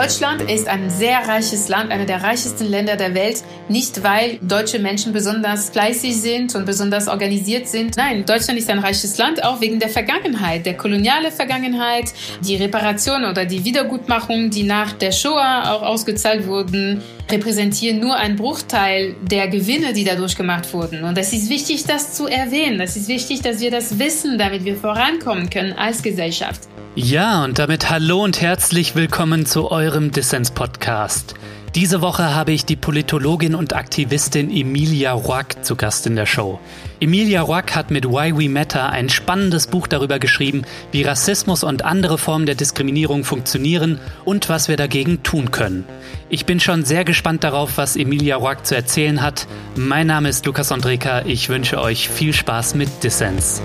Deutschland 0.00 0.50
ist 0.50 0.66
ein 0.66 0.88
sehr 0.88 1.28
reiches 1.28 1.68
Land, 1.68 1.92
einer 1.92 2.06
der 2.06 2.22
reichsten 2.22 2.64
Länder 2.64 2.96
der 2.96 3.14
Welt. 3.14 3.44
Nicht, 3.68 4.02
weil 4.02 4.38
deutsche 4.40 4.78
Menschen 4.78 5.12
besonders 5.12 5.68
fleißig 5.68 6.16
sind 6.16 6.54
und 6.54 6.64
besonders 6.64 7.06
organisiert 7.06 7.68
sind. 7.68 7.98
Nein, 7.98 8.24
Deutschland 8.24 8.58
ist 8.58 8.70
ein 8.70 8.78
reiches 8.78 9.18
Land, 9.18 9.44
auch 9.44 9.60
wegen 9.60 9.78
der 9.78 9.90
Vergangenheit, 9.90 10.64
der 10.64 10.78
koloniale 10.78 11.30
Vergangenheit, 11.30 12.14
die 12.42 12.56
Reparation 12.56 13.26
oder 13.26 13.44
die 13.44 13.62
Wiedergutmachung, 13.62 14.48
die 14.48 14.62
nach 14.62 14.94
der 14.94 15.12
Shoah 15.12 15.70
auch 15.70 15.82
ausgezahlt 15.82 16.46
wurden, 16.46 17.02
repräsentieren 17.30 18.00
nur 18.00 18.16
einen 18.16 18.36
Bruchteil 18.36 19.14
der 19.22 19.48
Gewinne, 19.48 19.92
die 19.92 20.04
dadurch 20.04 20.36
gemacht 20.36 20.72
wurden. 20.72 21.04
Und 21.04 21.16
es 21.18 21.32
ist 21.32 21.48
wichtig, 21.50 21.84
das 21.84 22.14
zu 22.14 22.26
erwähnen. 22.26 22.80
Es 22.80 22.96
ist 22.96 23.08
wichtig, 23.08 23.42
dass 23.42 23.60
wir 23.60 23.70
das 23.70 23.98
wissen, 23.98 24.38
damit 24.38 24.64
wir 24.64 24.76
vorankommen 24.76 25.50
können 25.50 25.72
als 25.72 26.02
Gesellschaft. 26.02 26.62
Ja, 26.96 27.44
und 27.44 27.58
damit 27.58 27.88
hallo 27.88 28.24
und 28.24 28.40
herzlich 28.40 28.96
willkommen 28.96 29.46
zu 29.46 29.70
eurem 29.70 30.10
Dissens-Podcast. 30.10 31.34
Diese 31.76 32.02
Woche 32.02 32.34
habe 32.34 32.50
ich 32.50 32.64
die 32.64 32.74
Politologin 32.74 33.54
und 33.54 33.76
Aktivistin 33.76 34.50
Emilia 34.50 35.12
Roack 35.12 35.64
zu 35.64 35.76
Gast 35.76 36.04
in 36.04 36.16
der 36.16 36.26
Show. 36.26 36.58
Emilia 36.98 37.42
Roack 37.42 37.76
hat 37.76 37.92
mit 37.92 38.06
Why 38.06 38.36
We 38.36 38.48
Matter 38.48 38.90
ein 38.90 39.08
spannendes 39.08 39.68
Buch 39.68 39.86
darüber 39.86 40.18
geschrieben, 40.18 40.62
wie 40.90 41.04
Rassismus 41.04 41.62
und 41.62 41.84
andere 41.84 42.18
Formen 42.18 42.46
der 42.46 42.56
Diskriminierung 42.56 43.22
funktionieren 43.22 44.00
und 44.24 44.48
was 44.48 44.66
wir 44.66 44.76
dagegen 44.76 45.22
tun 45.22 45.52
können. 45.52 45.84
Ich 46.28 46.44
bin 46.44 46.58
schon 46.58 46.84
sehr 46.84 47.04
gespannt 47.04 47.44
darauf, 47.44 47.78
was 47.78 47.94
Emilia 47.94 48.34
Roack 48.34 48.66
zu 48.66 48.74
erzählen 48.74 49.22
hat. 49.22 49.46
Mein 49.76 50.08
Name 50.08 50.28
ist 50.28 50.44
Lukas 50.46 50.72
Andreka. 50.72 51.22
Ich 51.24 51.50
wünsche 51.50 51.80
euch 51.80 52.08
viel 52.08 52.32
Spaß 52.32 52.74
mit 52.74 53.04
Dissens. 53.04 53.62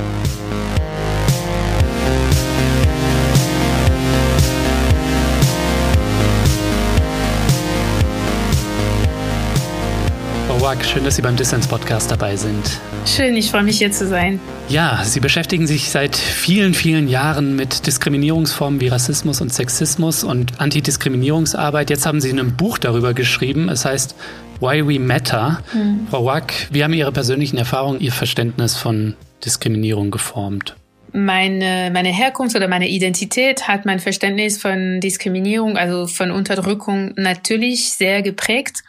Roack, 10.65 10.83
schön, 10.83 11.03
dass 11.03 11.15
Sie 11.15 11.21
beim 11.21 11.35
Dissens 11.35 11.67
Podcast 11.67 12.09
dabei 12.09 12.35
sind. 12.35 12.79
Schön, 13.05 13.37
ich 13.37 13.51
freue 13.51 13.61
mich 13.61 13.77
hier 13.77 13.91
zu 13.91 14.07
sein. 14.07 14.39
Ja, 14.67 15.03
Sie 15.03 15.19
beschäftigen 15.19 15.67
sich 15.67 15.91
seit 15.91 16.15
vielen, 16.15 16.73
vielen 16.73 17.07
Jahren 17.07 17.55
mit 17.55 17.85
Diskriminierungsformen 17.85 18.81
wie 18.81 18.87
Rassismus 18.87 19.41
und 19.41 19.53
Sexismus 19.53 20.23
und 20.23 20.59
Antidiskriminierungsarbeit. 20.59 21.91
Jetzt 21.91 22.07
haben 22.07 22.19
Sie 22.19 22.31
ein 22.31 22.57
Buch 22.57 22.79
darüber 22.79 23.13
geschrieben. 23.13 23.69
Es 23.69 23.85
heißt 23.85 24.15
Why 24.59 24.87
We 24.87 24.99
Matter. 24.99 25.61
Mhm. 25.71 26.07
Frau 26.09 26.25
Wack, 26.25 26.51
wie 26.71 26.83
haben 26.83 26.93
Ihre 26.93 27.11
persönlichen 27.11 27.57
Erfahrungen 27.59 27.99
Ihr 27.99 28.11
Verständnis 28.11 28.75
von 28.75 29.13
Diskriminierung 29.45 30.09
geformt? 30.09 30.75
meine, 31.13 31.91
meine 31.93 32.09
Herkunft 32.09 32.55
oder 32.55 32.67
meine 32.67 32.89
Identität 32.89 33.67
hat 33.67 33.85
mein 33.85 33.99
Verständnis 33.99 34.57
von 34.57 34.99
Diskriminierung, 34.99 35.77
also 35.77 36.07
von 36.07 36.31
Unterdrückung 36.31 37.13
natürlich 37.15 37.91
sehr 37.91 38.23
geprägt. 38.23 38.81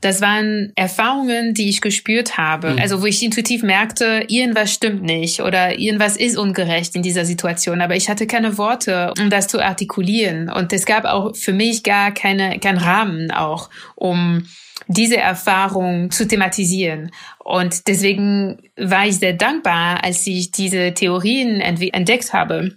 Das 0.00 0.20
waren 0.20 0.72
Erfahrungen, 0.76 1.54
die 1.54 1.68
ich 1.68 1.80
gespürt 1.80 2.38
habe. 2.38 2.72
Mhm. 2.72 2.78
Also 2.78 3.02
wo 3.02 3.06
ich 3.06 3.22
intuitiv 3.22 3.62
merkte, 3.62 4.24
irgendwas 4.28 4.72
stimmt 4.72 5.02
nicht 5.02 5.40
oder 5.40 5.78
irgendwas 5.78 6.16
ist 6.16 6.36
ungerecht 6.36 6.94
in 6.94 7.02
dieser 7.02 7.24
Situation. 7.24 7.80
Aber 7.80 7.96
ich 7.96 8.08
hatte 8.08 8.26
keine 8.26 8.58
Worte, 8.58 9.12
um 9.20 9.30
das 9.30 9.48
zu 9.48 9.60
artikulieren. 9.60 10.50
Und 10.50 10.72
es 10.72 10.86
gab 10.86 11.04
auch 11.04 11.34
für 11.34 11.52
mich 11.52 11.82
gar 11.82 12.12
keine, 12.12 12.58
keinen 12.58 12.78
Rahmen 12.78 13.30
auch, 13.30 13.70
um 13.94 14.46
diese 14.86 15.18
Erfahrung 15.18 16.10
zu 16.10 16.26
thematisieren. 16.26 17.10
Und 17.38 17.88
deswegen 17.88 18.58
war 18.76 19.06
ich 19.06 19.18
sehr 19.18 19.34
dankbar, 19.34 20.02
als 20.02 20.26
ich 20.26 20.50
diese 20.50 20.94
Theorien 20.94 21.60
entdeckt 21.60 22.32
habe 22.32 22.76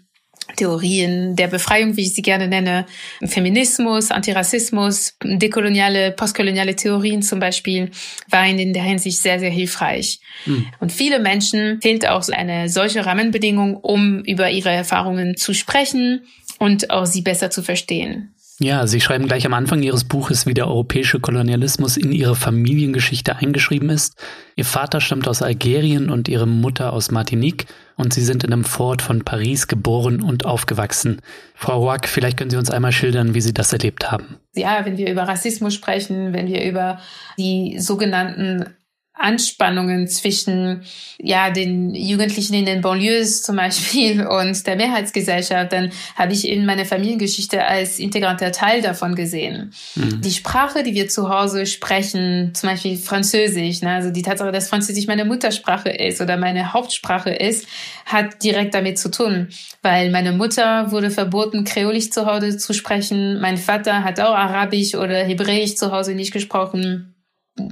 Theorien 0.55 1.35
der 1.35 1.47
Befreiung, 1.47 1.97
wie 1.97 2.01
ich 2.01 2.15
sie 2.15 2.21
gerne 2.21 2.47
nenne, 2.47 2.85
Feminismus, 3.25 4.11
Antirassismus, 4.11 5.15
dekoloniale, 5.23 6.11
postkoloniale 6.11 6.75
Theorien 6.75 7.21
zum 7.21 7.39
Beispiel, 7.39 7.91
waren 8.29 8.59
in 8.59 8.73
der 8.73 8.83
Hinsicht 8.83 9.19
sehr, 9.19 9.39
sehr 9.39 9.49
hilfreich. 9.49 10.19
Mhm. 10.45 10.67
Und 10.79 10.91
viele 10.91 11.19
Menschen 11.19 11.81
fehlt 11.81 12.07
auch 12.07 12.27
eine 12.29 12.69
solche 12.69 13.05
Rahmenbedingung, 13.05 13.75
um 13.75 14.19
über 14.23 14.49
ihre 14.49 14.71
Erfahrungen 14.71 15.37
zu 15.37 15.53
sprechen 15.53 16.21
und 16.59 16.89
auch 16.89 17.05
sie 17.05 17.21
besser 17.21 17.49
zu 17.49 17.63
verstehen. 17.63 18.33
Ja, 18.63 18.85
Sie 18.85 19.01
schreiben 19.01 19.25
gleich 19.25 19.47
am 19.47 19.55
Anfang 19.55 19.81
Ihres 19.81 20.03
Buches, 20.03 20.45
wie 20.45 20.53
der 20.53 20.67
europäische 20.67 21.19
Kolonialismus 21.19 21.97
in 21.97 22.11
Ihre 22.11 22.35
Familiengeschichte 22.35 23.35
eingeschrieben 23.35 23.89
ist. 23.89 24.21
Ihr 24.55 24.65
Vater 24.65 25.01
stammt 25.01 25.27
aus 25.27 25.41
Algerien 25.41 26.11
und 26.11 26.27
Ihre 26.27 26.45
Mutter 26.45 26.93
aus 26.93 27.09
Martinique 27.09 27.65
und 27.97 28.13
Sie 28.13 28.21
sind 28.21 28.43
in 28.43 28.53
einem 28.53 28.63
Fort 28.63 29.01
von 29.01 29.23
Paris 29.23 29.67
geboren 29.67 30.21
und 30.21 30.45
aufgewachsen. 30.45 31.23
Frau 31.55 31.79
Roack, 31.79 32.07
vielleicht 32.07 32.37
können 32.37 32.51
Sie 32.51 32.57
uns 32.57 32.69
einmal 32.69 32.91
schildern, 32.91 33.33
wie 33.33 33.41
Sie 33.41 33.53
das 33.53 33.73
erlebt 33.73 34.11
haben. 34.11 34.37
Ja, 34.53 34.85
wenn 34.85 34.95
wir 34.95 35.09
über 35.11 35.23
Rassismus 35.23 35.73
sprechen, 35.73 36.31
wenn 36.31 36.45
wir 36.45 36.63
über 36.63 36.99
die 37.39 37.79
sogenannten 37.79 38.65
Anspannungen 39.13 40.07
zwischen 40.07 40.83
ja 41.21 41.51
den 41.51 41.93
Jugendlichen 41.93 42.53
in 42.53 42.65
den 42.65 42.81
Banlieues 42.81 43.43
zum 43.43 43.57
Beispiel 43.57 44.25
und 44.27 44.65
der 44.65 44.75
Mehrheitsgesellschaft, 44.75 45.73
dann 45.73 45.91
habe 46.15 46.33
ich 46.33 46.47
in 46.47 46.65
meiner 46.65 46.85
Familiengeschichte 46.85 47.63
als 47.63 47.99
integranter 47.99 48.51
Teil 48.51 48.81
davon 48.81 49.15
gesehen. 49.15 49.73
Mhm. 49.95 50.21
Die 50.21 50.31
Sprache, 50.31 50.83
die 50.83 50.93
wir 50.93 51.07
zu 51.07 51.29
Hause 51.29 51.65
sprechen, 51.65 52.53
zum 52.53 52.69
Beispiel 52.69 52.97
Französisch, 52.97 53.81
ne, 53.81 53.91
also 53.95 54.11
die 54.11 54.21
Tatsache, 54.21 54.51
dass 54.51 54.69
Französisch 54.69 55.07
meine 55.07 55.25
Muttersprache 55.25 55.89
ist 55.89 56.21
oder 56.21 56.37
meine 56.37 56.73
Hauptsprache 56.73 57.31
ist, 57.31 57.67
hat 58.05 58.43
direkt 58.43 58.73
damit 58.73 58.97
zu 58.97 59.11
tun, 59.11 59.49
weil 59.81 60.09
meine 60.09 60.31
Mutter 60.31 60.91
wurde 60.91 61.11
verboten, 61.11 61.63
Kreolisch 61.63 62.11
zu 62.11 62.25
Hause 62.25 62.57
zu 62.57 62.73
sprechen, 62.73 63.39
mein 63.39 63.57
Vater 63.57 64.03
hat 64.03 64.19
auch 64.19 64.35
Arabisch 64.35 64.95
oder 64.95 65.23
Hebräisch 65.23 65.75
zu 65.75 65.91
Hause 65.91 66.15
nicht 66.15 66.33
gesprochen 66.33 67.13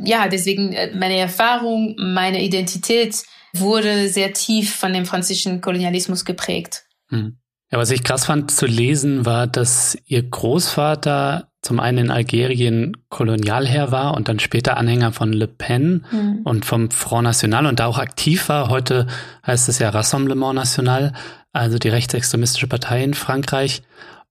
ja, 0.04 0.28
deswegen 0.28 0.74
äh, 0.74 0.96
meine 0.96 1.18
Erfahrung, 1.18 1.96
meine 1.98 2.44
Identität 2.44 3.24
wurde 3.54 4.10
sehr 4.10 4.34
tief 4.34 4.76
von 4.76 4.94
dem 4.94 5.06
französischen 5.06 5.62
Kolonialismus 5.62 6.26
geprägt. 6.26 6.86
Hm. 7.10 7.38
Ja, 7.72 7.78
was 7.78 7.92
ich 7.92 8.04
krass 8.04 8.26
fand 8.26 8.52
zu 8.52 8.66
lesen, 8.66 9.26
war, 9.26 9.46
dass 9.46 9.98
ihr 10.06 10.24
Großvater 10.24 11.50
zum 11.62 11.80
einen 11.80 12.06
in 12.06 12.12
Algerien 12.12 12.98
Kolonialherr 13.10 13.92
war 13.92 14.16
und 14.16 14.28
dann 14.28 14.40
später 14.40 14.78
Anhänger 14.78 15.12
von 15.12 15.34
Le 15.34 15.48
Pen 15.48 16.06
mhm. 16.10 16.42
und 16.46 16.66
vom 16.66 16.90
Front 16.90 17.26
National 17.26 17.66
und 17.66 17.80
da 17.80 17.86
auch 17.86 18.00
aktiv 18.00 18.48
war. 18.50 18.70
Heute 18.70 19.08
heißt 19.46 19.68
es 19.68 19.78
ja 19.80 19.90
Rassemblement 19.90 20.56
National, 20.56 21.14
also 21.52 21.78
die 21.78 21.90
rechtsextremistische 21.90 22.68
Partei 22.68 23.04
in 23.04 23.14
Frankreich. 23.14 23.84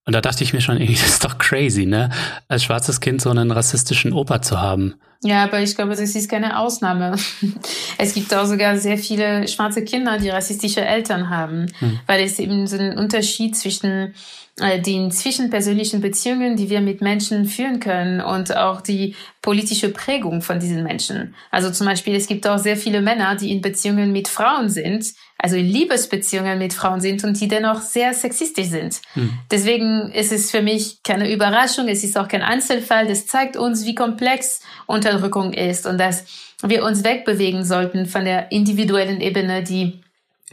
Und 0.09 0.15
da 0.15 0.23
dachte 0.23 0.43
ich 0.43 0.55
mir 0.55 0.63
schon, 0.63 0.79
das 0.87 0.89
ist 0.89 1.23
doch 1.23 1.37
crazy, 1.37 1.85
ne? 1.85 2.09
Als 2.49 2.65
schwarzes 2.65 3.01
Kind 3.01 3.21
so 3.21 3.29
einen 3.29 3.51
rassistischen 3.51 4.15
Opa 4.15 4.41
zu 4.41 4.59
haben. 4.59 4.95
Ja, 5.23 5.45
aber 5.45 5.61
ich 5.61 5.77
glaube, 5.77 5.91
das 5.91 6.01
ist 6.01 6.31
keine 6.31 6.59
Ausnahme. 6.59 7.17
Es 8.01 8.15
gibt 8.15 8.33
auch 8.33 8.47
sogar 8.47 8.79
sehr 8.79 8.97
viele 8.97 9.49
schwarze 9.49 9.85
Kinder, 9.85 10.19
die 10.19 10.29
rassistische 10.29 10.83
Eltern 10.83 11.31
haben, 11.31 11.67
hm. 11.81 11.99
weil 12.07 12.25
es 12.25 12.39
eben 12.39 12.69
so 12.69 12.79
einen 12.79 12.97
Unterschied 12.97 13.57
zwischen 13.57 14.15
äh, 14.61 14.81
den 14.81 15.11
zwischenpersönlichen 15.11 16.01
Beziehungen, 16.01 16.57
die 16.57 16.71
wir 16.71 16.81
mit 16.81 17.01
Menschen 17.01 17.45
führen 17.47 17.81
können 17.81 18.21
und 18.21 18.57
auch 18.57 18.81
die 18.81 19.17
politische 19.43 19.89
Prägung 19.89 20.43
von 20.43 20.61
diesen 20.61 20.85
Menschen. 20.85 21.35
Also 21.51 21.73
zum 21.73 21.87
Beispiel, 21.87 22.15
es 22.15 22.29
gibt 22.29 22.47
auch 22.47 22.59
sehr 22.59 22.77
viele 22.77 23.03
Männer, 23.03 23.35
die 23.35 23.51
in 23.51 23.61
Beziehungen 23.61 24.13
mit 24.13 24.29
Frauen 24.29 24.69
sind, 24.69 25.07
also 25.39 25.57
in 25.57 25.67
Liebesbeziehungen 25.67 26.59
mit 26.59 26.75
Frauen 26.75 27.01
sind 27.01 27.23
und 27.23 27.41
die 27.41 27.47
dennoch 27.47 27.81
sehr 27.81 28.13
sexistisch 28.13 28.67
sind. 28.67 29.01
Hm. 29.15 29.31
Deswegen 29.51 30.11
ist 30.11 30.33
es 30.33 30.51
für 30.51 30.63
mich 30.63 31.03
keine 31.05 31.33
Überraschung, 31.33 31.89
es 31.89 32.03
ist 32.03 32.19
auch 32.19 32.27
kein 32.27 32.43
Einzelfall, 32.43 33.07
das 33.07 33.27
zeigt 33.27 33.57
uns, 33.57 33.87
wie 33.87 33.95
komplex 33.95 34.61
Unterdrückung 34.87 35.53
ist 35.53 35.87
und 35.87 35.99
dass 35.99 36.25
wir 36.63 36.85
uns 36.85 37.05
wegbewegen 37.05 37.65
sollten 37.65 38.07
von 38.07 38.25
der 38.25 38.51
individuellen 38.51 39.21
Ebene, 39.21 39.63
die 39.63 40.01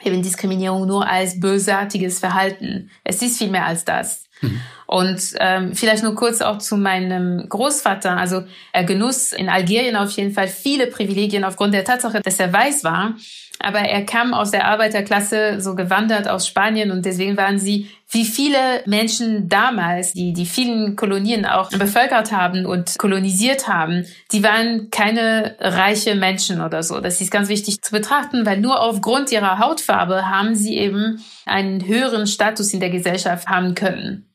eben 0.03 0.22
Diskriminierung 0.22 0.85
nur 0.85 1.09
als 1.09 1.40
bösartiges 1.40 2.19
Verhalten. 2.19 2.91
Es 3.03 3.22
ist 3.22 3.40
viel 3.40 3.49
mehr 3.49 3.66
als 3.66 3.85
das. 3.85 4.26
Mhm. 4.41 4.61
Und 4.88 5.22
ähm, 5.40 5.73
vielleicht 5.73 6.03
nur 6.03 6.14
kurz 6.14 6.41
auch 6.41 6.59
zu 6.59 6.78
meinem 6.78 7.47
Großvater. 7.49 8.17
Also 8.17 8.43
er 8.72 8.84
genuss 8.84 9.31
in 9.31 9.49
Algerien 9.49 9.96
auf 9.96 10.11
jeden 10.11 10.31
Fall 10.31 10.47
viele 10.47 10.88
Privilegien 10.88 11.43
aufgrund 11.43 11.73
der 11.73 11.85
Tatsache, 11.85 12.22
dass 12.22 12.40
er 12.40 12.53
weiß 12.53 12.84
war. 12.84 13.16
Aber 13.59 13.79
er 13.79 14.05
kam 14.05 14.34
aus 14.34 14.52
der 14.52 14.66
Arbeiterklasse 14.66 15.61
so 15.61 15.75
gewandert 15.75 16.28
aus 16.28 16.47
Spanien 16.47 16.91
und 16.91 17.05
deswegen 17.05 17.37
waren 17.37 17.57
sie 17.57 17.90
wie 18.09 18.25
viele 18.25 18.84
Menschen 18.85 19.49
damals, 19.49 20.13
die 20.13 20.34
die 20.34 20.46
vielen 20.46 20.96
Kolonien 20.96 21.46
auch 21.46 21.72
bevölkert 21.72 22.31
haben 22.31 22.66
und 22.66 22.97
kolonisiert 22.97 23.67
haben, 23.67 24.05
die 24.31 24.43
waren 24.43 24.90
keine 24.91 25.55
reiche 25.59 26.16
Menschen 26.16 26.61
oder 26.61 26.84
so. 26.84 26.99
Das 26.99 27.19
ist 27.22 27.31
ganz 27.31 27.49
wichtig 27.49 27.81
zu 27.81 27.91
betrachten, 27.91 28.46
weil 28.46 28.59
nur 28.59 28.81
aufgrund 28.81 29.31
ihrer 29.31 29.59
Hautfarbe 29.59 30.29
haben 30.29 30.55
sie 30.55 30.78
eben 30.78 31.23
einen 31.46 31.85
höheren 31.85 32.28
Status 32.28 32.73
in 32.73 32.79
der 32.79 32.90
Gesellschaft 32.90 33.47
haben 33.47 33.73
können. 33.73 34.29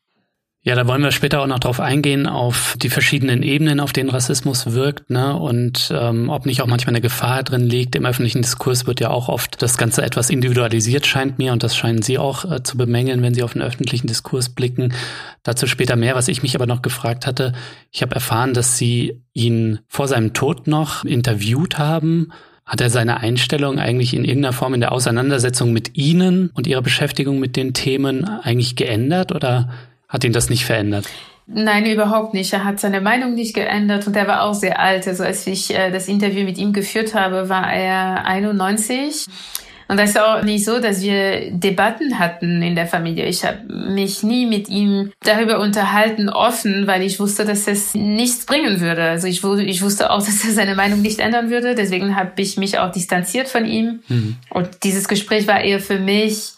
Ja, 0.62 0.74
da 0.74 0.86
wollen 0.86 1.02
wir 1.02 1.10
später 1.10 1.40
auch 1.40 1.46
noch 1.46 1.58
drauf 1.58 1.80
eingehen, 1.80 2.26
auf 2.26 2.76
die 2.78 2.90
verschiedenen 2.90 3.42
Ebenen, 3.42 3.80
auf 3.80 3.94
denen 3.94 4.10
Rassismus 4.10 4.72
wirkt, 4.72 5.08
ne? 5.08 5.34
Und 5.34 5.90
ähm, 5.96 6.28
ob 6.28 6.44
nicht 6.44 6.60
auch 6.60 6.66
manchmal 6.66 6.92
eine 6.92 7.00
Gefahr 7.00 7.42
drin 7.42 7.64
liegt. 7.64 7.94
Im 7.96 8.04
öffentlichen 8.04 8.42
Diskurs 8.42 8.86
wird 8.86 9.00
ja 9.00 9.08
auch 9.08 9.30
oft 9.30 9.62
das 9.62 9.78
Ganze 9.78 10.02
etwas 10.02 10.28
individualisiert, 10.28 11.06
scheint 11.06 11.38
mir, 11.38 11.54
und 11.54 11.62
das 11.62 11.74
scheinen 11.74 12.02
Sie 12.02 12.18
auch 12.18 12.44
äh, 12.44 12.62
zu 12.62 12.76
bemängeln, 12.76 13.22
wenn 13.22 13.32
Sie 13.32 13.42
auf 13.42 13.54
den 13.54 13.62
öffentlichen 13.62 14.06
Diskurs 14.06 14.50
blicken. 14.50 14.92
Dazu 15.44 15.66
später 15.66 15.96
mehr. 15.96 16.14
Was 16.14 16.28
ich 16.28 16.42
mich 16.42 16.54
aber 16.54 16.66
noch 16.66 16.82
gefragt 16.82 17.26
hatte, 17.26 17.54
ich 17.90 18.02
habe 18.02 18.14
erfahren, 18.14 18.52
dass 18.52 18.76
Sie 18.76 19.22
ihn 19.32 19.78
vor 19.88 20.08
seinem 20.08 20.34
Tod 20.34 20.66
noch 20.66 21.06
interviewt 21.06 21.78
haben. 21.78 22.32
Hat 22.66 22.82
er 22.82 22.90
seine 22.90 23.16
Einstellung 23.16 23.78
eigentlich 23.78 24.12
in 24.12 24.26
irgendeiner 24.26 24.52
Form 24.52 24.74
in 24.74 24.80
der 24.80 24.92
Auseinandersetzung 24.92 25.72
mit 25.72 25.96
Ihnen 25.96 26.50
und 26.52 26.66
Ihrer 26.66 26.82
Beschäftigung 26.82 27.40
mit 27.40 27.56
den 27.56 27.72
Themen 27.72 28.24
eigentlich 28.26 28.76
geändert 28.76 29.32
oder 29.32 29.70
hat 30.10 30.24
ihn 30.24 30.32
das 30.32 30.50
nicht 30.50 30.66
verändert? 30.66 31.06
Nein, 31.46 31.86
überhaupt 31.86 32.34
nicht. 32.34 32.52
Er 32.52 32.64
hat 32.64 32.78
seine 32.78 33.00
Meinung 33.00 33.34
nicht 33.34 33.54
geändert 33.54 34.06
und 34.06 34.14
er 34.14 34.28
war 34.28 34.42
auch 34.42 34.54
sehr 34.54 34.78
alt. 34.78 35.08
Also 35.08 35.24
als 35.24 35.46
ich 35.46 35.74
äh, 35.74 35.90
das 35.90 36.06
Interview 36.06 36.44
mit 36.44 36.58
ihm 36.58 36.72
geführt 36.72 37.14
habe, 37.14 37.48
war 37.48 37.72
er 37.72 38.24
91. 38.24 39.26
Und 39.88 39.98
das 39.98 40.10
ist 40.10 40.20
auch 40.20 40.44
nicht 40.44 40.64
so, 40.64 40.78
dass 40.78 41.02
wir 41.02 41.50
Debatten 41.50 42.20
hatten 42.20 42.62
in 42.62 42.76
der 42.76 42.86
Familie. 42.86 43.26
Ich 43.26 43.44
habe 43.44 43.58
mich 43.66 44.22
nie 44.22 44.46
mit 44.46 44.68
ihm 44.68 45.10
darüber 45.24 45.58
unterhalten, 45.58 46.28
offen, 46.28 46.86
weil 46.86 47.02
ich 47.02 47.18
wusste, 47.18 47.44
dass 47.44 47.66
es 47.66 47.94
nichts 47.94 48.46
bringen 48.46 48.80
würde. 48.80 49.02
Also 49.02 49.26
ich, 49.26 49.42
ich 49.42 49.82
wusste 49.82 50.10
auch, 50.10 50.18
dass 50.24 50.44
er 50.44 50.52
seine 50.52 50.76
Meinung 50.76 51.02
nicht 51.02 51.18
ändern 51.18 51.50
würde. 51.50 51.74
Deswegen 51.74 52.14
habe 52.14 52.30
ich 52.36 52.56
mich 52.56 52.78
auch 52.78 52.92
distanziert 52.92 53.48
von 53.48 53.66
ihm. 53.66 54.00
Mhm. 54.06 54.36
Und 54.50 54.68
dieses 54.84 55.08
Gespräch 55.08 55.48
war 55.48 55.60
eher 55.60 55.80
für 55.80 55.98
mich 55.98 56.52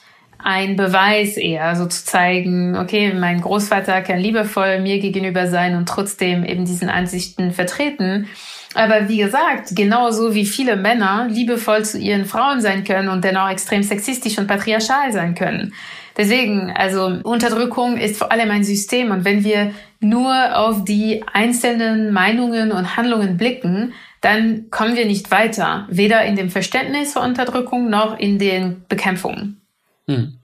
ein 0.45 0.77
Beweis 0.77 1.37
eher, 1.37 1.77
so 1.77 1.87
zu 1.87 2.05
zeigen, 2.05 2.77
okay, 2.77 3.13
mein 3.15 3.41
Großvater 3.41 4.03
kann 4.03 4.19
liebevoll 4.19 4.81
mir 4.81 4.99
gegenüber 4.99 5.47
sein 5.47 5.77
und 5.77 5.89
trotzdem 5.89 6.45
eben 6.45 6.65
diesen 6.65 6.89
Ansichten 6.89 7.53
vertreten. 7.53 8.29
Aber 8.75 9.09
wie 9.09 9.19
gesagt, 9.19 9.77
genauso 9.77 10.35
wie 10.35 10.47
viele 10.47 10.77
Männer 10.77 11.27
liebevoll 11.29 11.85
zu 11.85 11.99
ihren 11.99 12.25
Frauen 12.25 12.61
sein 12.61 12.85
können 12.85 13.09
und 13.09 13.23
dennoch 13.25 13.51
extrem 13.51 13.83
sexistisch 13.83 14.39
und 14.39 14.47
patriarchal 14.47 15.13
sein 15.13 15.35
können. 15.35 15.75
Deswegen, 16.17 16.71
also 16.71 17.21
Unterdrückung 17.23 17.97
ist 17.97 18.17
vor 18.17 18.33
allem 18.33 18.51
ein 18.51 18.65
System 18.65 19.11
und 19.11 19.25
wenn 19.25 19.45
wir 19.45 19.73
nur 20.01 20.57
auf 20.57 20.85
die 20.85 21.25
einzelnen 21.33 22.13
Meinungen 22.13 22.73
und 22.73 22.97
Handlungen 22.97 23.37
blicken, 23.37 23.95
dann 24.21 24.71
kommen 24.71 24.97
wir 24.97 25.07
nicht 25.07 25.31
weiter, 25.31 25.87
weder 25.91 26.25
in 26.25 26.37
dem 26.37 26.51
Verständnis 26.51 27.13
von 27.13 27.23
Unterdrückung 27.23 27.89
noch 27.89 28.19
in 28.19 28.39
den 28.39 28.85
Bekämpfungen. 28.89 29.62
Hm. 30.09 30.39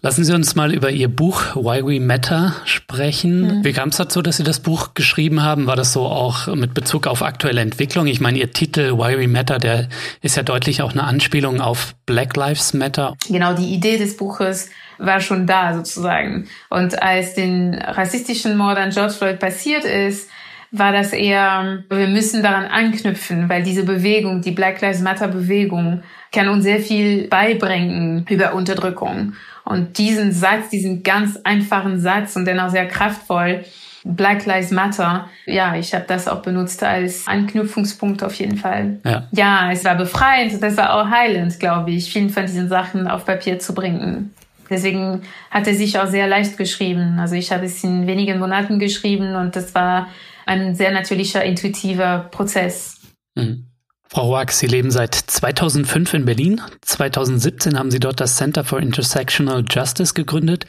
Lassen 0.00 0.24
Sie 0.24 0.32
uns 0.32 0.54
mal 0.54 0.72
über 0.72 0.90
Ihr 0.90 1.08
Buch 1.08 1.56
Why 1.56 1.84
We 1.84 2.00
Matter 2.00 2.54
sprechen. 2.64 3.58
Mhm. 3.58 3.64
Wie 3.64 3.72
kam 3.72 3.88
es 3.88 3.96
dazu, 3.96 4.22
dass 4.22 4.36
Sie 4.36 4.44
das 4.44 4.60
Buch 4.60 4.94
geschrieben 4.94 5.42
haben? 5.42 5.66
War 5.66 5.74
das 5.74 5.92
so 5.92 6.06
auch 6.06 6.46
mit 6.54 6.72
Bezug 6.72 7.08
auf 7.08 7.22
aktuelle 7.22 7.60
Entwicklung? 7.60 8.06
Ich 8.06 8.20
meine, 8.20 8.38
Ihr 8.38 8.52
Titel 8.52 8.92
Why 8.92 9.18
We 9.18 9.26
Matter, 9.26 9.58
der 9.58 9.88
ist 10.22 10.36
ja 10.36 10.44
deutlich 10.44 10.82
auch 10.82 10.92
eine 10.92 11.02
Anspielung 11.02 11.60
auf 11.60 11.96
Black 12.06 12.36
Lives 12.36 12.74
Matter. 12.74 13.14
Genau, 13.28 13.54
die 13.54 13.74
Idee 13.74 13.98
des 13.98 14.16
Buches 14.16 14.70
war 14.98 15.20
schon 15.20 15.48
da 15.48 15.74
sozusagen. 15.74 16.46
Und 16.70 17.02
als 17.02 17.34
den 17.34 17.74
rassistischen 17.74 18.56
Mord 18.56 18.78
an 18.78 18.90
George 18.90 19.14
Floyd 19.14 19.40
passiert 19.40 19.84
ist, 19.84 20.28
war 20.70 20.92
das 20.92 21.12
eher, 21.12 21.84
wir 21.88 22.08
müssen 22.08 22.42
daran 22.42 22.66
anknüpfen, 22.66 23.48
weil 23.48 23.62
diese 23.62 23.84
Bewegung, 23.84 24.42
die 24.42 24.50
Black 24.50 24.80
Lives 24.80 25.00
Matter 25.00 25.28
Bewegung, 25.28 26.02
kann 26.32 26.48
uns 26.48 26.64
sehr 26.64 26.80
viel 26.80 27.28
beibringen 27.28 28.26
über 28.28 28.54
Unterdrückung. 28.54 29.34
Und 29.64 29.98
diesen 29.98 30.32
Satz, 30.32 30.68
diesen 30.70 31.02
ganz 31.02 31.38
einfachen 31.44 32.00
Satz 32.00 32.36
und 32.36 32.44
dennoch 32.44 32.70
sehr 32.70 32.86
kraftvoll, 32.86 33.64
Black 34.04 34.46
Lives 34.46 34.70
Matter. 34.70 35.28
Ja, 35.46 35.74
ich 35.76 35.94
habe 35.94 36.04
das 36.06 36.28
auch 36.28 36.42
benutzt 36.42 36.82
als 36.82 37.26
Anknüpfungspunkt 37.26 38.22
auf 38.22 38.34
jeden 38.34 38.56
Fall. 38.56 38.98
Ja. 39.04 39.28
ja, 39.32 39.72
es 39.72 39.84
war 39.84 39.96
befreiend, 39.96 40.62
das 40.62 40.76
war 40.76 40.94
auch 40.94 41.10
heilend, 41.10 41.58
glaube 41.58 41.90
ich, 41.90 42.10
vielen 42.10 42.30
von 42.30 42.46
diesen 42.46 42.68
Sachen 42.68 43.08
auf 43.08 43.24
Papier 43.24 43.58
zu 43.58 43.74
bringen. 43.74 44.34
Deswegen 44.70 45.22
hat 45.50 45.66
er 45.66 45.74
sich 45.74 45.98
auch 45.98 46.06
sehr 46.06 46.26
leicht 46.26 46.58
geschrieben. 46.58 47.18
Also 47.18 47.34
ich 47.34 47.52
habe 47.52 47.64
es 47.64 47.82
in 47.84 48.06
wenigen 48.06 48.38
Monaten 48.38 48.78
geschrieben 48.78 49.34
und 49.34 49.56
das 49.56 49.74
war 49.74 50.08
ein 50.48 50.74
sehr 50.74 50.90
natürlicher, 50.90 51.44
intuitiver 51.44 52.28
Prozess. 52.30 52.96
Mhm. 53.34 53.66
Frau 54.10 54.28
Roack, 54.28 54.52
Sie 54.52 54.66
leben 54.66 54.90
seit 54.90 55.14
2005 55.14 56.14
in 56.14 56.24
Berlin. 56.24 56.62
2017 56.80 57.78
haben 57.78 57.90
Sie 57.90 58.00
dort 58.00 58.20
das 58.20 58.36
Center 58.36 58.64
for 58.64 58.80
Intersectional 58.80 59.64
Justice 59.68 60.14
gegründet. 60.14 60.64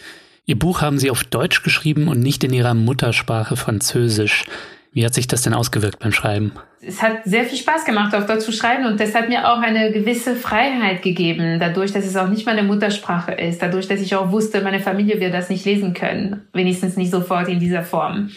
Ihr 0.46 0.60
Buch 0.60 0.82
haben 0.82 1.00
Sie 1.00 1.10
auf 1.10 1.24
Deutsch 1.24 1.64
geschrieben 1.64 2.10
und 2.10 2.20
nicht 2.20 2.44
in 2.44 2.52
Ihrer 2.52 2.74
Muttersprache 2.74 3.56
Französisch. 3.56 4.46
Wie 4.92 5.06
hat 5.06 5.14
sich 5.14 5.28
das 5.28 5.44
denn 5.44 5.54
ausgewirkt 5.54 6.00
beim 6.00 6.12
Schreiben? 6.12 6.52
Es 6.82 7.02
hat 7.02 7.24
sehr 7.24 7.46
viel 7.46 7.58
Spaß 7.58 7.86
gemacht, 7.86 8.14
auf 8.16 8.26
Deutsch 8.26 8.44
zu 8.44 8.52
schreiben 8.52 8.86
und 8.86 9.00
das 9.00 9.14
hat 9.14 9.30
mir 9.30 9.50
auch 9.50 9.60
eine 9.60 9.92
gewisse 9.92 10.36
Freiheit 10.36 11.02
gegeben, 11.02 11.60
dadurch, 11.60 11.92
dass 11.92 12.06
es 12.06 12.16
auch 12.16 12.30
nicht 12.30 12.46
meine 12.46 12.64
Muttersprache 12.64 13.34
ist, 13.34 13.62
dadurch, 13.62 13.88
dass 13.88 14.02
ich 14.02 14.16
auch 14.16 14.32
wusste, 14.32 14.62
meine 14.62 14.80
Familie 14.80 15.20
wird 15.20 15.34
das 15.34 15.50
nicht 15.50 15.66
lesen 15.66 15.94
können, 15.94 16.48
wenigstens 16.54 16.98
nicht 16.98 17.12
sofort 17.12 17.48
in 17.48 17.60
dieser 17.60 17.84
Form. 17.84 18.30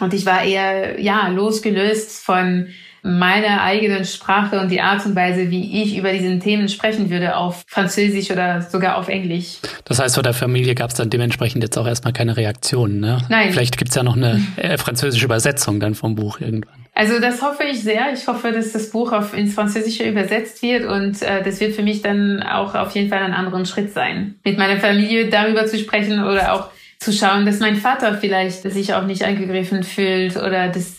Und 0.00 0.14
ich 0.14 0.26
war 0.26 0.42
eher, 0.42 1.00
ja, 1.00 1.28
losgelöst 1.28 2.24
von 2.24 2.68
meine 3.06 3.62
eigenen 3.62 4.04
Sprache 4.04 4.60
und 4.60 4.68
die 4.70 4.80
Art 4.80 5.06
und 5.06 5.14
Weise, 5.14 5.50
wie 5.50 5.82
ich 5.82 5.96
über 5.96 6.12
diesen 6.12 6.40
Themen 6.40 6.68
sprechen 6.68 7.08
würde, 7.08 7.36
auf 7.36 7.64
Französisch 7.68 8.32
oder 8.32 8.62
sogar 8.62 8.98
auf 8.98 9.08
Englisch. 9.08 9.58
Das 9.84 10.00
heißt, 10.00 10.16
vor 10.16 10.24
der 10.24 10.34
Familie 10.34 10.74
gab 10.74 10.90
es 10.90 10.96
dann 10.96 11.08
dementsprechend 11.08 11.62
jetzt 11.62 11.78
auch 11.78 11.86
erstmal 11.86 12.12
keine 12.12 12.36
Reaktion, 12.36 12.98
ne? 12.98 13.18
Nein. 13.28 13.52
Vielleicht 13.52 13.78
gibt 13.78 13.90
es 13.90 13.94
ja 13.94 14.02
noch 14.02 14.16
eine 14.16 14.44
äh, 14.56 14.76
französische 14.76 15.24
Übersetzung 15.24 15.78
dann 15.78 15.94
vom 15.94 16.16
Buch 16.16 16.40
irgendwann. 16.40 16.86
Also 16.94 17.20
das 17.20 17.42
hoffe 17.42 17.62
ich 17.70 17.82
sehr. 17.82 18.12
Ich 18.12 18.26
hoffe, 18.26 18.50
dass 18.52 18.72
das 18.72 18.90
Buch 18.90 19.12
auf 19.12 19.36
ins 19.36 19.54
Französische 19.54 20.08
übersetzt 20.08 20.62
wird 20.62 20.86
und 20.86 21.22
äh, 21.22 21.44
das 21.44 21.60
wird 21.60 21.74
für 21.74 21.82
mich 21.82 22.02
dann 22.02 22.42
auch 22.42 22.74
auf 22.74 22.92
jeden 22.92 23.10
Fall 23.10 23.22
ein 23.22 23.34
anderen 23.34 23.66
Schritt 23.66 23.92
sein, 23.92 24.36
mit 24.44 24.58
meiner 24.58 24.80
Familie 24.80 25.28
darüber 25.28 25.66
zu 25.66 25.78
sprechen 25.78 26.24
oder 26.24 26.54
auch 26.54 26.70
zu 26.98 27.12
schauen, 27.12 27.46
dass 27.46 27.60
mein 27.60 27.76
Vater 27.76 28.14
vielleicht 28.14 28.62
sich 28.62 28.94
auch 28.94 29.04
nicht 29.04 29.24
angegriffen 29.24 29.82
fühlt 29.82 30.36
oder 30.36 30.68
dass 30.68 30.96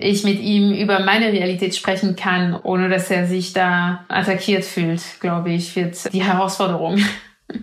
ich 0.00 0.24
mit 0.24 0.40
ihm 0.40 0.72
über 0.72 1.00
meine 1.00 1.32
Realität 1.32 1.76
sprechen 1.76 2.16
kann, 2.16 2.54
ohne 2.54 2.88
dass 2.88 3.10
er 3.10 3.26
sich 3.26 3.52
da 3.52 4.04
attackiert 4.08 4.64
fühlt, 4.64 5.02
glaube 5.20 5.50
ich, 5.50 5.76
wird 5.76 6.12
die 6.12 6.24
Herausforderung. 6.24 6.98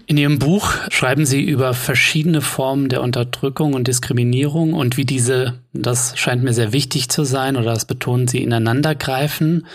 In 0.07 0.17
Ihrem 0.17 0.39
Buch 0.39 0.73
schreiben 0.89 1.25
Sie 1.25 1.41
über 1.43 1.73
verschiedene 1.73 2.41
Formen 2.41 2.89
der 2.89 3.03
Unterdrückung 3.03 3.73
und 3.73 3.87
Diskriminierung 3.87 4.73
und 4.73 4.97
wie 4.97 5.05
diese, 5.05 5.59
das 5.73 6.17
scheint 6.17 6.43
mir 6.43 6.53
sehr 6.53 6.73
wichtig 6.73 7.09
zu 7.09 7.23
sein 7.23 7.55
oder 7.55 7.71
das 7.71 7.85
betonen 7.85 8.27
Sie, 8.27 8.41
ineinandergreifen. 8.41 9.67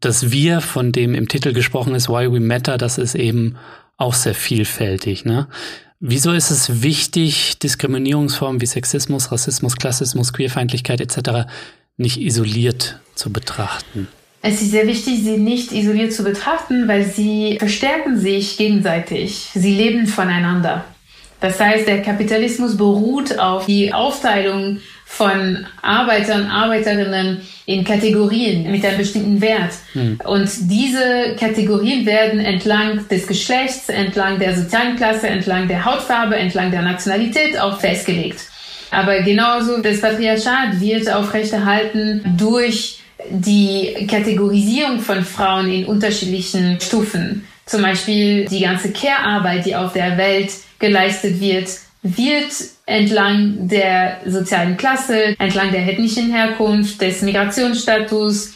Das 0.00 0.32
Wir, 0.32 0.60
von 0.60 0.90
dem 0.90 1.14
im 1.14 1.28
Titel 1.28 1.52
gesprochen 1.52 1.94
ist, 1.94 2.08
Why 2.08 2.32
We 2.32 2.40
Matter, 2.40 2.76
das 2.76 2.98
ist 2.98 3.14
eben 3.14 3.56
auch 3.98 4.14
sehr 4.14 4.34
vielfältig. 4.34 5.24
Ne? 5.24 5.46
Wieso 6.04 6.32
ist 6.32 6.50
es 6.50 6.82
wichtig, 6.82 7.60
Diskriminierungsformen 7.60 8.60
wie 8.60 8.66
Sexismus, 8.66 9.30
Rassismus, 9.30 9.76
Klassismus, 9.76 10.32
Queerfeindlichkeit 10.32 11.00
etc. 11.00 11.46
nicht 11.96 12.20
isoliert 12.20 12.98
zu 13.14 13.32
betrachten? 13.32 14.08
Es 14.42 14.60
ist 14.60 14.72
sehr 14.72 14.88
wichtig, 14.88 15.22
sie 15.22 15.36
nicht 15.36 15.70
isoliert 15.70 16.12
zu 16.12 16.24
betrachten, 16.24 16.88
weil 16.88 17.04
sie 17.04 17.56
verstärken 17.60 18.18
sich 18.18 18.56
gegenseitig. 18.56 19.50
Sie 19.54 19.76
leben 19.76 20.08
voneinander. 20.08 20.84
Das 21.38 21.60
heißt, 21.60 21.86
der 21.86 22.02
Kapitalismus 22.02 22.76
beruht 22.76 23.38
auf 23.38 23.66
die 23.66 23.94
Aufteilung 23.94 24.78
von 25.12 25.66
Arbeitern, 25.82 26.46
Arbeiterinnen 26.46 27.42
in 27.66 27.84
Kategorien 27.84 28.70
mit 28.72 28.82
einem 28.82 28.96
bestimmten 28.96 29.42
Wert. 29.42 29.74
Hm. 29.92 30.18
Und 30.24 30.50
diese 30.70 31.36
Kategorien 31.38 32.06
werden 32.06 32.40
entlang 32.40 33.06
des 33.08 33.26
Geschlechts, 33.26 33.90
entlang 33.90 34.38
der 34.38 34.56
sozialen 34.56 34.96
Klasse, 34.96 35.28
entlang 35.28 35.68
der 35.68 35.84
Hautfarbe, 35.84 36.36
entlang 36.36 36.70
der 36.70 36.80
Nationalität 36.80 37.60
auch 37.60 37.78
festgelegt. 37.78 38.40
Aber 38.90 39.20
genauso 39.20 39.82
das 39.82 40.00
Patriarchat 40.00 40.80
wird 40.80 41.12
aufrechterhalten 41.12 42.24
durch 42.38 43.00
die 43.28 44.06
Kategorisierung 44.10 44.98
von 45.00 45.22
Frauen 45.24 45.70
in 45.70 45.84
unterschiedlichen 45.84 46.80
Stufen. 46.80 47.46
Zum 47.66 47.82
Beispiel 47.82 48.46
die 48.46 48.60
ganze 48.60 48.90
Care-Arbeit, 48.92 49.66
die 49.66 49.76
auf 49.76 49.92
der 49.92 50.16
Welt 50.16 50.52
geleistet 50.78 51.38
wird, 51.38 51.68
wird 52.02 52.52
entlang 52.84 53.68
der 53.68 54.18
sozialen 54.26 54.76
Klasse, 54.76 55.36
entlang 55.38 55.70
der 55.70 55.86
ethnischen 55.86 56.32
Herkunft, 56.32 57.00
des 57.00 57.22
Migrationsstatus, 57.22 58.54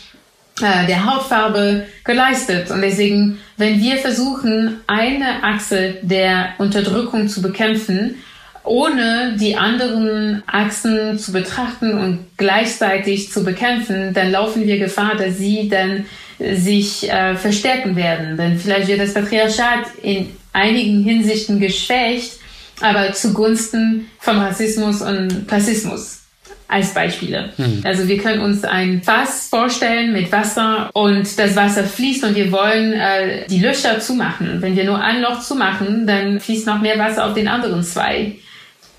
äh, 0.60 0.86
der 0.86 1.06
Hautfarbe 1.06 1.86
geleistet. 2.04 2.70
Und 2.70 2.82
deswegen, 2.82 3.38
wenn 3.56 3.80
wir 3.80 3.98
versuchen, 3.98 4.80
eine 4.86 5.44
Achse 5.44 5.94
der 6.02 6.54
Unterdrückung 6.58 7.28
zu 7.28 7.40
bekämpfen, 7.40 8.16
ohne 8.64 9.36
die 9.38 9.56
anderen 9.56 10.42
Achsen 10.46 11.18
zu 11.18 11.30
betrachten 11.30 11.96
und 11.98 12.26
gleichzeitig 12.36 13.30
zu 13.30 13.44
bekämpfen, 13.44 14.12
dann 14.12 14.32
laufen 14.32 14.66
wir 14.66 14.78
Gefahr, 14.78 15.14
dass 15.14 15.38
sie 15.38 15.68
dann 15.68 16.04
sich 16.38 17.08
äh, 17.08 17.36
verstärken 17.36 17.94
werden. 17.94 18.36
Denn 18.36 18.58
vielleicht 18.58 18.88
wird 18.88 19.00
das 19.00 19.14
Patriarchat 19.14 19.86
in 20.02 20.30
einigen 20.52 21.04
Hinsichten 21.04 21.60
geschwächt, 21.60 22.40
aber 22.80 23.12
zugunsten 23.12 24.09
von 24.18 24.38
Rassismus 24.38 25.02
und 25.02 25.49
Klassismus 25.49 26.21
als 26.68 26.92
Beispiele. 26.92 27.50
Mhm. 27.56 27.83
Also 27.85 28.09
wir 28.09 28.18
können 28.18 28.42
uns 28.42 28.64
ein 28.64 29.02
Fass 29.02 29.49
vorstellen 29.49 30.12
mit 30.12 30.33
Wasser 30.33 30.90
und 30.95 31.38
das 31.38 31.54
Wasser 31.54 31.85
fließt 31.85 32.25
und 32.25 32.35
wir 32.35 32.50
wollen 32.50 32.92
äh, 32.92 33.47
die 33.49 33.61
Löcher 33.61 34.00
zumachen. 34.00 34.61
Wenn 34.61 34.76
wir 34.76 34.85
nur 34.85 35.00
ein 35.00 35.23
Loch 35.23 35.40
zumachen, 35.40 36.06
dann 36.06 36.40
fließt 36.40 36.66
noch 36.66 36.80
mehr 36.80 36.99
Wasser 36.99 37.26
auf 37.26 37.35
den 37.35 37.49
anderen 37.49 37.83
zwei. 37.85 38.37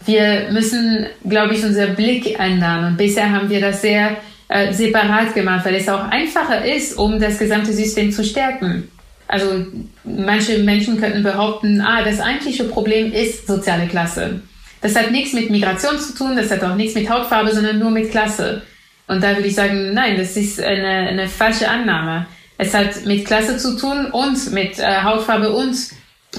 Wir 0.06 0.48
müssen, 0.52 1.08
glaube 1.28 1.56
ich, 1.56 1.64
unser 1.66 1.88
Blick 1.88 2.40
ändern 2.40 2.86
und 2.86 2.98
bisher 2.98 3.32
haben 3.32 3.50
wir 3.50 3.60
das 3.60 3.82
sehr 3.82 4.16
äh, 4.48 4.72
separat 4.72 5.34
gemacht, 5.34 5.66
weil 5.66 5.76
es 5.76 5.90
auch 5.90 6.08
einfacher 6.10 6.64
ist, 6.64 6.98
um 6.98 7.20
das 7.20 7.38
gesamte 7.38 7.74
System 7.74 8.14
zu 8.14 8.24
stärken. 8.24 8.90
Also 9.28 9.66
manche 10.04 10.60
Menschen 10.60 11.00
könnten 11.00 11.24
behaupten, 11.24 11.82
ah, 11.82 12.04
das 12.04 12.20
eigentliche 12.20 12.64
Problem 12.64 13.12
ist 13.12 13.46
soziale 13.46 13.88
Klasse. 13.88 14.42
Das 14.82 14.96
hat 14.96 15.12
nichts 15.12 15.34
mit 15.34 15.50
Migration 15.50 16.00
zu 16.00 16.16
tun, 16.16 16.36
das 16.36 16.52
hat 16.52 16.64
auch 16.64 16.76
nichts 16.76 16.96
mit 16.96 17.10
Hautfarbe, 17.10 17.54
sondern 17.54 17.80
nur 17.80 17.92
mit 17.92 18.12
Klasse. 18.12 18.62
Und 19.08 19.24
da 19.24 19.36
würde 19.36 19.48
ich 19.48 19.56
sagen, 19.56 19.94
nein, 19.94 20.18
das 20.18 20.38
ist 20.38 20.62
eine, 20.62 21.10
eine 21.10 21.28
falsche 21.28 21.70
Annahme. 21.70 22.26
Es 22.58 22.74
hat 22.74 23.06
mit 23.06 23.26
Klasse 23.26 23.58
zu 23.58 23.78
tun 23.78 24.08
und 24.12 24.52
mit 24.52 24.80
äh, 24.80 25.02
Hautfarbe 25.04 25.52
und 25.52 25.76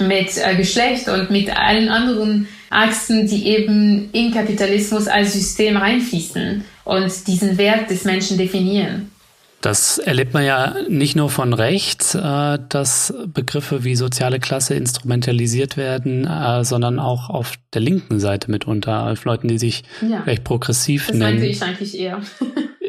mit 0.00 0.36
äh, 0.36 0.54
Geschlecht 0.56 1.08
und 1.08 1.30
mit 1.30 1.56
allen 1.56 1.88
anderen 1.88 2.48
Achsen, 2.70 3.26
die 3.26 3.46
eben 3.46 4.10
in 4.12 4.32
Kapitalismus 4.32 5.08
als 5.08 5.32
System 5.32 5.76
reinfließen 5.76 6.64
und 6.84 7.26
diesen 7.26 7.56
Wert 7.56 7.90
des 7.90 8.04
Menschen 8.04 8.36
definieren. 8.36 9.10
Das 9.60 9.98
erlebt 9.98 10.34
man 10.34 10.44
ja 10.44 10.76
nicht 10.88 11.16
nur 11.16 11.30
von 11.30 11.52
rechts, 11.52 12.14
äh, 12.14 12.58
dass 12.68 13.12
Begriffe 13.26 13.82
wie 13.82 13.96
soziale 13.96 14.38
Klasse 14.38 14.74
instrumentalisiert 14.74 15.76
werden, 15.76 16.26
äh, 16.26 16.64
sondern 16.64 17.00
auch 17.00 17.28
auf 17.28 17.54
der 17.74 17.80
linken 17.80 18.20
Seite 18.20 18.52
mitunter, 18.52 19.10
auf 19.10 19.24
Leuten, 19.24 19.48
die 19.48 19.58
sich 19.58 19.82
ja. 20.00 20.22
vielleicht 20.22 20.44
progressiv 20.44 21.08
das 21.08 21.16
nennen. 21.16 21.40
Das 21.40 21.48
ich 21.48 21.62
eigentlich 21.62 21.98
eher. 21.98 22.20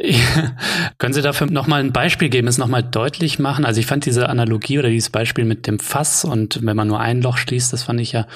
Können 1.00 1.14
Sie 1.14 1.24
dafür 1.24 1.48
nochmal 1.48 1.82
ein 1.82 1.92
Beispiel 1.92 2.30
geben, 2.30 2.48
es 2.48 2.60
nochmal 2.60 2.84
deutlich 2.84 3.40
machen? 3.40 3.66
Also 3.66 3.80
ich 3.80 3.88
fand 3.88 4.06
diese 4.06 4.30
Analogie 4.30 4.78
oder 4.78 4.90
dieses 4.90 5.10
Beispiel 5.10 5.46
mit 5.46 5.66
dem 5.66 5.80
Fass 5.80 6.24
und 6.24 6.64
wenn 6.64 6.76
man 6.76 6.88
nur 6.88 7.00
ein 7.00 7.22
Loch 7.22 7.38
schließt, 7.38 7.74
das 7.74 7.84
fand 7.84 8.00
ich 8.00 8.12
ja 8.12 8.28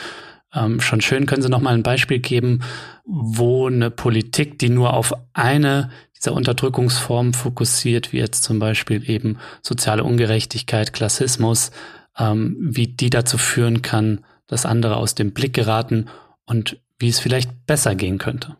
ähm, 0.55 0.81
schon 0.81 1.01
schön. 1.01 1.25
Können 1.25 1.41
Sie 1.41 1.49
nochmal 1.49 1.75
ein 1.75 1.83
Beispiel 1.83 2.19
geben, 2.19 2.61
wo 3.05 3.67
eine 3.67 3.91
Politik, 3.91 4.59
die 4.59 4.69
nur 4.69 4.93
auf 4.93 5.13
eine 5.33 5.89
dieser 6.23 6.35
Unterdrückungsformen 6.35 7.33
fokussiert, 7.33 8.13
wie 8.13 8.17
jetzt 8.17 8.43
zum 8.43 8.59
Beispiel 8.59 9.09
eben 9.09 9.37
soziale 9.61 10.03
Ungerechtigkeit, 10.03 10.93
Klassismus, 10.93 11.71
ähm, 12.17 12.55
wie 12.59 12.87
die 12.87 13.09
dazu 13.09 13.37
führen 13.37 13.81
kann, 13.81 14.23
dass 14.47 14.65
andere 14.65 14.97
aus 14.97 15.15
dem 15.15 15.33
Blick 15.33 15.53
geraten 15.53 16.09
und 16.45 16.79
wie 16.99 17.09
es 17.09 17.19
vielleicht 17.19 17.65
besser 17.65 17.95
gehen 17.95 18.19
könnte. 18.19 18.55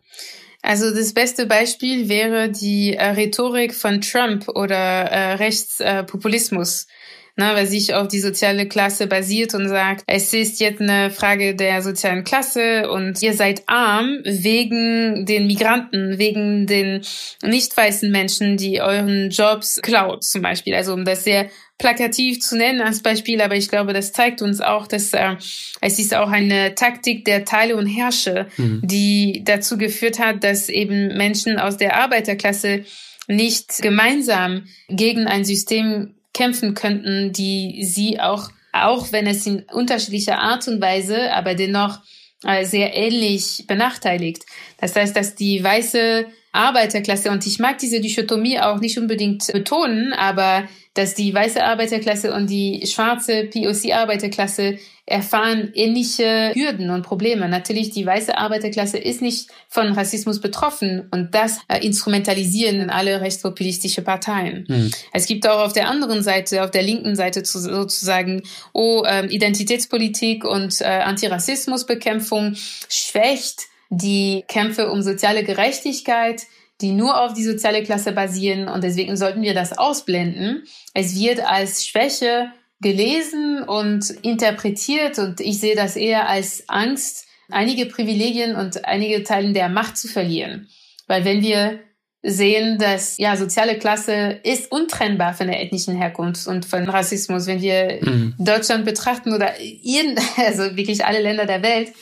Also 0.62 0.94
das 0.94 1.12
beste 1.12 1.46
Beispiel 1.46 2.08
wäre 2.08 2.50
die 2.50 2.94
äh, 2.94 3.10
Rhetorik 3.10 3.74
von 3.74 4.00
Trump 4.00 4.48
oder 4.48 4.76
äh, 4.76 5.34
Rechtspopulismus. 5.34 6.84
Äh, 6.84 6.86
ne, 7.36 7.50
weil 7.54 7.66
sich 7.66 7.94
auf 7.94 8.08
die 8.08 8.20
soziale 8.20 8.66
Klasse 8.66 9.06
basiert 9.06 9.54
und 9.54 9.68
sagt, 9.68 10.04
es 10.06 10.32
ist 10.32 10.60
jetzt 10.60 10.80
eine 10.80 11.10
Frage 11.10 11.54
der 11.54 11.82
sozialen 11.82 12.24
Klasse 12.24 12.90
und 12.90 13.20
ihr 13.22 13.34
seid 13.34 13.62
arm 13.66 14.20
wegen 14.24 15.26
den 15.26 15.46
Migranten, 15.46 16.18
wegen 16.18 16.66
den 16.66 17.02
nicht 17.42 17.76
weißen 17.76 18.10
Menschen, 18.10 18.56
die 18.56 18.80
euren 18.80 19.30
Jobs 19.30 19.80
klaut 19.82 20.24
zum 20.24 20.42
Beispiel. 20.42 20.74
Also 20.74 20.92
um 20.92 21.04
das 21.04 21.24
sehr 21.24 21.48
plakativ 21.78 22.40
zu 22.40 22.56
nennen 22.56 22.80
als 22.80 23.02
Beispiel, 23.02 23.40
aber 23.40 23.56
ich 23.56 23.68
glaube, 23.68 23.92
das 23.92 24.12
zeigt 24.12 24.42
uns 24.42 24.60
auch, 24.60 24.86
dass 24.86 25.12
äh, 25.12 25.34
es 25.80 25.98
ist 25.98 26.14
auch 26.14 26.30
eine 26.30 26.74
Taktik 26.76 27.24
der 27.24 27.44
Teile 27.44 27.76
und 27.76 27.86
Herrsche, 27.86 28.46
mhm. 28.56 28.80
die 28.84 29.42
dazu 29.44 29.76
geführt 29.76 30.20
hat, 30.20 30.44
dass 30.44 30.68
eben 30.68 31.16
Menschen 31.16 31.58
aus 31.58 31.76
der 31.76 31.96
Arbeiterklasse 31.96 32.84
nicht 33.26 33.82
gemeinsam 33.82 34.66
gegen 34.88 35.26
ein 35.26 35.44
System 35.44 36.14
kämpfen 36.34 36.74
könnten, 36.74 37.32
die 37.32 37.84
sie 37.84 38.20
auch, 38.20 38.50
auch 38.72 39.12
wenn 39.12 39.26
es 39.26 39.46
in 39.46 39.64
unterschiedlicher 39.72 40.38
Art 40.38 40.68
und 40.68 40.82
Weise, 40.82 41.32
aber 41.32 41.54
dennoch 41.54 42.00
äh, 42.44 42.64
sehr 42.66 42.94
ähnlich 42.94 43.64
benachteiligt. 43.66 44.44
Das 44.78 44.94
heißt, 44.94 45.16
dass 45.16 45.34
die 45.34 45.64
weiße 45.64 46.26
Arbeiterklasse, 46.52 47.30
und 47.30 47.46
ich 47.46 47.58
mag 47.58 47.78
diese 47.78 48.00
Dichotomie 48.00 48.60
auch 48.60 48.80
nicht 48.80 48.98
unbedingt 48.98 49.46
betonen, 49.52 50.12
aber 50.12 50.68
dass 50.94 51.14
die 51.14 51.34
weiße 51.34 51.62
Arbeiterklasse 51.62 52.32
und 52.32 52.48
die 52.48 52.86
schwarze 52.86 53.44
POC-Arbeiterklasse 53.44 54.78
erfahren 55.06 55.70
ähnliche 55.74 56.52
Hürden 56.54 56.88
und 56.90 57.02
Probleme. 57.02 57.48
Natürlich, 57.48 57.90
die 57.90 58.06
weiße 58.06 58.38
Arbeiterklasse 58.38 58.96
ist 58.96 59.20
nicht 59.20 59.50
von 59.68 59.92
Rassismus 59.92 60.40
betroffen 60.40 61.08
und 61.10 61.34
das 61.34 61.58
äh, 61.68 61.84
instrumentalisieren 61.84 62.88
alle 62.88 63.20
rechtspopulistische 63.20 64.00
Parteien. 64.00 64.64
Mhm. 64.66 64.90
Es 65.12 65.26
gibt 65.26 65.46
auch 65.46 65.60
auf 65.60 65.74
der 65.74 65.88
anderen 65.88 66.22
Seite, 66.22 66.64
auf 66.64 66.70
der 66.70 66.82
linken 66.82 67.16
Seite 67.16 67.42
zu, 67.42 67.58
sozusagen, 67.58 68.42
oh, 68.72 69.02
äh, 69.04 69.26
Identitätspolitik 69.26 70.44
und 70.44 70.80
äh, 70.80 70.84
Antirassismusbekämpfung 70.84 72.54
schwächt 72.88 73.64
die 73.90 74.44
Kämpfe 74.48 74.90
um 74.90 75.02
soziale 75.02 75.44
Gerechtigkeit, 75.44 76.42
die 76.80 76.92
nur 76.92 77.20
auf 77.20 77.34
die 77.34 77.44
soziale 77.44 77.82
Klasse 77.82 78.12
basieren 78.12 78.68
und 78.68 78.82
deswegen 78.82 79.16
sollten 79.16 79.42
wir 79.42 79.54
das 79.54 79.76
ausblenden. 79.76 80.64
Es 80.92 81.14
wird 81.18 81.40
als 81.40 81.86
Schwäche 81.86 82.50
gelesen 82.80 83.62
und 83.62 84.10
interpretiert 84.22 85.18
und 85.18 85.40
ich 85.40 85.60
sehe 85.60 85.76
das 85.76 85.96
eher 85.96 86.28
als 86.28 86.68
Angst, 86.68 87.26
einige 87.50 87.86
Privilegien 87.86 88.56
und 88.56 88.84
einige 88.84 89.22
Teilen 89.22 89.54
der 89.54 89.68
Macht 89.68 89.96
zu 89.96 90.08
verlieren. 90.08 90.68
Weil 91.06 91.24
wenn 91.24 91.42
wir 91.42 91.80
sehen, 92.22 92.78
dass 92.78 93.18
ja 93.18 93.36
soziale 93.36 93.78
Klasse 93.78 94.40
ist 94.42 94.72
untrennbar 94.72 95.34
von 95.34 95.46
der 95.46 95.62
ethnischen 95.62 95.94
Herkunft 95.94 96.46
und 96.46 96.64
von 96.64 96.88
Rassismus, 96.88 97.46
wenn 97.46 97.60
wir 97.60 97.98
mhm. 98.00 98.34
Deutschland 98.38 98.86
betrachten 98.86 99.34
oder 99.34 99.60
ihren, 99.60 100.18
also 100.36 100.76
wirklich 100.76 101.04
alle 101.04 101.20
Länder 101.20 101.46
der 101.46 101.62
Welt, 101.62 101.92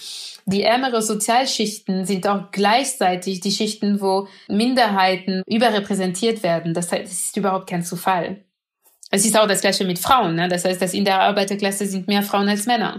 die 0.45 0.63
ärmere 0.63 1.03
Sozialschichten 1.03 2.05
sind 2.05 2.27
auch 2.27 2.51
gleichzeitig 2.51 3.41
die 3.41 3.51
Schichten, 3.51 4.01
wo 4.01 4.29
Minderheiten 4.49 5.43
überrepräsentiert 5.47 6.43
werden. 6.43 6.75
Das 6.75 6.91
heißt, 6.91 7.13
es 7.13 7.27
ist 7.27 7.37
überhaupt 7.37 7.69
kein 7.69 7.85
Zufall. 7.85 8.45
Es 9.11 9.27
ist 9.27 9.39
auch 9.39 9.47
das 9.47 9.61
Gleiche 9.61 9.85
mit 9.85 9.99
Frauen. 9.99 10.35
Ne? 10.35 10.49
Das 10.49 10.65
heißt, 10.65 10.81
dass 10.81 10.95
in 10.95 11.05
der 11.05 11.21
Arbeiterklasse 11.21 11.87
sind 11.87 12.09
mehr 12.09 12.23
Frauen 12.23 12.49
als 12.49 12.67
Männer. 12.67 12.99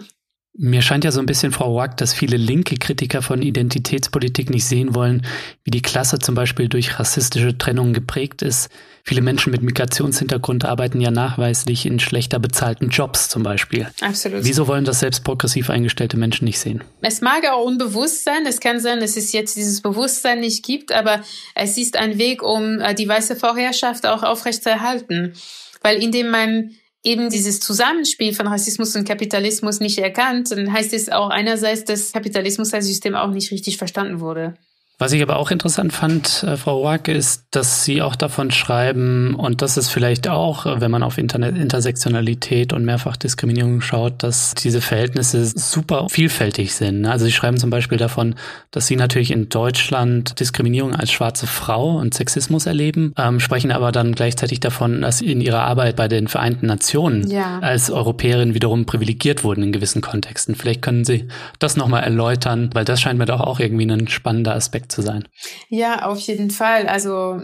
Mir 0.55 0.83
scheint 0.83 1.03
ja 1.03 1.11
so 1.11 1.19
ein 1.19 1.25
bisschen, 1.25 1.51
Frau 1.51 1.75
Wack, 1.75 1.97
dass 1.97 2.13
viele 2.13 2.37
linke 2.37 2.75
Kritiker 2.75 3.23
von 3.23 3.41
Identitätspolitik 3.41 4.51
nicht 4.51 4.65
sehen 4.65 4.93
wollen, 4.93 5.25
wie 5.63 5.71
die 5.71 5.81
Klasse 5.81 6.19
zum 6.19 6.35
Beispiel 6.35 6.69
durch 6.69 6.99
rassistische 6.99 7.57
Trennungen 7.57 7.93
geprägt 7.93 8.43
ist. 8.43 8.69
Viele 9.03 9.21
Menschen 9.21 9.49
mit 9.49 9.63
Migrationshintergrund 9.63 10.63
arbeiten 10.63 11.01
ja 11.01 11.09
nachweislich 11.09 11.87
in 11.87 11.99
schlechter 11.99 12.37
bezahlten 12.37 12.89
Jobs 12.89 13.29
zum 13.29 13.41
Beispiel. 13.41 13.87
Absolut. 13.99 14.43
Wieso 14.43 14.67
wollen 14.67 14.85
das 14.85 14.99
selbst 14.99 15.23
progressiv 15.23 15.71
eingestellte 15.71 16.17
Menschen 16.17 16.45
nicht 16.45 16.59
sehen? 16.59 16.83
Es 17.01 17.21
mag 17.21 17.49
auch 17.51 17.65
unbewusst 17.65 18.23
sein. 18.23 18.45
Es 18.45 18.59
kann 18.59 18.79
sein, 18.79 18.99
dass 18.99 19.17
es 19.17 19.31
jetzt 19.31 19.57
dieses 19.57 19.81
Bewusstsein 19.81 20.39
nicht 20.39 20.63
gibt, 20.63 20.91
aber 20.91 21.23
es 21.55 21.79
ist 21.79 21.97
ein 21.97 22.19
Weg, 22.19 22.43
um 22.43 22.79
äh, 22.79 22.93
die 22.93 23.07
weiße 23.07 23.35
Vorherrschaft 23.35 24.05
auch 24.05 24.21
aufrechtzuerhalten. 24.21 25.33
Weil 25.81 26.01
indem 26.01 26.29
man 26.29 26.75
eben 27.03 27.29
dieses 27.29 27.59
Zusammenspiel 27.59 28.33
von 28.33 28.47
Rassismus 28.47 28.95
und 28.95 29.07
Kapitalismus 29.07 29.79
nicht 29.79 29.99
erkannt, 29.99 30.51
dann 30.51 30.71
heißt 30.71 30.93
es 30.93 31.09
auch 31.09 31.29
einerseits, 31.29 31.83
dass 31.83 32.13
Kapitalismus 32.13 32.73
als 32.73 32.85
System 32.85 33.15
auch 33.15 33.31
nicht 33.31 33.51
richtig 33.51 33.77
verstanden 33.77 34.19
wurde. 34.19 34.55
Was 34.99 35.11
ich 35.11 35.23
aber 35.23 35.37
auch 35.37 35.49
interessant 35.49 35.91
fand, 35.91 36.43
äh, 36.43 36.55
Frau 36.55 36.83
Wack, 36.83 37.07
ist, 37.07 37.45
dass 37.51 37.83
Sie 37.83 38.01
auch 38.01 38.15
davon 38.15 38.51
schreiben, 38.51 39.33
und 39.35 39.61
das 39.61 39.75
ist 39.75 39.89
vielleicht 39.89 40.27
auch, 40.27 40.65
wenn 40.79 40.91
man 40.91 41.01
auf 41.01 41.17
Internet 41.17 41.57
Intersektionalität 41.57 42.73
und 42.73 42.85
Mehrfachdiskriminierung 42.85 43.81
schaut, 43.81 44.21
dass 44.21 44.53
diese 44.53 44.81
Verhältnisse 44.81 45.45
super 45.45 46.07
vielfältig 46.09 46.75
sind. 46.75 47.05
Also 47.05 47.25
Sie 47.25 47.31
schreiben 47.31 47.57
zum 47.57 47.71
Beispiel 47.71 47.97
davon, 47.97 48.35
dass 48.69 48.85
Sie 48.85 48.95
natürlich 48.95 49.31
in 49.31 49.49
Deutschland 49.49 50.39
Diskriminierung 50.39 50.95
als 50.95 51.11
schwarze 51.11 51.47
Frau 51.47 51.97
und 51.97 52.13
Sexismus 52.13 52.67
erleben, 52.67 53.13
ähm, 53.17 53.39
sprechen 53.39 53.71
aber 53.71 53.91
dann 53.91 54.13
gleichzeitig 54.13 54.59
davon, 54.59 55.01
dass 55.01 55.17
Sie 55.17 55.31
in 55.31 55.41
Ihrer 55.41 55.63
Arbeit 55.63 55.95
bei 55.95 56.07
den 56.07 56.27
Vereinten 56.27 56.67
Nationen 56.67 57.29
ja. 57.29 57.59
als 57.59 57.89
Europäerin 57.89 58.53
wiederum 58.53 58.85
privilegiert 58.85 59.43
wurden 59.43 59.63
in 59.63 59.71
gewissen 59.71 60.01
Kontexten. 60.01 60.53
Vielleicht 60.55 60.83
können 60.83 61.03
Sie 61.03 61.27
das 61.57 61.77
nochmal 61.77 62.03
erläutern, 62.03 62.69
weil 62.73 62.85
das 62.85 63.01
scheint 63.01 63.17
mir 63.17 63.25
doch 63.25 63.41
auch 63.41 63.59
irgendwie 63.59 63.89
ein 63.89 64.07
spannender 64.07 64.53
Aspekt 64.53 64.82
Aspekt 64.83 64.91
zu 64.91 65.01
sein. 65.01 65.27
Ja, 65.69 66.05
auf 66.05 66.19
jeden 66.19 66.51
Fall. 66.51 66.87
Also 66.87 67.41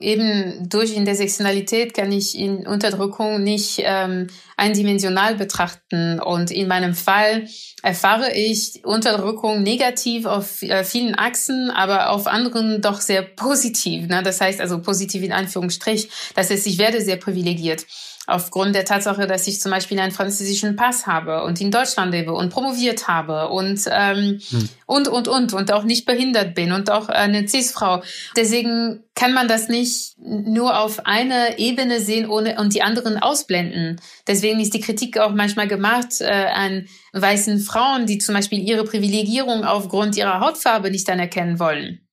eben 0.00 0.68
durch 0.68 0.94
Intersektionalität 0.94 1.94
kann 1.94 2.12
ich 2.12 2.38
in 2.38 2.66
Unterdrückung 2.66 3.42
nicht 3.42 3.80
ähm, 3.82 4.28
eindimensional 4.56 5.34
betrachten. 5.34 6.20
Und 6.20 6.50
in 6.50 6.68
meinem 6.68 6.94
Fall 6.94 7.48
erfahre 7.82 8.32
ich 8.32 8.82
Unterdrückung 8.84 9.62
negativ 9.62 10.26
auf 10.26 10.62
äh, 10.62 10.84
vielen 10.84 11.16
Achsen, 11.16 11.70
aber 11.70 12.10
auf 12.10 12.26
anderen 12.26 12.80
doch 12.82 13.00
sehr 13.00 13.22
positiv. 13.22 14.06
Ne? 14.06 14.22
Das 14.22 14.40
heißt 14.40 14.60
also 14.60 14.80
positiv 14.80 15.22
in 15.24 15.32
Anführungsstrich. 15.32 16.08
Das 16.34 16.50
heißt, 16.50 16.66
ich 16.66 16.78
werde 16.78 17.00
sehr 17.00 17.16
privilegiert 17.16 17.84
aufgrund 18.26 18.74
der 18.74 18.84
Tatsache, 18.84 19.26
dass 19.26 19.46
ich 19.46 19.60
zum 19.60 19.70
Beispiel 19.70 19.98
einen 19.98 20.12
französischen 20.12 20.76
Pass 20.76 21.06
habe 21.06 21.44
und 21.44 21.60
in 21.60 21.70
Deutschland 21.70 22.12
lebe 22.12 22.32
und 22.32 22.50
promoviert 22.50 23.06
habe 23.08 23.48
und 23.48 23.80
ähm, 23.90 24.40
hm. 24.48 24.68
und 24.86 25.08
und 25.08 25.28
und 25.28 25.52
und 25.52 25.72
auch 25.72 25.84
nicht 25.84 26.06
behindert 26.06 26.54
bin 26.54 26.72
und 26.72 26.90
auch 26.90 27.08
eine 27.08 27.46
Cis-Frau. 27.46 28.02
Deswegen 28.36 29.04
kann 29.14 29.32
man 29.32 29.46
das 29.46 29.68
nicht 29.68 30.16
nur 30.18 30.78
auf 30.78 31.06
einer 31.06 31.58
Ebene 31.58 32.00
sehen 32.00 32.28
ohne 32.28 32.58
und 32.58 32.74
die 32.74 32.82
anderen 32.82 33.18
ausblenden. 33.18 34.00
Deswegen 34.26 34.60
ist 34.60 34.74
die 34.74 34.80
Kritik 34.80 35.18
auch 35.18 35.32
manchmal 35.32 35.68
gemacht 35.68 36.20
äh, 36.20 36.46
an 36.52 36.86
weißen 37.12 37.60
Frauen, 37.60 38.06
die 38.06 38.18
zum 38.18 38.34
Beispiel 38.34 38.60
ihre 38.60 38.84
Privilegierung 38.84 39.64
aufgrund 39.64 40.16
ihrer 40.16 40.40
Hautfarbe 40.40 40.90
nicht 40.90 41.08
anerkennen 41.10 41.58
wollen. 41.58 42.03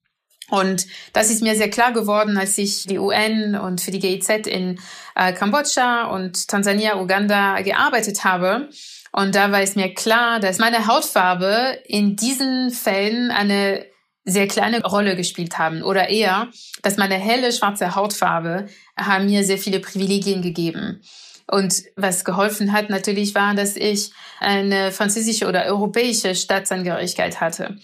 Und 0.52 0.86
das 1.14 1.30
ist 1.30 1.42
mir 1.42 1.56
sehr 1.56 1.70
klar 1.70 1.94
geworden, 1.94 2.38
als 2.38 2.58
ich 2.58 2.86
die 2.86 3.00
UN 3.00 3.56
und 3.56 3.80
für 3.80 3.92
die 3.92 4.00
GIZ 4.00 4.30
in 4.48 4.80
äh, 5.16 5.32
Kambodscha 5.32 6.08
und 6.08 6.50
Tansania, 6.50 7.00
Uganda 7.00 7.62
gearbeitet 7.62 8.26
habe. 8.26 8.70
Und 9.14 9.34
da 9.34 9.52
war 9.54 9.62
es 9.62 9.78
mir 9.78 9.94
klar, 9.94 10.42
dass 10.42 10.60
meine 10.60 10.88
Hautfarbe 10.88 11.80
in 11.86 12.18
diesen 12.18 12.70
Fällen 12.72 13.32
eine 13.32 13.86
sehr 14.26 14.48
kleine 14.48 14.84
Rolle 14.84 15.16
gespielt 15.16 15.58
haben 15.58 15.84
oder 15.84 16.10
eher, 16.10 16.50
dass 16.84 16.98
meine 16.98 17.16
helle 17.16 17.54
schwarze 17.54 17.96
Hautfarbe 17.96 18.68
haben 18.98 19.28
mir 19.28 19.46
sehr 19.46 19.58
viele 19.58 19.80
Privilegien 19.80 20.42
gegeben. 20.42 21.02
Und 21.48 21.84
was 21.96 22.26
geholfen 22.26 22.74
hat 22.74 22.90
natürlich 22.90 23.36
war, 23.36 23.56
dass 23.56 23.78
ich 23.78 24.12
eine 24.42 24.92
französische 24.92 25.48
oder 25.48 25.64
europäische 25.66 26.36
Staatsangehörigkeit 26.36 27.40
hatte. 27.40 27.78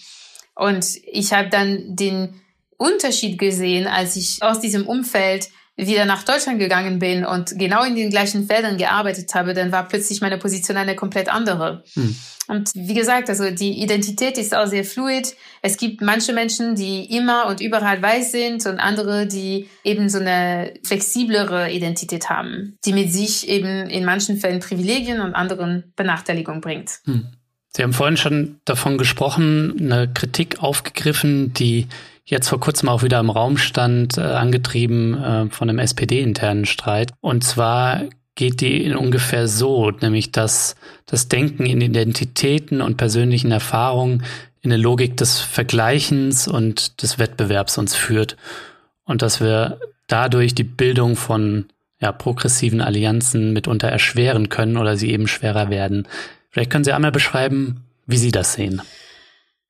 Und 0.54 0.86
ich 1.06 1.32
habe 1.32 1.50
dann 1.50 1.96
den 1.96 2.42
Unterschied 2.77 3.38
gesehen, 3.38 3.88
als 3.88 4.15
ich 4.15 4.41
aus 4.41 4.60
diesem 4.60 4.88
Umfeld 4.88 5.50
wieder 5.75 6.05
nach 6.05 6.24
Deutschland 6.24 6.60
gegangen 6.60 6.98
bin 6.98 7.24
und 7.24 7.57
genau 7.57 7.84
in 7.84 7.96
den 7.96 8.10
gleichen 8.10 8.48
Feldern 8.48 8.77
gearbeitet 8.77 9.34
habe, 9.36 9.53
dann 9.53 9.72
war 9.72 9.88
plötzlich 9.88 10.22
meine 10.22 10.39
Position 10.39 10.75
eine 10.75 10.96
komplett 10.96 11.29
andere. 11.29 11.84
Hm. 11.93 12.15
Und 12.48 12.72
wie 12.74 12.93
gesagt, 12.93 13.29
also 13.29 13.51
die 13.51 13.81
Identität 13.84 14.38
ist 14.38 14.55
auch 14.55 14.67
sehr 14.67 14.86
fluid. 14.86 15.36
Es 15.62 15.77
gibt 15.77 16.01
manche 16.01 16.34
Menschen, 16.34 16.75
die 16.75 17.05
immer 17.15 17.46
und 17.48 17.62
überall 17.62 18.01
weiß 18.01 18.31
sind 18.31 18.65
und 18.65 18.79
andere, 18.79 19.27
die 19.27 19.67
eben 19.84 20.10
so 20.10 20.19
eine 20.19 20.74
flexiblere 20.84 21.72
Identität 21.72 22.29
haben, 22.29 22.77
die 22.86 22.93
mit 22.93 23.12
sich 23.12 23.48
eben 23.48 23.88
in 23.89 24.05
manchen 24.05 24.38
Fällen 24.38 24.62
Privilegien 24.62 25.19
und 25.19 25.36
anderen 25.36 25.91
Benachteiligung 25.96 26.62
bringt. 26.62 27.00
Hm. 27.05 27.27
Sie 27.75 27.84
haben 27.84 27.93
vorhin 27.93 28.17
schon 28.17 28.60
davon 28.65 28.98
gesprochen, 28.98 29.75
eine 29.79 30.12
Kritik 30.12 30.63
aufgegriffen, 30.63 31.53
die 31.53 31.88
jetzt 32.27 32.50
vor 32.50 32.60
kurzem 32.60 32.89
auch 32.89 33.03
wieder 33.03 33.19
im 33.19 33.29
Raum 33.29 33.57
stand, 33.57 34.17
äh, 34.17 34.22
angetrieben 34.22 35.22
äh, 35.22 35.50
von 35.50 35.69
einem 35.69 35.79
SPD-internen 35.79 36.65
Streit. 36.65 37.12
Und 37.22 37.43
zwar 37.43 38.03
geht 38.36 38.62
die 38.62 38.84
in 38.84 38.96
ungefähr 38.96 39.48
so, 39.48 39.89
nämlich 39.89 40.31
dass 40.31 40.75
das 41.07 41.27
Denken 41.27 41.65
in 41.65 41.81
Identitäten 41.81 42.81
und 42.81 42.98
persönlichen 42.98 43.51
Erfahrungen 43.51 44.24
in 44.62 44.72
eine 44.72 44.81
Logik 44.81 45.17
des 45.17 45.39
Vergleichens 45.39 46.48
und 46.48 47.01
des 47.01 47.17
Wettbewerbs 47.17 47.77
uns 47.77 47.96
führt 47.96 48.38
und 49.05 49.22
dass 49.22 49.39
wir 49.39 49.79
dadurch 50.07 50.53
die 50.53 50.63
Bildung 50.63 51.15
von 51.15 51.65
ja, 52.00 52.12
progressiven 52.12 52.81
Allianzen 52.81 53.53
mitunter 53.53 53.88
erschweren 53.88 54.50
können 54.50 54.77
oder 54.77 54.98
sie 54.98 55.12
eben 55.12 55.27
schwerer 55.27 55.69
werden. 55.69 56.07
Vielleicht 56.50 56.69
können 56.72 56.84
Sie 56.84 56.93
einmal 56.93 57.12
beschreiben, 57.12 57.86
wie 58.05 58.17
Sie 58.17 58.31
das 58.31 58.53
sehen. 58.53 58.81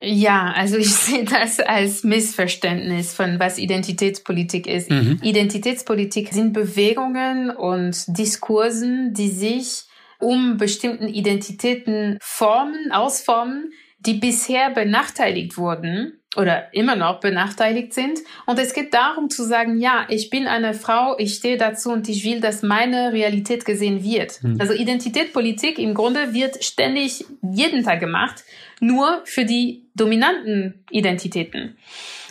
Ja, 0.00 0.52
also 0.54 0.76
ich 0.76 0.94
sehe 0.94 1.24
das 1.24 1.60
als 1.60 2.04
Missverständnis 2.04 3.14
von 3.14 3.38
was 3.38 3.58
Identitätspolitik 3.58 4.66
ist. 4.66 4.90
Mhm. 4.90 5.20
Identitätspolitik 5.22 6.32
sind 6.32 6.52
Bewegungen 6.52 7.50
und 7.50 8.04
Diskursen, 8.16 9.12
die 9.14 9.30
sich 9.30 9.84
um 10.20 10.56
bestimmten 10.56 11.08
Identitäten 11.08 12.18
formen, 12.20 12.90
ausformen, 12.90 13.72
die 14.00 14.14
bisher 14.14 14.70
benachteiligt 14.70 15.56
wurden 15.56 16.20
oder 16.38 16.72
immer 16.72 16.94
noch 16.94 17.18
benachteiligt 17.20 17.92
sind. 17.92 18.20
Und 18.46 18.58
es 18.58 18.72
geht 18.72 18.94
darum 18.94 19.28
zu 19.28 19.42
sagen, 19.42 19.78
ja, 19.78 20.06
ich 20.08 20.30
bin 20.30 20.46
eine 20.46 20.72
Frau, 20.72 21.18
ich 21.18 21.34
stehe 21.34 21.56
dazu 21.56 21.90
und 21.90 22.08
ich 22.08 22.24
will, 22.24 22.40
dass 22.40 22.62
meine 22.62 23.12
Realität 23.12 23.64
gesehen 23.64 24.04
wird. 24.04 24.42
Mhm. 24.42 24.60
Also 24.60 24.72
Identitätspolitik 24.72 25.78
im 25.78 25.94
Grunde 25.94 26.32
wird 26.32 26.64
ständig 26.64 27.24
jeden 27.42 27.84
Tag 27.84 28.00
gemacht 28.00 28.44
nur 28.80 29.22
für 29.24 29.44
die 29.44 29.88
dominanten 29.94 30.84
Identitäten. 30.90 31.76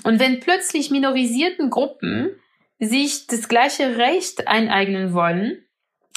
Und 0.03 0.19
wenn 0.19 0.39
plötzlich 0.39 0.89
minorisierten 0.89 1.69
Gruppen 1.69 2.29
sich 2.79 3.27
das 3.27 3.49
gleiche 3.49 3.97
Recht 3.97 4.47
eineignen 4.47 5.13
wollen, 5.13 5.57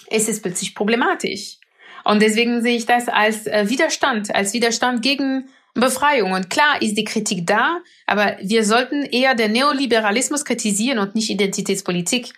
ist 0.08 0.28
es 0.28 0.40
plötzlich 0.40 0.74
problematisch. 0.74 1.58
Und 2.04 2.22
deswegen 2.22 2.62
sehe 2.62 2.76
ich 2.76 2.86
das 2.86 3.08
als 3.08 3.46
äh, 3.46 3.68
Widerstand, 3.68 4.34
als 4.34 4.54
Widerstand 4.54 5.02
gegen 5.02 5.48
Befreiung. 5.80 6.32
Und 6.32 6.50
klar 6.50 6.80
ist 6.80 6.96
die 6.96 7.04
Kritik 7.04 7.46
da, 7.46 7.80
aber 8.06 8.36
wir 8.40 8.64
sollten 8.64 9.02
eher 9.02 9.34
den 9.34 9.52
Neoliberalismus 9.52 10.44
kritisieren 10.44 10.98
und 10.98 11.14
nicht 11.14 11.30
Identitätspolitik. 11.30 12.32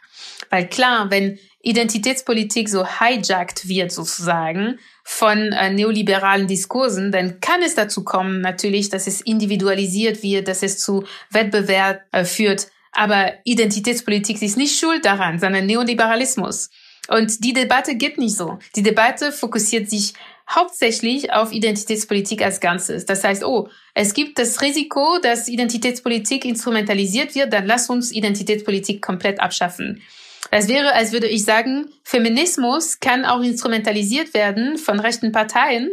Weil 0.50 0.68
klar, 0.68 1.10
wenn 1.10 1.38
Identitätspolitik 1.62 2.68
so 2.68 2.84
hijackt 2.84 3.68
wird 3.68 3.92
sozusagen 3.92 4.78
von 5.04 5.52
äh, 5.52 5.70
neoliberalen 5.70 6.46
Diskursen, 6.46 7.12
dann 7.12 7.40
kann 7.40 7.62
es 7.62 7.74
dazu 7.74 8.04
kommen 8.04 8.40
natürlich, 8.40 8.88
dass 8.88 9.06
es 9.06 9.20
individualisiert 9.20 10.22
wird, 10.22 10.48
dass 10.48 10.62
es 10.62 10.78
zu 10.78 11.04
Wettbewerb 11.30 12.02
äh, 12.12 12.24
führt. 12.24 12.68
Aber 12.92 13.32
Identitätspolitik 13.44 14.42
ist 14.42 14.56
nicht 14.56 14.78
schuld 14.78 15.04
daran, 15.04 15.38
sondern 15.38 15.66
Neoliberalismus. 15.66 16.70
Und 17.08 17.44
die 17.44 17.52
Debatte 17.52 17.96
geht 17.96 18.18
nicht 18.18 18.36
so. 18.36 18.58
Die 18.76 18.82
Debatte 18.82 19.32
fokussiert 19.32 19.90
sich 19.90 20.14
hauptsächlich 20.54 21.32
auf 21.32 21.52
Identitätspolitik 21.52 22.42
als 22.42 22.60
Ganzes. 22.60 23.06
Das 23.06 23.24
heißt, 23.24 23.44
oh, 23.44 23.68
es 23.94 24.14
gibt 24.14 24.38
das 24.38 24.60
Risiko, 24.62 25.18
dass 25.22 25.48
Identitätspolitik 25.48 26.44
instrumentalisiert 26.44 27.34
wird, 27.34 27.52
dann 27.52 27.66
lass 27.66 27.90
uns 27.90 28.12
Identitätspolitik 28.12 29.02
komplett 29.02 29.40
abschaffen. 29.40 30.02
Das 30.50 30.68
wäre, 30.68 30.92
als 30.92 31.12
würde 31.12 31.28
ich 31.28 31.44
sagen, 31.44 31.86
Feminismus 32.04 33.00
kann 33.00 33.24
auch 33.24 33.40
instrumentalisiert 33.40 34.34
werden 34.34 34.76
von 34.76 35.00
rechten 35.00 35.32
Parteien. 35.32 35.90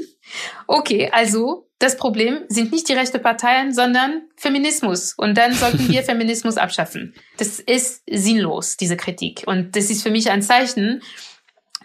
Okay, 0.67 1.09
also 1.13 1.69
das 1.79 1.95
Problem 1.95 2.39
sind 2.49 2.73
nicht 2.73 2.89
die 2.89 2.93
rechten 2.93 3.21
Parteien, 3.21 3.73
sondern 3.73 4.23
Feminismus. 4.35 5.13
Und 5.13 5.37
dann 5.37 5.53
sollten 5.53 5.87
wir 5.87 6.03
Feminismus 6.03 6.57
abschaffen. 6.57 7.13
Das 7.37 7.59
ist 7.59 8.03
sinnlos, 8.09 8.75
diese 8.75 8.97
Kritik. 8.97 9.43
Und 9.45 9.77
das 9.77 9.89
ist 9.89 10.03
für 10.03 10.11
mich 10.11 10.29
ein 10.29 10.41
Zeichen, 10.41 11.01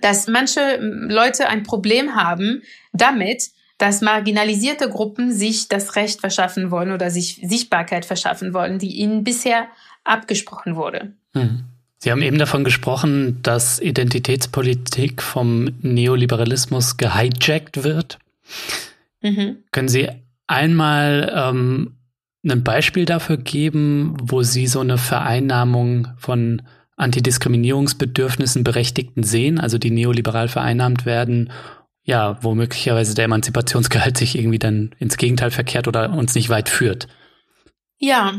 dass 0.04 0.28
manche 0.28 0.76
Leute 0.80 1.48
ein 1.48 1.62
Problem 1.62 2.14
haben 2.14 2.62
damit, 2.92 3.52
dass 3.78 4.02
marginalisierte 4.02 4.90
Gruppen 4.90 5.32
sich 5.32 5.68
das 5.68 5.96
Recht 5.96 6.20
verschaffen 6.20 6.70
wollen 6.70 6.92
oder 6.92 7.10
sich 7.10 7.40
Sichtbarkeit 7.42 8.04
verschaffen 8.04 8.52
wollen, 8.52 8.78
die 8.78 8.96
ihnen 8.96 9.24
bisher 9.24 9.66
abgesprochen 10.04 10.76
wurde. 10.76 11.14
Mhm. 11.32 11.64
Sie 11.96 12.10
haben 12.10 12.20
eben 12.20 12.38
davon 12.38 12.64
gesprochen, 12.64 13.38
dass 13.42 13.80
Identitätspolitik 13.80 15.22
vom 15.22 15.70
Neoliberalismus 15.80 16.98
gehijackt 16.98 17.82
wird. 17.82 18.18
Mhm. 19.22 19.56
Können 19.72 19.88
Sie 19.88 20.10
einmal 20.46 21.32
ähm, 21.34 21.96
ein 22.46 22.62
Beispiel 22.62 23.06
dafür 23.06 23.38
geben, 23.38 24.18
wo 24.20 24.42
Sie 24.42 24.66
so 24.66 24.80
eine 24.80 24.98
Vereinnahmung 24.98 26.08
von 26.18 26.60
Antidiskriminierungsbedürfnissen 26.96 28.64
Berechtigten 28.64 29.22
sehen, 29.22 29.58
also 29.58 29.78
die 29.78 29.90
neoliberal 29.90 30.48
vereinnahmt 30.48 31.06
werden, 31.06 31.50
ja, 32.02 32.38
wo 32.42 32.54
möglicherweise 32.54 33.14
der 33.14 33.24
Emanzipationsgehalt 33.24 34.16
sich 34.16 34.36
irgendwie 34.36 34.58
dann 34.58 34.94
ins 34.98 35.16
Gegenteil 35.16 35.50
verkehrt 35.50 35.88
oder 35.88 36.12
uns 36.12 36.34
nicht 36.34 36.50
weit 36.50 36.68
führt? 36.68 37.08
Ja, 37.98 38.34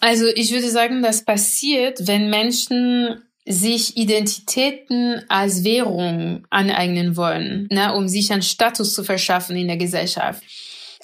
also 0.00 0.26
ich 0.26 0.52
würde 0.52 0.68
sagen, 0.68 1.02
das 1.02 1.24
passiert, 1.24 2.06
wenn 2.06 2.28
Menschen 2.28 3.22
sich 3.46 3.96
Identitäten 3.96 5.22
als 5.28 5.64
Währung 5.64 6.46
aneignen 6.50 7.16
wollen, 7.16 7.68
ne, 7.70 7.94
um 7.94 8.08
sich 8.08 8.32
einen 8.32 8.42
Status 8.42 8.94
zu 8.94 9.04
verschaffen 9.04 9.56
in 9.56 9.68
der 9.68 9.76
Gesellschaft. 9.76 10.42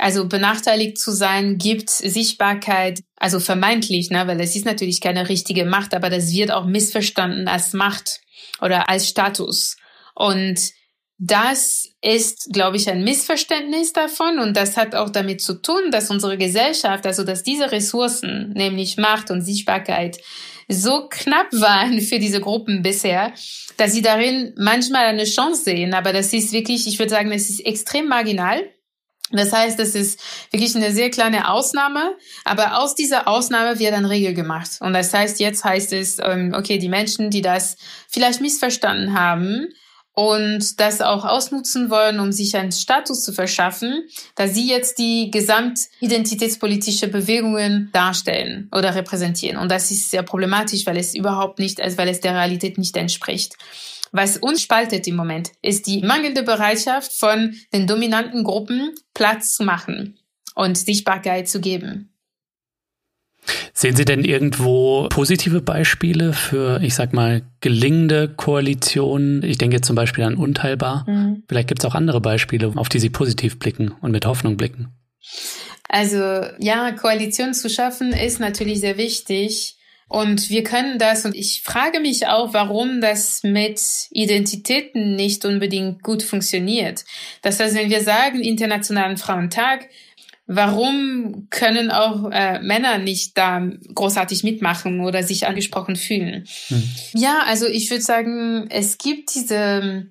Also 0.01 0.27
benachteiligt 0.27 0.99
zu 0.99 1.13
sein 1.13 1.59
gibt 1.59 1.91
Sichtbarkeit, 1.91 3.03
also 3.17 3.39
vermeintlich, 3.39 4.11
ne, 4.11 4.27
weil 4.27 4.41
es 4.41 4.57
ist 4.57 4.65
natürlich 4.65 5.03
keine 5.03 5.29
richtige 5.29 5.67
Macht, 5.67 5.95
aber 5.95 6.09
das 6.09 6.33
wird 6.33 6.53
auch 6.53 6.65
missverstanden 6.65 7.49
als 7.49 7.75
Macht 7.75 8.21
oder 8.63 8.89
als 8.89 9.09
Status. 9.09 9.77
Und 10.15 10.71
das 11.19 11.87
ist, 12.01 12.49
glaube 12.51 12.79
ich, 12.79 12.89
ein 12.89 13.05
Missverständnis 13.05 13.93
davon 13.93 14.39
und 14.39 14.57
das 14.57 14.79
hat 14.79 14.95
auch 14.95 15.11
damit 15.11 15.43
zu 15.43 15.61
tun, 15.61 15.91
dass 15.91 16.11
unsere 16.11 16.39
Gesellschaft, 16.39 17.07
also 17.07 17.23
dass 17.23 17.43
diese 17.43 17.71
Ressourcen, 17.71 18.55
nämlich 18.55 18.97
Macht 18.97 19.31
und 19.31 19.43
Sichtbarkeit, 19.43 20.17
so 20.67 21.09
knapp 21.11 21.53
waren 21.53 22.01
für 22.01 22.19
diese 22.19 22.41
Gruppen 22.41 22.81
bisher, 22.81 23.35
dass 23.77 23.93
sie 23.93 24.01
darin 24.01 24.55
manchmal 24.57 25.05
eine 25.05 25.25
Chance 25.25 25.65
sehen. 25.65 25.93
Aber 25.93 26.15
das 26.15 26.33
ist 26.33 26.53
wirklich, 26.53 26.87
ich 26.87 26.99
würde 26.99 27.11
sagen, 27.11 27.33
es 27.33 27.51
ist 27.51 27.67
extrem 27.67 28.09
marginal. 28.09 28.63
Das 29.33 29.53
heißt, 29.53 29.79
das 29.79 29.95
ist 29.95 30.21
wirklich 30.51 30.75
eine 30.75 30.93
sehr 30.93 31.11
kleine 31.11 31.51
Ausnahme, 31.51 32.16
aber 32.45 32.81
aus 32.81 32.95
dieser 32.95 33.29
Ausnahme 33.29 33.79
wird 33.79 33.95
eine 33.95 34.11
Regel 34.11 34.35
gemacht. 34.35 34.71
Und 34.81 34.93
das 34.93 35.14
heißt, 35.14 35.38
jetzt 35.38 35.64
heißt 35.64 35.93
es, 35.93 36.19
ähm, 36.21 36.53
okay, 36.57 36.79
die 36.79 36.88
Menschen, 36.88 37.31
die 37.31 37.43
das 37.43 37.77
vielleicht 38.09 38.40
missverstanden 38.40 39.14
haben 39.14 39.69
und 40.14 40.81
das 40.81 41.01
auch 41.01 41.25
ausnutzen 41.25 41.88
wollen, 41.90 42.19
um 42.19 42.33
sich 42.33 42.57
einen 42.57 42.73
Status 42.73 43.23
zu 43.23 43.33
verschaffen, 43.33 44.09
da 44.35 44.49
sie 44.49 44.69
jetzt 44.69 44.99
die 44.99 45.31
gesamtidentitätspolitische 45.31 47.09
Bewegungen 47.09 47.90
darstellen 47.93 48.69
oder 48.73 48.95
repräsentieren. 48.95 49.57
Und 49.57 49.71
das 49.71 49.90
ist 49.90 50.11
sehr 50.11 50.25
problematisch, 50.25 50.85
weil 50.87 50.97
es 50.97 51.14
überhaupt 51.14 51.61
nicht, 51.61 51.81
also 51.81 51.97
weil 51.97 52.09
es 52.09 52.21
der 52.21 52.35
Realität 52.35 52.79
nicht 52.79 52.97
entspricht. 52.97 53.57
Was 54.12 54.37
uns 54.37 54.62
spaltet 54.62 55.07
im 55.07 55.16
Moment, 55.16 55.53
ist 55.62 55.87
die 55.87 56.03
mangelnde 56.03 56.42
Bereitschaft 56.42 57.12
von 57.12 57.55
den 57.73 57.87
dominanten 57.87 58.44
Gruppen 58.44 58.94
Platz 59.14 59.55
zu 59.55 59.64
machen 59.64 60.18
und 60.55 60.77
Sichtbarkeit 60.77 61.49
zu 61.49 61.61
geben. 61.61 62.11
Sehen 63.73 63.96
Sie 63.96 64.05
denn 64.05 64.25
irgendwo 64.25 65.09
positive 65.09 65.62
Beispiele 65.62 66.33
für, 66.33 66.83
ich 66.83 66.94
sag 66.94 67.14
mal, 67.14 67.42
gelingende 67.61 68.29
Koalitionen? 68.29 69.42
Ich 69.42 69.59
denke 69.59 69.77
jetzt 69.77 69.87
zum 69.87 69.96
Beispiel 69.96 70.25
an 70.25 70.37
Unteilbar. 70.37 71.09
Mhm. 71.09 71.44
Vielleicht 71.49 71.68
gibt 71.68 71.81
es 71.81 71.85
auch 71.87 71.94
andere 71.94 72.20
Beispiele, 72.20 72.73
auf 72.77 72.88
die 72.88 72.99
Sie 72.99 73.11
positiv 73.11 73.59
blicken 73.59 73.92
und 74.01 74.11
mit 74.11 74.27
Hoffnung 74.27 74.57
blicken. 74.57 74.88
Also 75.88 76.18
ja, 76.59 76.92
Koalition 76.92 77.55
zu 77.55 77.70
schaffen 77.70 78.12
ist 78.12 78.38
natürlich 78.38 78.81
sehr 78.81 78.96
wichtig. 78.96 79.77
Und 80.11 80.51
wir 80.51 80.64
können 80.64 80.99
das, 80.99 81.25
und 81.25 81.37
ich 81.37 81.62
frage 81.62 82.01
mich 82.01 82.27
auch, 82.27 82.53
warum 82.53 83.01
das 83.01 83.44
mit 83.44 83.81
Identitäten 84.11 85.14
nicht 85.14 85.44
unbedingt 85.44 86.03
gut 86.03 86.25
funktioniert. 86.25 87.05
Das 87.42 87.61
heißt, 87.61 87.77
wenn 87.77 87.90
wir 87.90 88.03
sagen 88.03 88.40
Internationalen 88.40 89.16
Frauentag, 89.18 89.88
warum 90.49 91.46
können 91.51 91.92
auch 91.92 92.29
äh, 92.33 92.59
Männer 92.59 92.99
nicht 92.99 93.38
da 93.38 93.64
großartig 93.94 94.42
mitmachen 94.42 94.99
oder 94.99 95.23
sich 95.23 95.46
angesprochen 95.46 95.94
fühlen? 95.94 96.44
Hm. 96.66 96.83
Ja, 97.14 97.44
also 97.46 97.68
ich 97.68 97.88
würde 97.88 98.03
sagen, 98.03 98.66
es 98.68 98.99
gibt 98.99 99.33
diese 99.37 100.09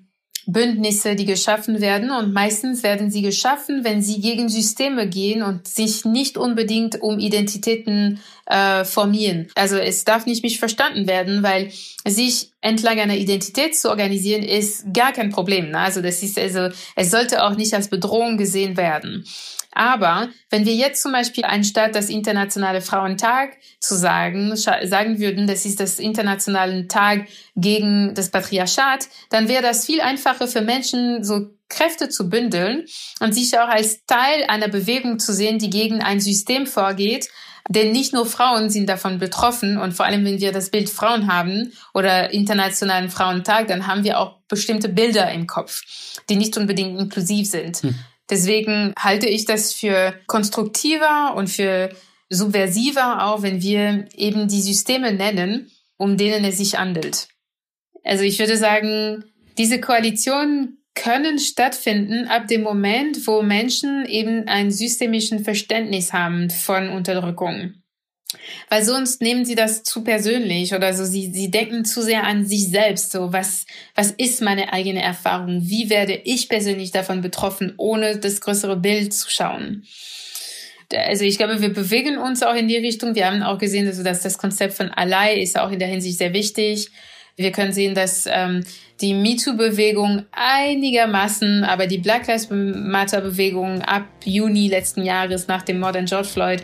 Bündnisse, 0.51 1.15
die 1.15 1.25
geschaffen 1.25 1.81
werden. 1.81 2.11
Und 2.11 2.33
meistens 2.33 2.83
werden 2.83 3.11
sie 3.11 3.21
geschaffen, 3.21 3.83
wenn 3.83 4.01
sie 4.01 4.19
gegen 4.19 4.49
Systeme 4.49 5.07
gehen 5.07 5.43
und 5.43 5.67
sich 5.67 6.05
nicht 6.05 6.37
unbedingt 6.37 7.01
um 7.01 7.19
Identitäten 7.19 8.19
äh, 8.45 8.83
formieren. 8.83 9.47
Also 9.55 9.77
es 9.77 10.05
darf 10.05 10.25
nicht 10.25 10.43
missverstanden 10.43 11.07
werden, 11.07 11.43
weil 11.43 11.71
sich 12.05 12.51
entlang 12.61 12.99
einer 12.99 13.15
Identität 13.15 13.77
zu 13.77 13.89
organisieren, 13.89 14.43
ist 14.43 14.85
gar 14.93 15.13
kein 15.13 15.29
Problem. 15.29 15.71
Ne? 15.71 15.79
Also 15.79 16.01
das 16.01 16.23
ist 16.23 16.37
also, 16.37 16.69
es 16.95 17.11
sollte 17.11 17.43
auch 17.43 17.55
nicht 17.55 17.73
als 17.73 17.89
Bedrohung 17.89 18.37
gesehen 18.37 18.75
werden. 18.75 19.25
Aber 19.71 20.29
wenn 20.49 20.65
wir 20.65 20.73
jetzt 20.73 21.01
zum 21.01 21.11
Beispiel 21.11 21.45
anstatt 21.45 21.95
das 21.95 22.09
Internationale 22.09 22.81
Frauentag 22.81 23.57
zu 23.79 23.95
sagen, 23.95 24.55
sagen 24.55 25.19
würden, 25.19 25.47
das 25.47 25.65
ist 25.65 25.79
das 25.79 25.99
Internationale 25.99 26.87
Tag 26.87 27.27
gegen 27.55 28.13
das 28.15 28.29
Patriarchat, 28.29 29.07
dann 29.29 29.47
wäre 29.47 29.61
das 29.61 29.85
viel 29.85 30.01
einfacher 30.01 30.47
für 30.47 30.61
Menschen, 30.61 31.23
so 31.23 31.49
Kräfte 31.69 32.09
zu 32.09 32.29
bündeln 32.29 32.85
und 33.19 33.33
sich 33.33 33.57
auch 33.59 33.67
als 33.67 34.05
Teil 34.05 34.43
einer 34.47 34.69
Bewegung 34.69 35.19
zu 35.19 35.33
sehen, 35.33 35.59
die 35.59 35.69
gegen 35.69 36.01
ein 36.01 36.19
System 36.19 36.65
vorgeht, 36.65 37.29
denn 37.69 37.91
nicht 37.91 38.13
nur 38.13 38.25
Frauen 38.25 38.71
sind 38.71 38.89
davon 38.89 39.19
betroffen 39.19 39.77
und 39.77 39.93
vor 39.93 40.07
allem, 40.07 40.25
wenn 40.25 40.39
wir 40.39 40.51
das 40.51 40.71
Bild 40.71 40.89
Frauen 40.89 41.31
haben 41.31 41.71
oder 41.93 42.33
Internationalen 42.33 43.11
Frauentag, 43.11 43.67
dann 43.67 43.85
haben 43.85 44.03
wir 44.03 44.19
auch 44.19 44.37
bestimmte 44.47 44.89
Bilder 44.89 45.31
im 45.31 45.45
Kopf, 45.45 45.83
die 46.29 46.35
nicht 46.35 46.57
unbedingt 46.57 46.99
inklusiv 46.99 47.47
sind. 47.47 47.83
Hm. 47.83 47.95
Deswegen 48.29 48.93
halte 48.97 49.27
ich 49.27 49.45
das 49.45 49.73
für 49.73 50.13
konstruktiver 50.27 51.33
und 51.35 51.49
für 51.49 51.89
subversiver 52.29 53.25
auch, 53.25 53.41
wenn 53.41 53.61
wir 53.61 54.07
eben 54.15 54.47
die 54.47 54.61
Systeme 54.61 55.13
nennen, 55.13 55.71
um 55.97 56.15
denen 56.15 56.45
es 56.45 56.57
sich 56.57 56.77
handelt. 56.77 57.27
Also 58.03 58.23
ich 58.23 58.39
würde 58.39 58.57
sagen, 58.57 59.25
diese 59.57 59.81
Koalitionen 59.81 60.77
können 60.95 61.39
stattfinden 61.39 62.27
ab 62.27 62.47
dem 62.47 62.61
Moment, 62.61 63.25
wo 63.25 63.41
Menschen 63.41 64.05
eben 64.05 64.47
ein 64.47 64.71
systemischen 64.71 65.43
Verständnis 65.43 66.13
haben 66.13 66.49
von 66.49 66.89
Unterdrückung. 66.89 67.73
Weil 68.69 68.83
sonst 68.83 69.21
nehmen 69.21 69.43
sie 69.43 69.55
das 69.55 69.81
zu 69.81 70.03
persönlich 70.03 70.75
oder 70.75 70.93
so, 70.93 71.03
sie, 71.03 71.31
sie 71.33 71.49
denken 71.49 71.83
zu 71.83 72.03
sehr 72.03 72.25
an 72.25 72.45
sich 72.45 72.69
selbst, 72.69 73.11
so 73.11 73.33
was, 73.33 73.65
was 73.95 74.11
ist 74.11 74.41
meine 74.41 74.71
eigene 74.71 75.01
Erfahrung? 75.01 75.61
Wie 75.63 75.89
werde 75.89 76.13
ich 76.13 76.47
persönlich 76.47 76.91
davon 76.91 77.21
betroffen, 77.21 77.73
ohne 77.77 78.17
das 78.17 78.39
größere 78.39 78.77
Bild 78.77 79.13
zu 79.13 79.31
schauen? 79.31 79.83
Also 80.95 81.23
ich 81.23 81.37
glaube, 81.37 81.61
wir 81.61 81.73
bewegen 81.73 82.17
uns 82.17 82.43
auch 82.43 82.55
in 82.55 82.67
die 82.67 82.77
Richtung. 82.77 83.15
Wir 83.15 83.27
haben 83.27 83.41
auch 83.41 83.57
gesehen, 83.57 83.87
also 83.87 84.03
dass 84.03 84.21
das 84.21 84.37
Konzept 84.37 84.73
von 84.73 84.89
Ally 84.89 85.41
ist 85.41 85.57
auch 85.57 85.71
in 85.71 85.79
der 85.79 85.87
Hinsicht 85.87 86.17
sehr 86.17 86.33
wichtig. 86.33 86.89
Wir 87.39 87.53
können 87.53 87.71
sehen, 87.71 87.95
dass 87.95 88.25
ähm, 88.29 88.65
die 88.99 89.13
MeToo-Bewegung 89.13 90.25
einigermaßen, 90.33 91.63
aber 91.63 91.87
die 91.87 91.97
Black 91.97 92.27
Lives 92.27 92.49
Matter-Bewegung 92.49 93.81
ab 93.81 94.03
Juni 94.25 94.67
letzten 94.67 95.03
Jahres 95.03 95.47
nach 95.47 95.61
dem 95.61 95.79
Mord 95.79 95.95
an 95.95 96.05
George 96.05 96.27
Floyd 96.27 96.61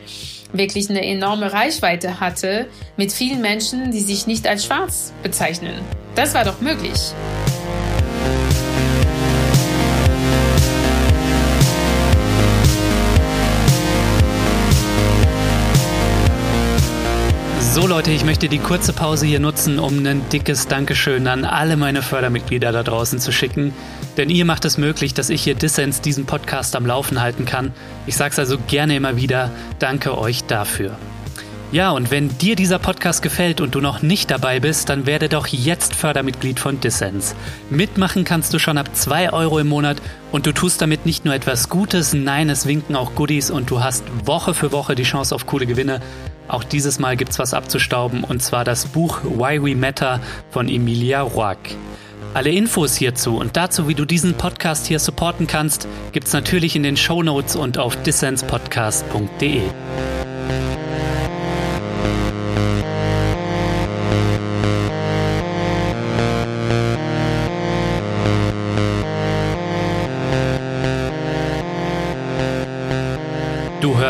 wirklich 0.51 0.89
eine 0.89 1.05
enorme 1.05 1.53
Reichweite 1.53 2.19
hatte 2.19 2.67
mit 2.97 3.13
vielen 3.13 3.39
Menschen, 3.39 3.91
die 3.91 4.01
sich 4.01 4.27
nicht 4.27 4.45
als 4.47 4.65
schwarz 4.65 5.13
bezeichnen. 5.23 5.75
Das 6.15 6.33
war 6.33 6.43
doch 6.43 6.59
möglich. 6.59 6.99
So 17.75 17.87
Leute, 17.87 18.09
ich 18.11 18.23
möchte 18.23 18.47
die 18.47 18.59
kurze 18.59 18.93
Pause 18.93 19.25
hier 19.25 19.41
nutzen, 19.41 19.79
um 19.79 20.05
ein 20.05 20.21
dickes 20.29 20.69
Dankeschön 20.69 21.27
an 21.27 21.43
alle 21.43 21.75
meine 21.75 22.01
Fördermitglieder 22.01 22.71
da 22.71 22.83
draußen 22.83 23.19
zu 23.19 23.33
schicken. 23.33 23.73
Denn 24.15 24.29
ihr 24.29 24.45
macht 24.45 24.63
es 24.63 24.77
möglich, 24.77 25.13
dass 25.13 25.29
ich 25.29 25.43
hier 25.43 25.55
Dissens 25.55 25.99
diesen 25.99 26.25
Podcast 26.25 26.77
am 26.77 26.85
Laufen 26.85 27.19
halten 27.19 27.43
kann. 27.43 27.73
Ich 28.07 28.15
sag's 28.15 28.39
also 28.39 28.57
gerne 28.65 28.95
immer 28.95 29.17
wieder. 29.17 29.51
Danke 29.77 30.17
euch 30.17 30.45
dafür. 30.45 30.97
Ja, 31.73 31.91
und 31.91 32.11
wenn 32.11 32.37
dir 32.37 32.55
dieser 32.55 32.79
Podcast 32.79 33.21
gefällt 33.21 33.59
und 33.59 33.75
du 33.75 33.81
noch 33.81 34.01
nicht 34.01 34.31
dabei 34.31 34.61
bist, 34.61 34.87
dann 34.87 35.05
werde 35.05 35.27
doch 35.27 35.47
jetzt 35.47 35.95
Fördermitglied 35.95 36.61
von 36.61 36.79
Dissens. 36.79 37.35
Mitmachen 37.69 38.23
kannst 38.23 38.53
du 38.53 38.59
schon 38.59 38.77
ab 38.77 38.95
2 38.95 39.33
Euro 39.33 39.59
im 39.59 39.67
Monat 39.67 39.97
und 40.31 40.45
du 40.45 40.53
tust 40.53 40.81
damit 40.81 41.05
nicht 41.05 41.25
nur 41.25 41.33
etwas 41.33 41.67
Gutes, 41.67 42.13
nein, 42.13 42.49
es 42.49 42.67
winken 42.67 42.95
auch 42.95 43.15
Goodies 43.15 43.51
und 43.51 43.69
du 43.69 43.83
hast 43.83 44.05
Woche 44.25 44.53
für 44.53 44.71
Woche 44.71 44.95
die 44.95 45.03
Chance 45.03 45.35
auf 45.35 45.45
coole 45.45 45.65
Gewinne. 45.65 45.99
Auch 46.47 46.63
dieses 46.63 46.99
Mal 46.99 47.17
gibt's 47.17 47.39
was 47.39 47.53
abzustauben 47.53 48.23
und 48.23 48.41
zwar 48.41 48.63
das 48.63 48.85
Buch 48.85 49.23
Why 49.23 49.61
We 49.63 49.75
Matter 49.75 50.19
von 50.51 50.69
Emilia 50.69 51.21
Roark. 51.21 51.57
Alle 52.33 52.51
Infos 52.51 52.95
hierzu 52.95 53.37
und 53.37 53.55
dazu, 53.55 53.87
wie 53.87 53.95
du 53.95 54.03
diesen 54.03 54.33
Podcast 54.33 54.87
hier 54.87 54.99
supporten 54.99 55.47
kannst, 55.47 55.87
gibt's 56.11 56.33
natürlich 56.33 56.75
in 56.75 56.83
den 56.83 56.97
Show 56.97 57.23
Notes 57.23 57.55
und 57.55 57.77
auf 57.77 57.95
dissenspodcast.de. 58.03 59.61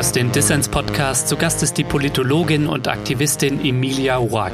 hörst 0.05 0.17
den 0.17 0.31
Dissens-Podcast. 0.31 1.27
Zu 1.27 1.35
Gast 1.35 1.63
ist 1.63 1.79
die 1.79 1.83
Politologin 1.83 2.67
und 2.67 2.87
Aktivistin 2.87 3.65
Emilia 3.65 4.21
Wack. 4.31 4.53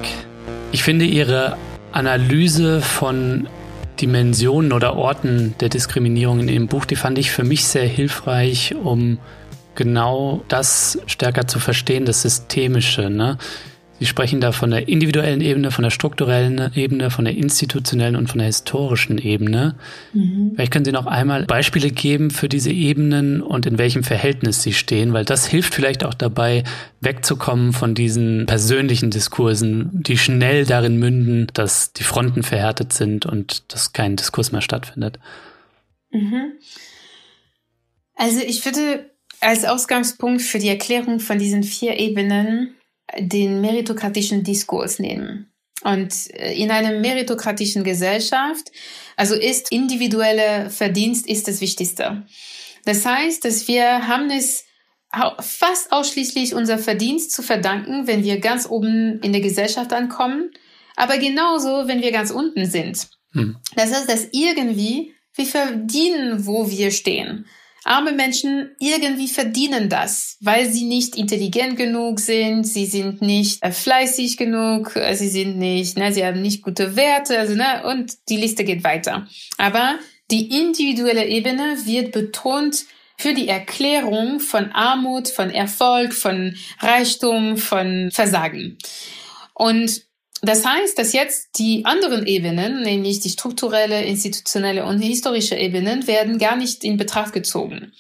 Ich 0.71 0.81
finde 0.81 1.03
ihre 1.03 1.57
Analyse 1.91 2.79
von 2.79 3.49
Dimensionen 3.99 4.71
oder 4.71 4.95
Orten 4.95 5.53
der 5.59 5.67
Diskriminierung 5.67 6.39
in 6.39 6.47
ihrem 6.47 6.67
Buch, 6.67 6.85
die 6.85 6.95
fand 6.95 7.17
ich 7.17 7.31
für 7.31 7.43
mich 7.43 7.65
sehr 7.65 7.85
hilfreich, 7.85 8.75
um 8.81 9.19
genau 9.75 10.41
das 10.47 10.97
stärker 11.05 11.47
zu 11.47 11.59
verstehen, 11.59 12.05
das 12.05 12.21
Systemische. 12.21 13.09
Ne? 13.09 13.37
Sie 14.01 14.07
sprechen 14.07 14.41
da 14.41 14.51
von 14.51 14.71
der 14.71 14.87
individuellen 14.87 15.41
Ebene, 15.41 15.69
von 15.69 15.83
der 15.83 15.91
strukturellen 15.91 16.71
Ebene, 16.73 17.11
von 17.11 17.23
der 17.23 17.35
institutionellen 17.35 18.15
und 18.15 18.29
von 18.29 18.39
der 18.39 18.47
historischen 18.47 19.19
Ebene. 19.19 19.75
Mhm. 20.11 20.53
Vielleicht 20.55 20.73
können 20.73 20.85
Sie 20.85 20.91
noch 20.91 21.05
einmal 21.05 21.45
Beispiele 21.45 21.91
geben 21.91 22.31
für 22.31 22.49
diese 22.49 22.71
Ebenen 22.71 23.43
und 23.43 23.67
in 23.67 23.77
welchem 23.77 24.03
Verhältnis 24.03 24.63
sie 24.63 24.73
stehen, 24.73 25.13
weil 25.13 25.23
das 25.23 25.45
hilft 25.45 25.75
vielleicht 25.75 26.03
auch 26.03 26.15
dabei, 26.15 26.63
wegzukommen 26.99 27.73
von 27.73 27.93
diesen 27.93 28.47
persönlichen 28.47 29.11
Diskursen, 29.11 29.91
die 29.93 30.17
schnell 30.17 30.65
darin 30.65 30.97
münden, 30.97 31.45
dass 31.53 31.93
die 31.93 32.03
Fronten 32.03 32.41
verhärtet 32.41 32.93
sind 32.93 33.27
und 33.27 33.71
dass 33.71 33.93
kein 33.93 34.15
Diskurs 34.15 34.51
mehr 34.51 34.61
stattfindet. 34.61 35.19
Mhm. 36.09 36.53
Also 38.15 38.39
ich 38.39 38.65
würde 38.65 39.11
als 39.41 39.63
Ausgangspunkt 39.63 40.41
für 40.41 40.57
die 40.57 40.69
Erklärung 40.69 41.19
von 41.19 41.37
diesen 41.37 41.61
vier 41.61 41.99
Ebenen 41.99 42.77
den 43.19 43.61
meritokratischen 43.61 44.43
Diskurs 44.43 44.99
nehmen. 44.99 45.51
Und 45.83 46.13
äh, 46.33 46.53
in 46.53 46.71
einer 46.71 46.99
meritokratischen 46.99 47.83
Gesellschaft, 47.83 48.71
also 49.15 49.35
ist 49.35 49.71
individuelle 49.71 50.69
Verdienst 50.69 51.27
ist 51.27 51.47
das 51.47 51.61
Wichtigste. 51.61 52.25
Das 52.85 53.05
heißt, 53.05 53.45
dass 53.45 53.67
wir 53.67 54.07
haben 54.07 54.29
es 54.29 54.65
fast 55.39 55.91
ausschließlich 55.91 56.55
unser 56.55 56.77
Verdienst 56.77 57.31
zu 57.31 57.41
verdanken, 57.43 58.07
wenn 58.07 58.23
wir 58.23 58.39
ganz 58.39 58.69
oben 58.69 59.19
in 59.21 59.33
der 59.33 59.41
Gesellschaft 59.41 59.91
ankommen, 59.91 60.51
aber 60.95 61.17
genauso, 61.17 61.87
wenn 61.87 62.01
wir 62.01 62.11
ganz 62.11 62.31
unten 62.31 62.65
sind. 62.65 63.09
Hm. 63.33 63.57
Das 63.75 63.93
heißt, 63.93 64.09
dass 64.09 64.27
irgendwie 64.31 65.13
wir 65.35 65.45
verdienen, 65.45 66.45
wo 66.45 66.69
wir 66.69 66.91
stehen. 66.91 67.45
Arme 67.83 68.11
Menschen 68.11 68.75
irgendwie 68.79 69.27
verdienen 69.27 69.89
das, 69.89 70.37
weil 70.39 70.69
sie 70.69 70.85
nicht 70.85 71.15
intelligent 71.15 71.77
genug 71.77 72.19
sind, 72.19 72.63
sie 72.63 72.85
sind 72.85 73.21
nicht 73.21 73.63
äh, 73.63 73.71
fleißig 73.71 74.37
genug, 74.37 74.95
äh, 74.95 75.15
sie 75.15 75.29
sind 75.29 75.57
nicht, 75.57 75.97
ne, 75.97 76.13
sie 76.13 76.25
haben 76.25 76.41
nicht 76.41 76.61
gute 76.61 76.95
Werte, 76.95 77.39
also 77.39 77.55
ne, 77.55 77.83
und 77.85 78.13
die 78.29 78.37
Liste 78.37 78.63
geht 78.63 78.83
weiter. 78.83 79.27
Aber 79.57 79.95
die 80.29 80.59
individuelle 80.59 81.25
Ebene 81.25 81.77
wird 81.85 82.11
betont 82.11 82.85
für 83.17 83.33
die 83.33 83.47
Erklärung 83.47 84.39
von 84.39 84.71
Armut, 84.71 85.27
von 85.27 85.49
Erfolg, 85.49 86.13
von 86.13 86.55
Reichtum, 86.79 87.57
von 87.57 88.09
Versagen. 88.11 88.77
Und 89.53 90.01
das 90.41 90.65
heißt, 90.65 90.97
dass 90.97 91.13
jetzt 91.13 91.59
die 91.59 91.85
anderen 91.85 92.25
Ebenen, 92.25 92.81
nämlich 92.81 93.19
die 93.19 93.29
strukturelle, 93.29 94.03
institutionelle 94.03 94.85
und 94.85 94.99
historische 94.99 95.55
Ebenen, 95.55 96.07
werden 96.07 96.39
gar 96.39 96.55
nicht 96.55 96.83
in 96.83 96.97
Betracht 96.97 97.33
gezogen. 97.33 97.91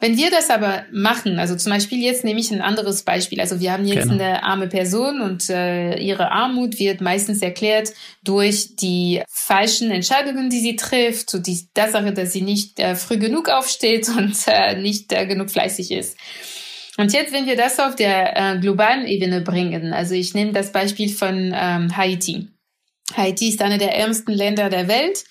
Wenn 0.00 0.18
wir 0.18 0.30
das 0.30 0.50
aber 0.50 0.84
machen, 0.92 1.38
also 1.38 1.56
zum 1.56 1.72
Beispiel 1.72 2.02
jetzt 2.02 2.24
nehme 2.24 2.38
ich 2.38 2.50
ein 2.50 2.60
anderes 2.60 3.04
Beispiel. 3.04 3.40
Also 3.40 3.60
wir 3.60 3.72
haben 3.72 3.86
jetzt 3.86 4.10
genau. 4.10 4.22
eine 4.22 4.42
arme 4.42 4.66
Person 4.66 5.22
und 5.22 5.48
äh, 5.48 5.96
ihre 5.98 6.30
Armut 6.30 6.78
wird 6.78 7.00
meistens 7.00 7.40
erklärt 7.40 7.90
durch 8.22 8.76
die 8.76 9.22
falschen 9.28 9.90
Entscheidungen, 9.90 10.50
die 10.50 10.60
sie 10.60 10.76
trifft, 10.76 11.30
so 11.30 11.38
die 11.38 11.58
Tatsache, 11.72 12.12
dass 12.12 12.32
sie 12.32 12.42
nicht 12.42 12.78
äh, 12.80 12.96
früh 12.96 13.16
genug 13.16 13.48
aufsteht 13.48 14.10
und 14.10 14.36
äh, 14.46 14.78
nicht 14.78 15.10
äh, 15.14 15.26
genug 15.26 15.50
fleißig 15.50 15.90
ist. 15.92 16.18
Und 16.96 17.12
jetzt, 17.12 17.32
wenn 17.32 17.46
wir 17.46 17.56
das 17.56 17.80
auf 17.80 17.96
der 17.96 18.36
äh, 18.36 18.58
globalen 18.58 19.06
Ebene 19.06 19.40
bringen, 19.40 19.92
also 19.92 20.14
ich 20.14 20.34
nehme 20.34 20.52
das 20.52 20.70
Beispiel 20.70 21.08
von 21.08 21.52
ähm, 21.54 21.96
Haiti. 21.96 22.48
Haiti 23.16 23.48
ist 23.48 23.62
eine 23.62 23.78
der 23.78 23.96
ärmsten 23.96 24.32
Länder 24.32 24.70
der 24.70 24.88
Welt 24.88 25.24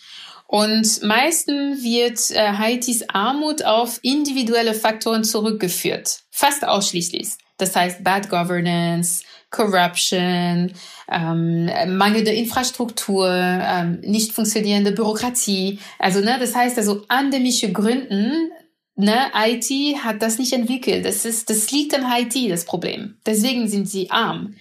und 0.47 1.02
meistens 1.04 1.84
wird 1.84 2.32
äh, 2.32 2.54
Haitis 2.54 3.10
Armut 3.10 3.63
auf 3.63 3.99
individuelle 4.04 4.73
Faktoren 4.73 5.23
zurückgeführt, 5.23 6.19
fast 6.32 6.67
ausschließlich. 6.67 7.30
Das 7.58 7.76
heißt 7.76 8.04
Bad 8.04 8.30
Governance, 8.30 9.23
Corruption, 9.49 10.73
ähm, 11.10 11.65
mangelnde 11.97 12.32
Infrastruktur, 12.32 13.30
ähm, 13.30 14.02
nicht 14.02 14.34
funktionierende 14.34 14.91
Bürokratie. 14.91 15.80
Also 15.99 16.19
ne, 16.19 16.38
das 16.39 16.56
heißt 16.56 16.78
also 16.78 17.04
andemische 17.08 17.71
Gründen 17.71 18.52
Ne, 18.95 19.32
IT 19.36 19.97
hat 20.03 20.21
das 20.21 20.38
nicht 20.38 20.53
entwickelt. 20.53 21.06
Das 21.06 21.25
ist, 21.25 21.49
das 21.49 21.71
liegt 21.71 21.95
an 21.95 22.06
IT, 22.06 22.51
das 22.51 22.65
Problem. 22.65 23.15
Deswegen 23.25 23.67
sind 23.67 23.89
sie 23.89 24.12
arm. 24.12 24.56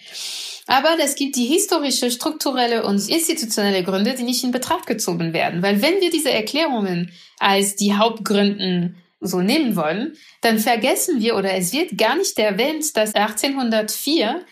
Aber 0.66 0.96
es 1.02 1.16
gibt 1.16 1.36
die 1.36 1.46
historische, 1.46 2.10
strukturelle 2.10 2.84
und 2.84 3.06
institutionelle 3.08 3.82
Gründe, 3.82 4.14
die 4.14 4.22
nicht 4.22 4.42
in 4.42 4.52
Betracht 4.52 4.86
gezogen 4.86 5.34
werden. 5.34 5.62
Weil 5.62 5.82
wenn 5.82 6.00
wir 6.00 6.10
diese 6.10 6.30
Erklärungen 6.30 7.12
als 7.38 7.76
die 7.76 7.94
Hauptgründen 7.94 8.96
so 9.20 9.40
nehmen 9.40 9.76
wollen, 9.76 10.14
dann 10.40 10.58
vergessen 10.58 11.20
wir 11.20 11.36
oder 11.36 11.52
es 11.54 11.72
wird 11.72 11.98
gar 11.98 12.16
nicht 12.16 12.38
erwähnt, 12.38 12.96
dass 12.96 13.14
1804, 13.14 14.44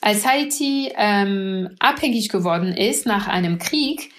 als 0.00 0.26
Haiti 0.26 0.92
ähm, 0.96 1.70
abhängig 1.80 2.28
geworden 2.28 2.72
ist 2.72 3.04
nach 3.04 3.26
einem 3.26 3.58
Krieg, 3.58 4.10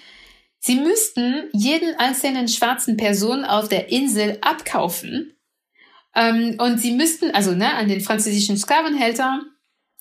Sie 0.60 0.76
müssten 0.76 1.48
jeden 1.52 1.98
einzelnen 1.98 2.46
schwarzen 2.46 2.98
Person 2.98 3.44
auf 3.44 3.68
der 3.68 3.90
Insel 3.90 4.38
abkaufen. 4.42 5.34
Ähm, 6.14 6.56
und 6.58 6.78
sie 6.78 6.92
müssten, 6.92 7.30
also 7.30 7.52
ne, 7.52 7.74
an 7.74 7.88
den 7.88 8.02
französischen 8.02 8.58
Sklavenhältern, 8.58 9.46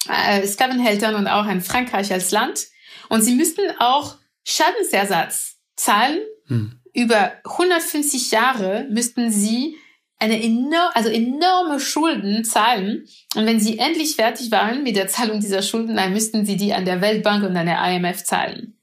äh, 0.09 0.45
Sklavenhältern 0.45 1.15
und 1.15 1.27
auch 1.27 1.45
an 1.45 1.61
Frankreich 1.61 2.11
als 2.11 2.31
Land. 2.31 2.67
Und 3.07 3.21
sie 3.21 3.35
müssten 3.35 3.61
auch 3.79 4.17
Schadensersatz 4.45 5.57
zahlen. 5.77 6.19
Hm. 6.47 6.79
Über 6.93 7.33
150 7.45 8.31
Jahre 8.31 8.85
müssten 8.89 9.31
sie 9.31 9.77
eine 10.19 10.43
enorm, 10.43 10.91
also 10.93 11.10
enorme 11.10 11.79
Schulden 11.79 12.43
zahlen. 12.43 13.05
Und 13.36 13.45
wenn 13.45 13.60
sie 13.60 13.79
endlich 13.79 14.15
fertig 14.15 14.51
waren 14.51 14.84
mit 14.84 14.95
der 14.95 15.08
Zahlung 15.08 15.39
dieser 15.39 15.62
Schulden, 15.62 15.95
dann 15.95 16.13
müssten 16.13 16.45
sie 16.45 16.58
die 16.58 16.73
an 16.73 16.86
der 16.86 17.01
Weltbank 17.01 17.43
und 17.43 17.55
an 17.55 17.65
der 17.65 17.82
IMF 17.84 18.23
zahlen. 18.23 18.77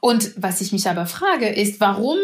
Und 0.00 0.32
was 0.36 0.60
ich 0.60 0.72
mich 0.72 0.88
aber 0.88 1.06
frage, 1.06 1.48
ist, 1.48 1.80
warum 1.80 2.16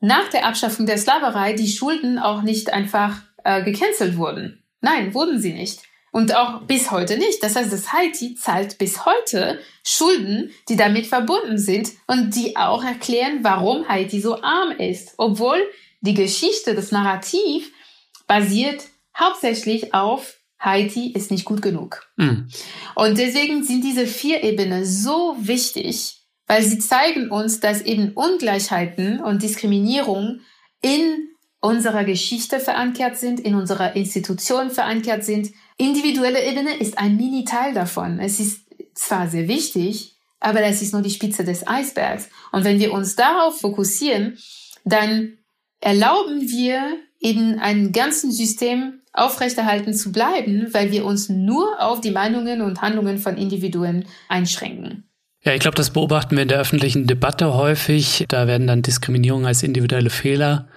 nach 0.00 0.28
der 0.28 0.46
Abschaffung 0.46 0.86
der 0.86 0.98
Sklaverei 0.98 1.54
die 1.54 1.68
Schulden 1.68 2.18
auch 2.18 2.42
nicht 2.42 2.72
einfach 2.72 3.22
äh, 3.44 3.62
gecancelt 3.62 4.16
wurden. 4.16 4.62
Nein, 4.80 5.14
wurden 5.14 5.40
sie 5.40 5.52
nicht. 5.52 5.80
Und 6.10 6.36
auch 6.36 6.62
bis 6.62 6.90
heute 6.90 7.16
nicht. 7.16 7.42
Das 7.42 7.56
heißt, 7.56 7.72
das 7.72 7.92
Haiti 7.92 8.34
zahlt 8.34 8.78
bis 8.78 9.04
heute 9.04 9.58
Schulden, 9.84 10.52
die 10.68 10.76
damit 10.76 11.06
verbunden 11.06 11.58
sind 11.58 11.90
und 12.06 12.34
die 12.36 12.56
auch 12.56 12.84
erklären, 12.84 13.40
warum 13.42 13.88
Haiti 13.88 14.20
so 14.20 14.40
arm 14.40 14.72
ist. 14.78 15.14
Obwohl 15.16 15.58
die 16.02 16.14
Geschichte, 16.14 16.74
das 16.74 16.92
Narrativ 16.92 17.72
basiert 18.26 18.84
hauptsächlich 19.16 19.94
auf 19.94 20.40
Haiti 20.58 21.12
ist 21.12 21.30
nicht 21.30 21.44
gut 21.44 21.62
genug. 21.62 22.08
Mhm. 22.16 22.48
Und 22.94 23.18
deswegen 23.18 23.62
sind 23.62 23.84
diese 23.84 24.06
vier 24.06 24.42
Ebenen 24.42 24.84
so 24.84 25.36
wichtig, 25.38 26.22
weil 26.46 26.62
sie 26.62 26.78
zeigen 26.78 27.30
uns, 27.30 27.60
dass 27.60 27.82
eben 27.82 28.12
Ungleichheiten 28.12 29.20
und 29.20 29.42
Diskriminierung 29.42 30.40
in 30.80 31.28
unserer 31.60 32.04
Geschichte 32.04 32.60
verankert 32.60 33.16
sind, 33.16 33.40
in 33.40 33.54
unserer 33.54 33.96
Institution 33.96 34.70
verankert 34.70 35.24
sind. 35.24 35.50
Individuelle 35.78 36.44
Ebene 36.44 36.76
ist 36.76 36.98
ein 36.98 37.16
Mini-Teil 37.16 37.72
davon. 37.72 38.18
Es 38.20 38.38
ist 38.38 38.66
zwar 38.94 39.28
sehr 39.28 39.48
wichtig, 39.48 40.16
aber 40.40 40.60
das 40.60 40.82
ist 40.82 40.92
nur 40.92 41.00
die 41.02 41.10
Spitze 41.10 41.42
des 41.44 41.66
Eisbergs. 41.66 42.28
Und 42.52 42.64
wenn 42.64 42.78
wir 42.78 42.92
uns 42.92 43.16
darauf 43.16 43.60
fokussieren, 43.60 44.38
dann 44.84 45.38
erlauben 45.80 46.42
wir 46.42 46.98
eben 47.24 47.58
einem 47.58 47.92
ganzen 47.92 48.30
System 48.30 49.00
aufrechterhalten 49.12 49.94
zu 49.94 50.12
bleiben, 50.12 50.68
weil 50.72 50.92
wir 50.92 51.04
uns 51.04 51.28
nur 51.28 51.80
auf 51.80 52.00
die 52.00 52.10
Meinungen 52.10 52.60
und 52.60 52.82
Handlungen 52.82 53.18
von 53.18 53.36
Individuen 53.36 54.04
einschränken. 54.28 55.04
Ja, 55.42 55.52
ich 55.52 55.60
glaube, 55.60 55.76
das 55.76 55.90
beobachten 55.90 56.36
wir 56.36 56.42
in 56.42 56.48
der 56.48 56.58
öffentlichen 56.60 57.06
Debatte 57.06 57.54
häufig. 57.54 58.24
Da 58.28 58.46
werden 58.46 58.66
dann 58.66 58.82
Diskriminierungen 58.82 59.46
als 59.46 59.62
individuelle 59.62 60.10
Fehler 60.10 60.68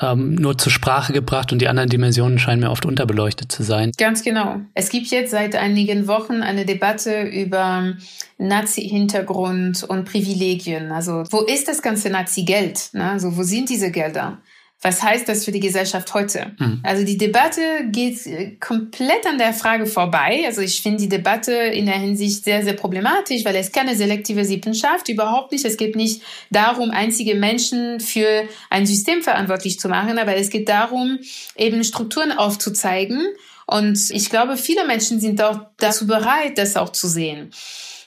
ähm, 0.00 0.36
nur 0.36 0.56
zur 0.56 0.72
Sprache 0.72 1.12
gebracht 1.12 1.52
und 1.52 1.60
die 1.60 1.68
anderen 1.68 1.88
Dimensionen 1.88 2.38
scheinen 2.38 2.60
mir 2.60 2.70
oft 2.70 2.86
unterbeleuchtet 2.86 3.52
zu 3.52 3.62
sein. 3.62 3.92
Ganz 3.98 4.22
genau. 4.22 4.60
Es 4.74 4.88
gibt 4.88 5.08
jetzt 5.08 5.32
seit 5.32 5.54
einigen 5.54 6.06
Wochen 6.06 6.42
eine 6.42 6.64
Debatte 6.64 7.22
über 7.22 7.94
Nazi-Hintergrund 8.38 9.84
und 9.84 10.04
Privilegien. 10.04 10.92
Also 10.92 11.24
wo 11.30 11.40
ist 11.40 11.68
das 11.68 11.82
ganze 11.82 12.08
Nazi-Geld? 12.08 12.90
Also 12.94 13.36
wo 13.36 13.42
sind 13.42 13.68
diese 13.68 13.90
Gelder? 13.90 14.40
Was 14.82 15.00
heißt 15.00 15.28
das 15.28 15.44
für 15.44 15.52
die 15.52 15.60
Gesellschaft 15.60 16.12
heute? 16.12 16.52
Mhm. 16.58 16.80
Also 16.82 17.04
die 17.04 17.16
Debatte 17.16 17.62
geht 17.86 18.26
äh, 18.26 18.56
komplett 18.58 19.24
an 19.26 19.38
der 19.38 19.54
Frage 19.54 19.86
vorbei. 19.86 20.42
Also 20.44 20.60
ich 20.60 20.82
finde 20.82 20.98
die 20.98 21.08
Debatte 21.08 21.52
in 21.52 21.86
der 21.86 21.94
Hinsicht 21.94 22.44
sehr, 22.44 22.64
sehr 22.64 22.72
problematisch, 22.74 23.44
weil 23.44 23.54
es 23.54 23.70
keine 23.70 23.94
selektive 23.94 24.44
Sippenschaft, 24.44 25.08
überhaupt 25.08 25.52
nicht. 25.52 25.64
Es 25.64 25.76
geht 25.76 25.94
nicht 25.94 26.22
darum, 26.50 26.90
einzige 26.90 27.36
Menschen 27.36 28.00
für 28.00 28.44
ein 28.70 28.84
System 28.84 29.22
verantwortlich 29.22 29.78
zu 29.78 29.88
machen, 29.88 30.18
aber 30.18 30.36
es 30.36 30.50
geht 30.50 30.68
darum, 30.68 31.20
eben 31.56 31.84
Strukturen 31.84 32.32
aufzuzeigen. 32.32 33.24
Und 33.66 34.10
ich 34.10 34.28
glaube, 34.28 34.56
viele 34.56 34.84
Menschen 34.86 35.20
sind 35.20 35.40
auch 35.40 35.60
dazu 35.78 36.08
bereit, 36.08 36.58
das 36.58 36.76
auch 36.76 36.90
zu 36.90 37.06
sehen 37.06 37.52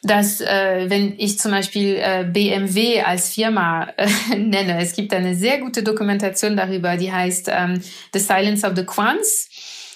dass 0.05 0.39
äh, 0.39 0.85
wenn 0.87 1.15
ich 1.17 1.39
zum 1.39 1.51
Beispiel 1.51 1.95
äh, 1.95 2.25
BMW 2.31 3.01
als 3.01 3.29
Firma 3.29 3.89
äh, 3.97 4.07
nenne, 4.37 4.79
es 4.79 4.93
gibt 4.93 5.13
eine 5.13 5.35
sehr 5.35 5.59
gute 5.59 5.83
Dokumentation 5.83 6.55
darüber, 6.55 6.95
die 6.95 7.11
heißt 7.11 7.49
ähm, 7.51 7.81
The 8.13 8.19
Silence 8.19 8.65
of 8.65 8.73
the 8.75 8.85
Quants. 8.85 9.49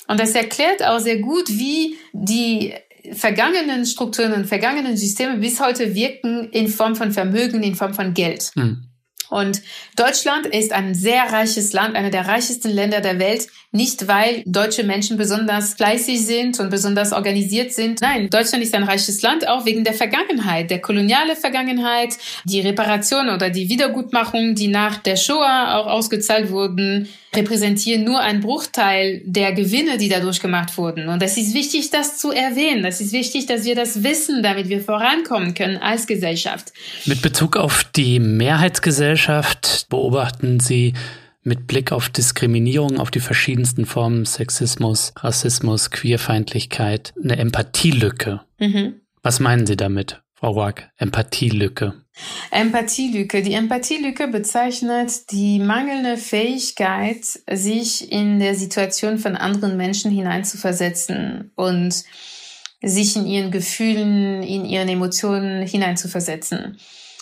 Und 0.08 0.20
das 0.20 0.32
erklärt 0.32 0.84
auch 0.84 1.00
sehr 1.00 1.20
gut, 1.20 1.50
wie 1.50 1.96
die 2.14 2.74
vergangenen 3.14 3.86
Strukturen 3.86 4.34
und 4.34 4.46
vergangenen 4.46 4.98
Systeme 4.98 5.38
bis 5.38 5.60
heute 5.60 5.94
wirken 5.94 6.50
in 6.52 6.68
Form 6.68 6.96
von 6.96 7.12
Vermögen, 7.12 7.62
in 7.62 7.76
Form 7.76 7.94
von 7.94 8.14
Geld. 8.14 8.52
Hm. 8.56 8.89
Und 9.30 9.62
Deutschland 9.96 10.48
ist 10.48 10.74
ein 10.74 10.96
sehr 10.96 11.32
reiches 11.32 11.74
Land, 11.74 11.96
einer 11.96 12.10
der 12.10 12.28
reichsten 12.28 12.70
Länder 12.72 13.02
der 13.02 13.20
Welt, 13.20 13.48
nicht 13.72 14.08
weil 14.08 14.44
deutsche 14.46 14.84
Menschen 14.84 15.18
besonders 15.18 15.76
fleißig 15.76 16.26
sind 16.26 16.60
und 16.60 16.72
besonders 16.72 17.14
organisiert 17.14 17.72
sind. 17.72 18.02
Nein, 18.02 18.30
Deutschland 18.30 18.64
ist 18.64 18.74
ein 18.74 18.84
reiches 18.84 19.22
Land 19.22 19.48
auch 19.48 19.66
wegen 19.66 19.84
der 19.84 19.94
Vergangenheit, 19.94 20.72
der 20.72 20.82
koloniale 20.82 21.36
Vergangenheit, 21.36 22.16
die 22.46 22.62
Reparation 22.62 23.30
oder 23.30 23.52
die 23.52 23.70
Wiedergutmachung, 23.70 24.56
die 24.56 24.68
nach 24.68 24.98
der 24.98 25.16
Shoah 25.16 25.76
auch 25.76 25.88
ausgezahlt 25.88 26.50
wurden, 26.50 27.08
repräsentieren 27.36 28.04
nur 28.04 28.20
einen 28.20 28.42
Bruchteil 28.42 29.22
der 29.26 29.54
Gewinne, 29.54 29.98
die 29.98 30.10
dadurch 30.10 30.40
gemacht 30.40 30.78
wurden. 30.78 31.10
Und 31.10 31.22
es 31.22 31.38
ist 31.38 31.54
wichtig, 31.54 31.92
das 31.92 32.18
zu 32.18 32.32
erwähnen. 32.32 32.86
Es 32.86 33.02
ist 33.02 33.14
wichtig, 33.14 33.46
dass 33.46 33.66
wir 33.66 33.76
das 33.76 34.04
wissen, 34.04 34.42
damit 34.42 34.70
wir 34.70 34.82
vorankommen 34.82 35.54
können 35.54 35.78
als 35.78 36.08
Gesellschaft. 36.08 36.74
Mit 37.06 37.22
Bezug 37.22 37.58
auf 37.58 37.84
die 37.96 38.20
Mehrheitsgesellschaft 38.20 39.88
beobachten 39.90 40.60
Sie 40.60 40.94
mit 41.44 41.68
Blick 41.68 41.92
auf 41.92 42.10
Diskriminierung, 42.10 43.00
auf 43.00 43.12
die 43.12 43.20
verschiedensten 43.20 43.86
Formen 43.86 44.26
Sexismus, 44.26 45.14
Rassismus, 45.18 45.90
Queerfeindlichkeit, 45.92 47.14
eine 47.22 47.38
Empathielücke. 47.38 48.42
Mhm. 48.60 49.02
Was 49.22 49.40
meinen 49.40 49.66
Sie 49.66 49.78
damit, 49.78 50.22
Frau 50.34 50.56
Wack? 50.56 50.92
Empathielücke. 50.98 51.94
Empathielücke. 52.52 53.42
Die 53.42 53.54
Empathielücke 53.54 54.28
bezeichnet 54.28 55.32
die 55.32 55.60
mangelnde 55.60 56.18
Fähigkeit, 56.18 57.24
sich 57.52 58.12
in 58.12 58.40
der 58.40 58.56
Situation 58.56 59.18
von 59.18 59.36
anderen 59.36 59.78
Menschen 59.78 60.12
hineinzuversetzen 60.12 61.52
und 61.56 62.04
sich 62.82 63.16
in 63.16 63.26
ihren 63.26 63.52
Gefühlen, 63.52 64.42
in 64.44 64.66
ihren 64.66 64.90
Emotionen 64.90 65.66
hineinzuversetzen. 65.66 66.78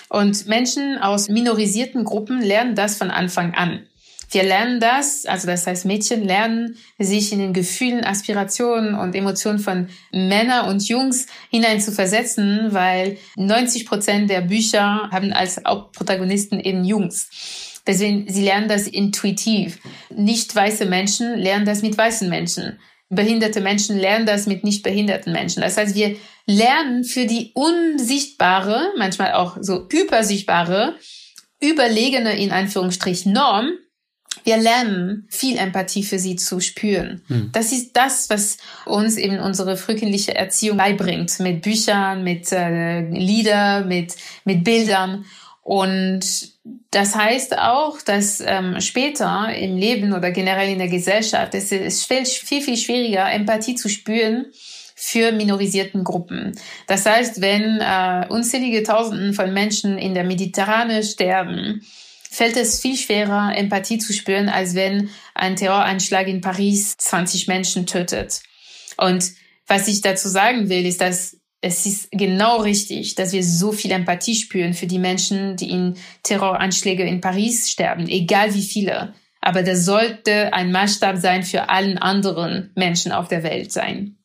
Und 0.10 0.48
Menschen 0.48 0.98
aus 1.00 1.28
minorisierten 1.28 2.04
Gruppen 2.04 2.42
lernen 2.42 2.76
das 2.76 2.98
von 2.98 3.12
Anfang 3.12 3.54
an. 3.56 3.86
Wir 4.30 4.44
lernen 4.44 4.80
das, 4.80 5.26
also 5.26 5.48
das 5.48 5.66
heißt 5.66 5.86
Mädchen 5.86 6.24
lernen, 6.24 6.78
sich 7.00 7.32
in 7.32 7.40
den 7.40 7.54
Gefühlen, 7.54 8.04
Aspirationen 8.04 8.96
und 8.96 9.16
Emotionen 9.16 9.60
von 9.60 9.88
Männern 10.12 10.70
und 10.70 10.88
Jungs 10.88 11.28
hinein 11.50 11.80
zu 11.80 11.92
versetzen, 11.92 12.68
weil 12.72 13.18
90 13.38 13.86
Prozent 13.86 14.30
der 14.30 14.42
Bücher 14.42 15.10
haben 15.12 15.32
als 15.32 15.62
Hauptprotagonisten 15.66 16.60
eben 16.60 16.84
Jungs. 16.84 17.30
Deswegen, 17.88 18.26
sie 18.28 18.44
lernen 18.44 18.68
das 18.68 18.86
intuitiv. 18.86 19.80
Nicht 20.14 20.54
weiße 20.54 20.86
Menschen 20.86 21.38
lernen 21.38 21.66
das 21.66 21.82
mit 21.82 21.98
weißen 21.98 22.30
Menschen. 22.30 22.80
Behinderte 23.10 23.62
Menschen 23.62 23.98
lernen 23.98 24.26
das 24.26 24.46
mit 24.46 24.66
nicht 24.66 24.84
behinderten 24.84 25.32
Menschen. 25.32 25.62
Das 25.62 25.78
heißt, 25.78 25.96
wir 25.96 26.18
lernen 26.46 27.06
für 27.06 27.26
die 27.26 27.52
unsichtbare, 27.54 28.92
manchmal 28.98 29.32
auch 29.32 29.56
so 29.62 29.88
hypersichtbare, 29.90 30.96
überlegene 31.62 32.38
in 32.38 32.52
Anführungsstrich 32.52 33.26
Norm 33.26 33.70
wir 34.48 34.56
lernen 34.56 35.28
viel 35.28 35.58
Empathie 35.58 36.04
für 36.04 36.20
sie 36.20 36.38
zu 36.38 36.62
spüren. 36.62 37.22
Hm. 37.28 37.50
Das 37.52 37.74
ist 37.74 37.92
das, 37.98 38.30
was 38.30 38.58
uns 38.86 39.18
eben 39.18 39.40
unsere 39.40 39.76
frühkindliche 39.76 40.36
Erziehung 40.36 40.78
beibringt. 40.78 41.38
Mit 41.42 41.64
Büchern, 41.64 42.24
mit 42.24 42.50
äh, 42.54 43.02
Lieder, 43.10 43.84
mit, 43.84 44.16
mit 44.46 44.64
Bildern. 44.64 45.26
Und 45.64 46.54
das 46.92 47.14
heißt 47.14 47.58
auch, 47.60 48.02
dass 48.02 48.40
ähm, 48.40 48.80
später 48.80 49.54
im 49.54 49.76
Leben 49.76 50.14
oder 50.14 50.32
generell 50.32 50.72
in 50.72 50.80
der 50.80 50.88
Gesellschaft 50.88 51.54
es 51.54 51.74
ist 51.74 52.06
viel, 52.06 52.26
viel, 52.26 52.62
viel 52.62 52.78
schwieriger, 52.78 53.30
Empathie 53.30 53.76
zu 53.76 53.90
spüren 53.90 54.46
für 54.96 55.34
minorisierten 55.34 56.06
Gruppen. 56.06 56.58
Das 56.88 57.06
heißt, 57.06 57.42
wenn 57.42 57.82
äh, 57.82 58.28
unzählige 58.30 58.84
Tausenden 58.84 59.34
von 59.34 59.54
Menschen 59.54 59.98
in 59.98 60.14
der 60.14 60.24
Mediterrane 60.24 61.04
sterben, 61.04 61.82
fällt 62.30 62.58
es 62.58 62.82
viel 62.82 62.98
schwerer, 62.98 63.54
Empathie 63.56 63.98
zu 63.98 64.14
spüren, 64.14 64.50
als 64.50 64.76
wenn 64.76 65.10
ein 65.34 65.56
Terroranschlag 65.56 66.28
in 66.28 66.42
Paris 66.42 66.98
20 66.98 67.48
Menschen 67.48 67.86
tötet. 67.86 68.42
Und 68.98 69.32
was 69.68 69.88
ich 69.88 70.02
dazu 70.02 70.30
sagen 70.30 70.70
will, 70.70 70.86
ist, 70.86 71.02
dass 71.02 71.38
es 71.62 71.86
ist 71.86 72.12
genau 72.12 72.62
richtig, 72.62 73.16
dass 73.16 73.34
wir 73.34 73.44
so 73.44 73.72
viel 73.72 73.92
Empathie 73.92 74.36
spüren 74.36 74.74
für 74.74 74.88
die 74.88 75.00
Menschen, 75.00 75.56
die 75.58 75.72
in 75.72 75.96
Terroranschläge 76.24 77.04
in 77.04 77.20
Paris 77.20 77.70
sterben, 77.70 78.08
egal 78.08 78.54
wie 78.54 78.62
viele. 78.62 79.14
Aber 79.42 79.64
das 79.64 79.86
sollte 79.86 80.54
ein 80.54 80.72
Maßstab 80.72 81.18
sein 81.18 81.44
für 81.44 81.70
allen 81.70 81.98
anderen 81.98 82.72
Menschen 82.76 83.12
auf 83.12 83.28
der 83.28 83.44
Welt 83.44 83.72
sein. 83.72 84.18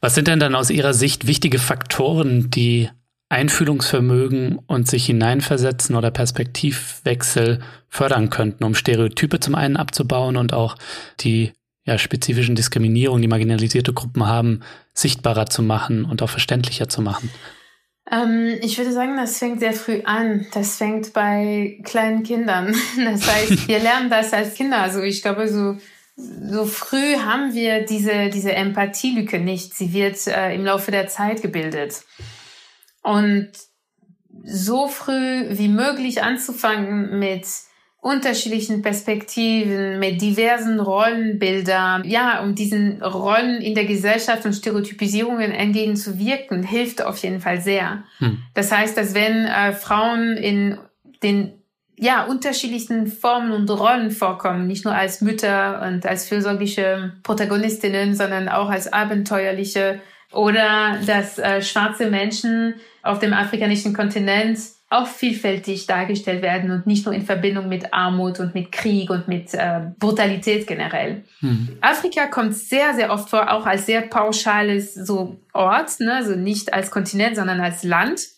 Was 0.00 0.14
sind 0.14 0.28
denn 0.28 0.38
dann 0.38 0.54
aus 0.54 0.70
Ihrer 0.70 0.94
Sicht 0.94 1.26
wichtige 1.26 1.58
Faktoren, 1.58 2.50
die 2.50 2.88
Einfühlungsvermögen 3.28 4.58
und 4.66 4.86
sich 4.86 5.06
hineinversetzen 5.06 5.96
oder 5.96 6.10
Perspektivwechsel 6.10 7.60
fördern 7.88 8.30
könnten, 8.30 8.64
um 8.64 8.74
Stereotype 8.74 9.40
zum 9.40 9.54
einen 9.54 9.76
abzubauen 9.76 10.36
und 10.36 10.52
auch 10.52 10.76
die 11.20 11.52
ja, 11.84 11.98
spezifischen 11.98 12.54
Diskriminierungen, 12.54 13.22
die 13.22 13.28
marginalisierte 13.28 13.92
Gruppen 13.92 14.26
haben, 14.26 14.60
sichtbarer 14.92 15.46
zu 15.46 15.62
machen 15.62 16.04
und 16.04 16.22
auch 16.22 16.30
verständlicher 16.30 16.88
zu 16.88 17.02
machen? 17.02 17.30
Ähm, 18.10 18.58
ich 18.62 18.78
würde 18.78 18.92
sagen, 18.92 19.16
das 19.16 19.38
fängt 19.38 19.60
sehr 19.60 19.72
früh 19.72 20.02
an. 20.04 20.46
Das 20.52 20.76
fängt 20.76 21.12
bei 21.12 21.80
kleinen 21.84 22.22
Kindern. 22.22 22.74
Das 23.04 23.26
heißt, 23.26 23.68
wir 23.68 23.80
lernen 23.80 24.10
das 24.10 24.32
als 24.32 24.54
Kinder. 24.54 24.80
Also 24.80 25.00
ich 25.02 25.22
glaube, 25.22 25.48
so, 25.48 25.76
so 26.16 26.64
früh 26.64 27.16
haben 27.16 27.54
wir 27.54 27.84
diese, 27.84 28.30
diese 28.30 28.52
Empathielücke 28.52 29.40
nicht. 29.40 29.74
Sie 29.74 29.92
wird 29.92 30.26
äh, 30.28 30.54
im 30.54 30.64
Laufe 30.64 30.90
der 30.90 31.08
Zeit 31.08 31.42
gebildet. 31.42 32.04
Und 33.06 33.50
so 34.42 34.88
früh 34.88 35.46
wie 35.50 35.68
möglich 35.68 36.24
anzufangen 36.24 37.20
mit 37.20 37.46
unterschiedlichen 38.00 38.82
Perspektiven, 38.82 40.00
mit 40.00 40.20
diversen 40.20 40.80
Rollenbildern, 40.80 42.04
ja, 42.04 42.42
um 42.42 42.56
diesen 42.56 43.00
Rollen 43.02 43.60
in 43.60 43.74
der 43.76 43.84
Gesellschaft 43.84 44.44
und 44.44 44.54
Stereotypisierungen 44.54 45.52
entgegenzuwirken, 45.52 46.64
hilft 46.64 47.00
auf 47.00 47.18
jeden 47.18 47.40
Fall 47.40 47.60
sehr. 47.60 48.02
Hm. 48.18 48.38
Das 48.54 48.72
heißt, 48.72 48.96
dass 48.96 49.14
wenn 49.14 49.46
äh, 49.46 49.72
Frauen 49.72 50.36
in 50.36 50.78
den 51.22 51.52
ja, 51.96 52.24
unterschiedlichsten 52.24 53.06
Formen 53.06 53.52
und 53.52 53.70
Rollen 53.70 54.10
vorkommen, 54.10 54.66
nicht 54.66 54.84
nur 54.84 54.94
als 54.94 55.20
Mütter 55.20 55.80
und 55.86 56.06
als 56.06 56.28
fürsorgliche 56.28 57.14
Protagonistinnen, 57.22 58.14
sondern 58.14 58.48
auch 58.48 58.68
als 58.68 58.92
abenteuerliche 58.92 60.00
oder 60.32 60.98
dass 61.06 61.38
äh, 61.38 61.62
schwarze 61.62 62.10
Menschen 62.10 62.74
auf 63.06 63.18
dem 63.18 63.32
afrikanischen 63.32 63.92
Kontinent 63.92 64.58
auch 64.88 65.08
vielfältig 65.08 65.86
dargestellt 65.86 66.42
werden 66.42 66.70
und 66.70 66.86
nicht 66.86 67.06
nur 67.06 67.14
in 67.14 67.26
Verbindung 67.26 67.68
mit 67.68 67.92
Armut 67.92 68.38
und 68.38 68.54
mit 68.54 68.70
Krieg 68.70 69.10
und 69.10 69.26
mit 69.26 69.52
äh, 69.52 69.80
Brutalität 69.98 70.66
generell. 70.66 71.24
Mhm. 71.40 71.76
Afrika 71.80 72.26
kommt 72.26 72.54
sehr, 72.54 72.94
sehr 72.94 73.10
oft 73.10 73.28
vor, 73.28 73.50
auch 73.50 73.66
als 73.66 73.86
sehr 73.86 74.02
pauschales 74.02 74.94
so 74.94 75.40
Ort, 75.52 75.98
ne? 75.98 76.14
also 76.14 76.36
nicht 76.36 76.72
als 76.72 76.90
Kontinent, 76.90 77.36
sondern 77.36 77.60
als 77.60 77.82
Land. 77.82 78.28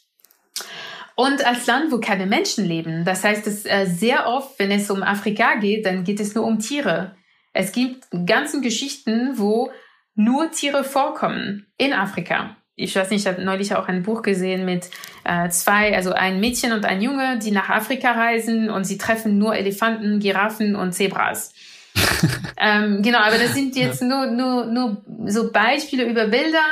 Und 1.17 1.45
als 1.45 1.67
Land, 1.67 1.91
wo 1.91 1.99
keine 1.99 2.27
Menschen 2.27 2.65
leben. 2.65 3.05
Das 3.05 3.25
heißt, 3.25 3.45
dass 3.45 3.67
äh, 3.67 3.87
sehr 3.87 4.29
oft, 4.29 4.57
wenn 4.61 4.71
es 4.71 4.89
um 4.89 5.03
Afrika 5.03 5.57
geht, 5.57 5.85
dann 5.85 6.05
geht 6.05 6.21
es 6.21 6.35
nur 6.35 6.45
um 6.45 6.61
Tiere. 6.61 7.17
Es 7.53 7.73
gibt 7.73 8.07
ganzen 8.25 8.63
Geschichten, 8.63 9.33
wo 9.35 9.71
nur 10.15 10.53
Tiere 10.53 10.85
vorkommen 10.85 11.67
in 11.77 11.93
Afrika 11.93 12.57
ich 12.79 12.95
weiß 12.95 13.11
nicht, 13.11 13.23
ich 13.23 13.27
habe 13.27 13.43
neulich 13.43 13.75
auch 13.75 13.89
ein 13.89 14.05
Buch 14.05 14.23
gesehen 14.23 14.65
mit 14.65 14.89
äh, 15.25 15.49
zwei, 15.49 15.95
also 15.97 16.13
ein 16.13 16.39
Mädchen 16.39 16.73
und 16.73 16.85
ein 16.85 17.03
Junge, 17.03 17.39
die 17.39 17.51
nach 17.51 17.69
Afrika 17.69 18.13
reisen 18.13 18.71
und 18.71 18.85
sie 18.85 18.97
treffen 18.97 19.37
nur 19.37 19.57
Elefanten, 19.57 20.21
Giraffen 20.21 20.77
und 20.77 20.93
Zebras. 20.93 21.53
ähm, 22.57 23.03
genau, 23.03 23.19
aber 23.19 23.37
das 23.37 23.55
sind 23.55 23.75
jetzt 23.75 24.01
nur, 24.01 24.27
nur, 24.27 24.67
nur 24.67 25.03
so 25.27 25.51
Beispiele 25.51 26.09
über 26.09 26.29
Bilder, 26.29 26.65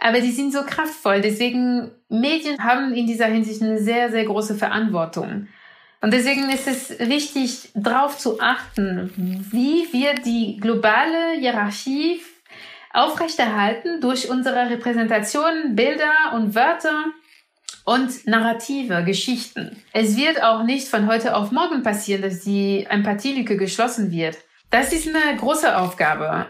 aber 0.00 0.20
die 0.20 0.32
sind 0.32 0.52
so 0.52 0.62
kraftvoll. 0.64 1.20
Deswegen, 1.20 1.92
Medien 2.08 2.62
haben 2.64 2.92
in 2.92 3.06
dieser 3.06 3.26
Hinsicht 3.26 3.62
eine 3.62 3.78
sehr, 3.78 4.10
sehr 4.10 4.24
große 4.24 4.56
Verantwortung. 4.56 5.46
Und 6.00 6.12
deswegen 6.12 6.50
ist 6.50 6.66
es 6.66 6.98
wichtig, 6.98 7.70
darauf 7.74 8.18
zu 8.18 8.40
achten, 8.40 9.12
wie 9.52 9.86
wir 9.92 10.14
die 10.14 10.58
globale 10.60 11.38
Hierarchie 11.38 12.20
aufrechterhalten 12.94 14.00
durch 14.00 14.30
unsere 14.30 14.70
Repräsentationen, 14.70 15.74
Bilder 15.74 16.32
und 16.34 16.54
Wörter 16.54 17.04
und 17.84 18.26
Narrative, 18.26 19.04
Geschichten. 19.04 19.82
Es 19.92 20.16
wird 20.16 20.42
auch 20.42 20.62
nicht 20.62 20.88
von 20.88 21.06
heute 21.06 21.36
auf 21.36 21.50
morgen 21.50 21.82
passieren, 21.82 22.22
dass 22.22 22.40
die 22.40 22.86
Empathielücke 22.88 23.56
geschlossen 23.56 24.10
wird. 24.10 24.38
Das 24.70 24.92
ist 24.92 25.08
eine 25.08 25.36
große 25.36 25.76
Aufgabe. 25.76 26.46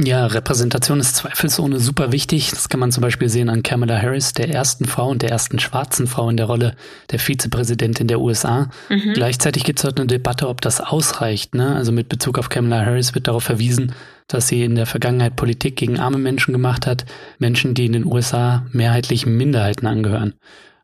Ja, 0.00 0.26
Repräsentation 0.26 1.00
ist 1.00 1.16
zweifelsohne 1.16 1.80
super 1.80 2.12
wichtig. 2.12 2.50
Das 2.50 2.68
kann 2.68 2.78
man 2.78 2.92
zum 2.92 3.00
Beispiel 3.00 3.28
sehen 3.28 3.48
an 3.48 3.64
Kamala 3.64 4.00
Harris, 4.00 4.32
der 4.32 4.48
ersten 4.48 4.84
Frau 4.84 5.08
und 5.08 5.22
der 5.22 5.30
ersten 5.30 5.58
schwarzen 5.58 6.06
Frau 6.06 6.30
in 6.30 6.36
der 6.36 6.46
Rolle 6.46 6.76
der 7.10 7.18
Vizepräsidentin 7.18 8.06
der 8.06 8.20
USA. 8.20 8.70
Mhm. 8.88 9.14
Gleichzeitig 9.14 9.64
gibt 9.64 9.80
es 9.80 9.84
heute 9.84 10.02
eine 10.02 10.06
Debatte, 10.06 10.48
ob 10.48 10.60
das 10.60 10.80
ausreicht. 10.80 11.56
Ne? 11.56 11.74
Also 11.74 11.90
mit 11.90 12.08
Bezug 12.08 12.38
auf 12.38 12.48
Kamala 12.48 12.86
Harris 12.86 13.16
wird 13.16 13.26
darauf 13.26 13.42
verwiesen, 13.42 13.92
dass 14.28 14.46
sie 14.46 14.62
in 14.62 14.76
der 14.76 14.86
Vergangenheit 14.86 15.34
Politik 15.34 15.74
gegen 15.74 15.98
arme 15.98 16.18
Menschen 16.18 16.52
gemacht 16.52 16.86
hat, 16.86 17.04
Menschen, 17.40 17.74
die 17.74 17.86
in 17.86 17.92
den 17.92 18.06
USA 18.06 18.66
mehrheitlich 18.70 19.26
Minderheiten 19.26 19.88
angehören. 19.88 20.34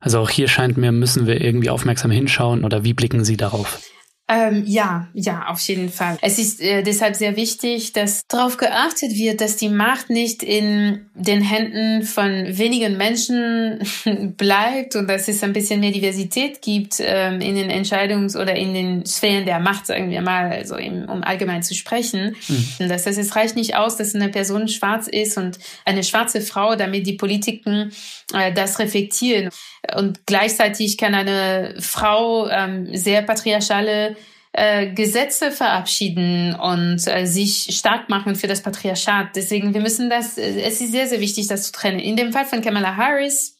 Also 0.00 0.18
auch 0.18 0.28
hier 0.28 0.48
scheint 0.48 0.76
mir, 0.76 0.90
müssen 0.90 1.28
wir 1.28 1.40
irgendwie 1.40 1.70
aufmerksam 1.70 2.10
hinschauen 2.10 2.64
oder 2.64 2.82
wie 2.82 2.94
blicken 2.94 3.24
Sie 3.24 3.36
darauf? 3.36 3.80
Ähm, 4.26 4.64
ja, 4.66 5.08
ja, 5.12 5.48
auf 5.48 5.60
jeden 5.60 5.90
Fall. 5.90 6.16
Es 6.22 6.38
ist 6.38 6.62
äh, 6.62 6.82
deshalb 6.82 7.14
sehr 7.14 7.36
wichtig, 7.36 7.92
dass 7.92 8.22
darauf 8.26 8.56
geachtet 8.56 9.14
wird, 9.16 9.42
dass 9.42 9.56
die 9.56 9.68
Macht 9.68 10.08
nicht 10.08 10.42
in 10.42 11.10
den 11.14 11.42
Händen 11.42 12.04
von 12.04 12.30
wenigen 12.56 12.96
Menschen 12.96 13.80
bleibt 14.38 14.96
und 14.96 15.08
dass 15.08 15.28
es 15.28 15.42
ein 15.42 15.52
bisschen 15.52 15.80
mehr 15.80 15.90
Diversität 15.90 16.62
gibt 16.62 16.96
ähm, 17.00 17.42
in 17.42 17.54
den 17.54 17.70
Entscheidungs- 17.70 18.34
oder 18.34 18.56
in 18.56 18.72
den 18.72 19.04
Sphären 19.04 19.44
der 19.44 19.60
Macht, 19.60 19.86
sagen 19.86 20.08
wir 20.08 20.22
mal, 20.22 20.50
also 20.50 20.76
im, 20.76 21.06
um 21.06 21.22
allgemein 21.22 21.62
zu 21.62 21.74
sprechen. 21.74 22.34
Mhm. 22.48 22.88
Das 22.88 23.04
heißt, 23.04 23.18
es 23.18 23.36
reicht 23.36 23.56
nicht 23.56 23.76
aus, 23.76 23.98
dass 23.98 24.14
eine 24.14 24.30
Person 24.30 24.68
schwarz 24.68 25.06
ist 25.06 25.36
und 25.36 25.58
eine 25.84 26.02
schwarze 26.02 26.40
Frau, 26.40 26.76
damit 26.76 27.06
die 27.06 27.12
Politiken 27.12 27.92
äh, 28.32 28.54
das 28.54 28.78
reflektieren. 28.78 29.50
Und 29.94 30.26
gleichzeitig 30.26 30.98
kann 30.98 31.14
eine 31.14 31.74
Frau 31.80 32.48
ähm, 32.48 32.88
sehr 32.96 33.22
patriarchale 33.22 34.16
äh, 34.52 34.92
Gesetze 34.92 35.50
verabschieden 35.50 36.54
und 36.54 37.06
äh, 37.06 37.26
sich 37.26 37.76
stark 37.76 38.08
machen 38.08 38.36
für 38.36 38.46
das 38.46 38.62
Patriarchat. 38.62 39.34
Deswegen, 39.34 39.74
wir 39.74 39.80
müssen 39.80 40.08
das, 40.08 40.38
äh, 40.38 40.60
es 40.60 40.80
ist 40.80 40.92
sehr, 40.92 41.08
sehr 41.08 41.20
wichtig, 41.20 41.48
das 41.48 41.64
zu 41.64 41.72
trennen. 41.72 41.98
In 41.98 42.16
dem 42.16 42.32
Fall 42.32 42.44
von 42.44 42.62
Kamala 42.62 42.96
Harris 42.96 43.53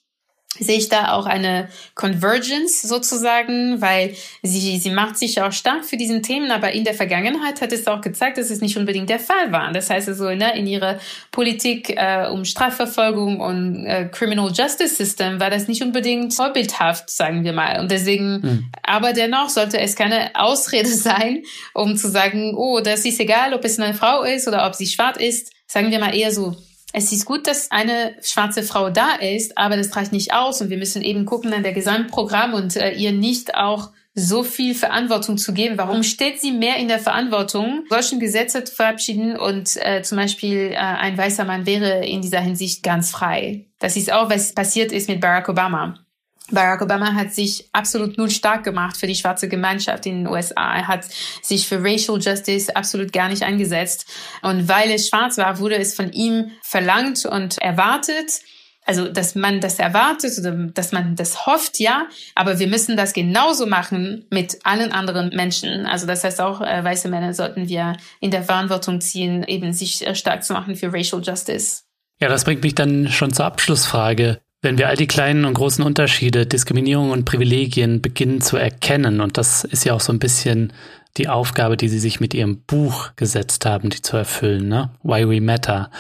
sehe 0.59 0.79
ich 0.79 0.89
da 0.89 1.13
auch 1.13 1.27
eine 1.27 1.69
Convergence 1.95 2.83
sozusagen, 2.83 3.81
weil 3.81 4.15
sie, 4.43 4.79
sie 4.79 4.91
macht 4.91 5.19
sich 5.19 5.41
auch 5.43 5.53
stark 5.53 5.85
für 5.85 5.97
diesen 5.97 6.23
Themen, 6.23 6.51
aber 6.51 6.73
in 6.73 6.85
der 6.85 6.95
Vergangenheit 6.95 7.61
hat 7.61 7.73
es 7.73 7.87
auch 7.87 8.01
gezeigt, 8.01 8.39
dass 8.39 8.51
es 8.51 8.61
nicht 8.61 8.77
unbedingt 8.77 9.11
der 9.11 9.19
Fall 9.19 9.53
war. 9.53 9.73
Das 9.73 9.91
heißt 9.91 10.09
also, 10.09 10.31
ne, 10.31 10.57
in 10.57 10.67
ihrer 10.67 10.99
Politik 11.31 11.91
äh, 11.91 12.29
um 12.31 12.45
Strafverfolgung 12.45 13.41
und 13.41 13.87
äh, 13.87 14.09
Criminal 14.11 14.53
Justice 14.53 14.95
System 14.95 15.41
war 15.41 15.51
das 15.51 15.69
nicht 15.69 15.83
unbedingt 15.83 16.35
vorbildhaft, 16.35 17.11
sagen 17.11 17.45
wir 17.45 17.53
mal. 17.53 17.81
Und 17.81 17.91
deswegen, 17.91 18.41
mhm. 18.41 18.65
aber 18.83 19.13
dennoch 19.13 19.49
sollte 19.49 19.79
es 19.79 19.97
keine 19.97 20.31
Ausrede 20.35 20.89
sein, 20.95 21.43
um 21.73 21.97
zu 21.97 22.09
sagen, 22.11 22.55
oh, 22.57 22.81
das 22.81 23.05
ist 23.05 23.21
egal, 23.21 23.55
ob 23.55 23.65
es 23.65 23.79
eine 23.79 23.95
Frau 23.95 24.23
ist 24.23 24.47
oder 24.49 24.67
ob 24.67 24.75
sie 24.75 24.87
schwarz 24.87 25.19
ist. 25.19 25.53
Sagen 25.67 25.91
wir 25.91 25.99
mal 25.99 26.15
eher 26.15 26.31
so, 26.31 26.55
es 26.97 27.11
ist 27.11 27.27
gut, 27.27 27.49
dass 27.49 27.73
eine 27.73 28.15
schwarze 28.23 28.63
Frau 28.63 28.89
da 28.89 29.17
ist, 29.17 29.59
aber 29.59 29.77
das 29.77 29.95
reicht 29.97 30.13
nicht 30.13 30.33
aus 30.33 30.61
und 30.61 30.71
wir 30.71 30.79
müssen 30.79 31.03
eben 31.03 31.25
gucken 31.25 31.53
an 31.53 31.65
der 31.65 31.73
Gesamtprogramm 31.73 32.55
und 32.55 32.77
äh, 32.77 32.93
ihr 32.93 33.11
nicht 33.11 33.57
auch 33.57 33.91
so 34.15 34.45
viel 34.45 34.77
Verantwortung 34.77 35.37
zu 35.37 35.53
geben. 35.53 35.77
Warum 35.77 36.05
steht 36.05 36.41
sie 36.41 36.53
mehr 36.53 36.77
in 36.77 36.87
der 36.87 37.01
Verantwortung, 37.01 37.83
solchen 37.91 38.21
Gesetze 38.21 38.63
zu 38.63 38.77
verabschieden 38.77 39.37
und 39.37 39.77
äh, 39.85 40.03
zum 40.03 40.19
Beispiel 40.19 40.71
äh, 40.71 40.77
ein 40.77 41.19
weißer 41.19 41.45
Mann 41.45 41.67
wäre 41.67 42.07
in 42.07 42.23
dieser 42.23 42.41
Hinsicht 42.41 42.85
ganz 42.85 43.11
frei? 43.11 43.67
Das 43.81 43.97
ist 43.97 44.13
auch, 44.13 44.31
was 44.31 44.55
passiert 44.55 44.93
ist 44.93 45.09
mit 45.09 45.21
Barack 45.21 45.49
Obama. 45.49 46.04
Barack 46.51 46.83
Obama 46.83 47.15
hat 47.15 47.33
sich 47.33 47.69
absolut 47.73 48.19
null 48.19 48.31
stark 48.31 48.65
gemacht 48.65 48.99
für 48.99 49.07
die 49.07 49.15
schwarze 49.15 49.49
Gemeinschaft 49.49 50.05
in 50.05 50.25
den 50.25 50.29
USA. 50.29 50.77
Er 50.77 50.89
hat 50.89 51.07
sich 51.43 51.67
für 51.67 51.83
Racial 51.83 52.21
Justice 52.21 52.75
absolut 52.75 53.13
gar 53.13 53.29
nicht 53.29 53.43
eingesetzt. 53.43 54.07
Und 54.43 54.69
weil 54.69 54.91
es 54.91 55.09
schwarz 55.09 55.39
war, 55.39 55.59
wurde 55.59 55.77
es 55.77 55.95
von 55.95 56.13
ihm 56.13 56.51
verlangt 56.63 57.25
und 57.25 57.57
erwartet, 57.59 58.43
also 58.85 59.09
dass 59.09 59.35
man 59.35 59.61
das 59.61 59.79
erwartet 59.79 60.39
oder 60.39 60.53
dass 60.53 60.93
man 60.93 61.17
das 61.17 61.47
hofft, 61.47 61.81
ja, 61.81 62.07
aber 62.35 62.59
wir 62.59 62.67
müssen 62.67 62.99
das 62.99 63.15
genauso 63.15 63.67
machen 63.67 64.27
mit 64.31 64.59
allen 64.65 64.93
anderen 64.93 65.35
Menschen. 65.35 65.87
Also 65.87 66.07
das 66.07 66.23
heißt 66.25 66.43
auch, 66.43 66.61
äh, 66.61 66.85
weiße 66.85 67.09
Männer 67.09 67.33
sollten 67.33 67.69
wir 67.69 67.97
in 68.21 68.31
der 68.31 68.43
Verantwortung 68.43 69.01
ziehen, 69.01 69.43
eben 69.45 69.73
sich 69.73 70.07
äh, 70.07 70.15
stark 70.15 70.45
zu 70.45 70.53
machen 70.53 70.77
für 70.77 70.93
Racial 70.93 71.23
Justice. 71.23 71.85
Ja, 72.21 72.29
das 72.29 72.45
bringt 72.45 72.63
mich 72.63 72.75
dann 72.75 73.09
schon 73.09 73.33
zur 73.33 73.47
Abschlussfrage. 73.47 74.44
Wenn 74.65 74.79
wir 74.79 74.89
all 74.89 74.97
die 74.97 75.07
kleinen 75.07 75.45
und 75.45 75.53
großen 75.53 75.85
Unterschiede, 75.85 76.47
Diskriminierung 76.47 77.11
und 77.11 77.27
Privilegien 77.27 78.01
beginnen 78.01 78.41
zu 78.41 78.57
erkennen, 78.57 79.21
und 79.21 79.37
das 79.37 79.63
ist 79.63 79.85
ja 79.85 79.93
auch 79.93 80.01
so 80.01 80.11
ein 80.11 80.19
bisschen 80.19 80.73
die 81.19 81.29
Aufgabe, 81.29 81.77
die 81.77 81.91
Sie 81.91 81.99
sich 81.99 82.19
mit 82.19 82.33
Ihrem 82.33 82.63
Buch 82.63 83.11
gesetzt 83.15 83.67
haben, 83.67 83.91
die 83.91 84.01
zu 84.01 84.17
erfüllen, 84.17 84.69
ne? 84.69 84.89
Why 85.03 85.29
We 85.29 85.43
Matter, 85.43 85.91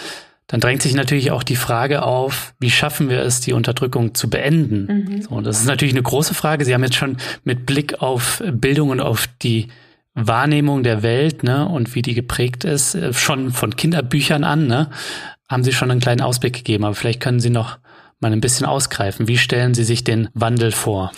dann 0.46 0.60
drängt 0.60 0.80
sich 0.80 0.94
natürlich 0.94 1.30
auch 1.30 1.42
die 1.42 1.56
Frage 1.56 2.04
auf, 2.04 2.54
wie 2.58 2.70
schaffen 2.70 3.10
wir 3.10 3.20
es, 3.20 3.42
die 3.42 3.52
Unterdrückung 3.52 4.14
zu 4.14 4.30
beenden? 4.30 4.86
Mhm. 4.86 5.22
So, 5.22 5.40
das 5.42 5.60
ist 5.60 5.66
natürlich 5.66 5.92
eine 5.92 6.02
große 6.02 6.32
Frage. 6.32 6.64
Sie 6.64 6.72
haben 6.72 6.84
jetzt 6.84 6.96
schon 6.96 7.18
mit 7.44 7.66
Blick 7.66 8.00
auf 8.00 8.42
Bildung 8.50 8.88
und 8.88 9.00
auf 9.00 9.28
die 9.42 9.68
Wahrnehmung 10.14 10.82
der 10.82 11.02
Welt, 11.02 11.42
ne, 11.42 11.68
und 11.68 11.94
wie 11.94 12.00
die 12.00 12.14
geprägt 12.14 12.64
ist, 12.64 12.94
äh, 12.94 13.12
schon 13.12 13.50
von 13.50 13.76
Kinderbüchern 13.76 14.42
an, 14.42 14.66
ne, 14.66 14.88
haben 15.50 15.64
Sie 15.64 15.72
schon 15.72 15.90
einen 15.90 16.00
kleinen 16.00 16.22
Ausblick 16.22 16.54
gegeben. 16.54 16.84
Aber 16.84 16.94
vielleicht 16.94 17.20
können 17.20 17.40
Sie 17.40 17.50
noch 17.50 17.76
mal 18.20 18.32
ein 18.32 18.40
bisschen 18.40 18.66
ausgreifen. 18.66 19.28
Wie 19.28 19.38
stellen 19.38 19.74
Sie 19.74 19.84
sich 19.84 20.04
den 20.04 20.28
Wandel 20.34 20.72
vor? 20.72 21.12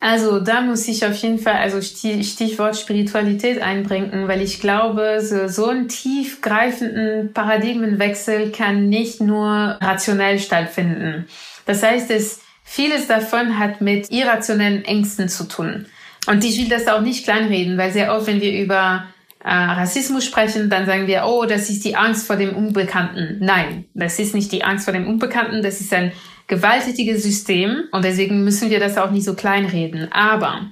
Also 0.00 0.40
da 0.40 0.62
muss 0.62 0.88
ich 0.88 1.06
auf 1.06 1.14
jeden 1.14 1.38
Fall 1.38 1.54
also 1.54 1.80
Stichwort 1.80 2.76
Spiritualität 2.76 3.62
einbringen, 3.62 4.26
weil 4.26 4.42
ich 4.42 4.58
glaube, 4.58 5.20
so, 5.20 5.46
so 5.46 5.68
einen 5.68 5.86
tiefgreifenden 5.86 7.32
Paradigmenwechsel 7.32 8.50
kann 8.50 8.88
nicht 8.88 9.20
nur 9.20 9.46
rationell 9.80 10.40
stattfinden. 10.40 11.26
Das 11.66 11.84
heißt, 11.84 12.10
es, 12.10 12.40
vieles 12.64 13.06
davon 13.06 13.60
hat 13.60 13.80
mit 13.80 14.10
irrationellen 14.10 14.84
Ängsten 14.84 15.28
zu 15.28 15.46
tun. 15.46 15.86
Und 16.26 16.42
ich 16.42 16.58
will 16.58 16.68
das 16.68 16.88
auch 16.88 17.00
nicht 17.00 17.22
kleinreden, 17.22 17.78
weil 17.78 17.92
sehr 17.92 18.12
oft, 18.12 18.26
wenn 18.26 18.40
wir 18.40 18.60
über 18.60 19.04
äh, 19.44 19.50
Rassismus 19.50 20.24
sprechen, 20.24 20.70
dann 20.70 20.86
sagen 20.86 21.06
wir, 21.06 21.24
oh, 21.26 21.44
das 21.44 21.68
ist 21.68 21.84
die 21.84 21.96
Angst 21.96 22.26
vor 22.26 22.36
dem 22.36 22.54
Unbekannten. 22.54 23.38
Nein, 23.40 23.86
das 23.94 24.18
ist 24.18 24.34
nicht 24.34 24.52
die 24.52 24.64
Angst 24.64 24.84
vor 24.84 24.92
dem 24.92 25.08
Unbekannten, 25.08 25.62
das 25.62 25.80
ist 25.80 25.92
ein 25.92 26.12
gewalttätiges 26.46 27.22
System 27.22 27.84
und 27.92 28.04
deswegen 28.04 28.44
müssen 28.44 28.70
wir 28.70 28.78
das 28.78 28.98
auch 28.98 29.10
nicht 29.10 29.24
so 29.24 29.34
kleinreden. 29.34 30.12
Aber 30.12 30.66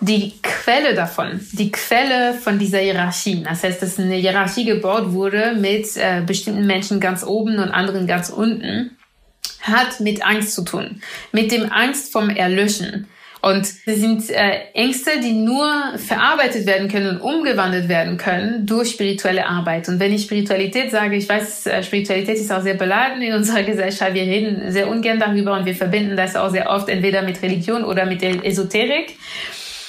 die 0.00 0.34
Quelle 0.42 0.94
davon, 0.94 1.40
die 1.52 1.70
Quelle 1.70 2.34
von 2.34 2.58
dieser 2.58 2.78
Hierarchie, 2.78 3.42
das 3.42 3.62
heißt, 3.62 3.82
dass 3.82 3.98
eine 3.98 4.16
Hierarchie 4.16 4.64
gebaut 4.64 5.12
wurde 5.12 5.54
mit 5.58 5.96
äh, 5.96 6.22
bestimmten 6.26 6.66
Menschen 6.66 7.00
ganz 7.00 7.22
oben 7.22 7.58
und 7.58 7.70
anderen 7.70 8.06
ganz 8.06 8.30
unten, 8.30 8.96
hat 9.60 10.00
mit 10.00 10.24
Angst 10.24 10.54
zu 10.54 10.64
tun, 10.64 11.02
mit 11.32 11.52
dem 11.52 11.70
Angst 11.70 12.12
vom 12.12 12.30
Erlöschen. 12.30 13.06
Und 13.42 13.66
das 13.86 13.96
sind 13.96 14.28
äh, 14.30 14.64
Ängste, 14.74 15.12
die 15.22 15.32
nur 15.32 15.72
verarbeitet 15.96 16.66
werden 16.66 16.88
können 16.88 17.08
und 17.08 17.20
umgewandelt 17.20 17.88
werden 17.88 18.18
können 18.18 18.66
durch 18.66 18.90
spirituelle 18.90 19.46
Arbeit. 19.46 19.88
Und 19.88 19.98
wenn 19.98 20.12
ich 20.12 20.24
Spiritualität 20.24 20.90
sage, 20.90 21.16
ich 21.16 21.28
weiß, 21.28 21.66
äh, 21.66 21.82
Spiritualität 21.82 22.36
ist 22.36 22.52
auch 22.52 22.62
sehr 22.62 22.74
beladen 22.74 23.22
in 23.22 23.32
unserer 23.32 23.62
Gesellschaft. 23.70 24.12
Wir 24.12 24.22
reden 24.22 24.70
sehr 24.70 24.88
ungern 24.88 25.18
darüber 25.18 25.56
und 25.56 25.64
wir 25.64 25.74
verbinden 25.74 26.16
das 26.16 26.36
auch 26.36 26.50
sehr 26.50 26.68
oft 26.68 26.88
entweder 26.88 27.22
mit 27.22 27.40
Religion 27.42 27.84
oder 27.84 28.04
mit 28.04 28.20
der 28.20 28.44
Esoterik. 28.44 29.16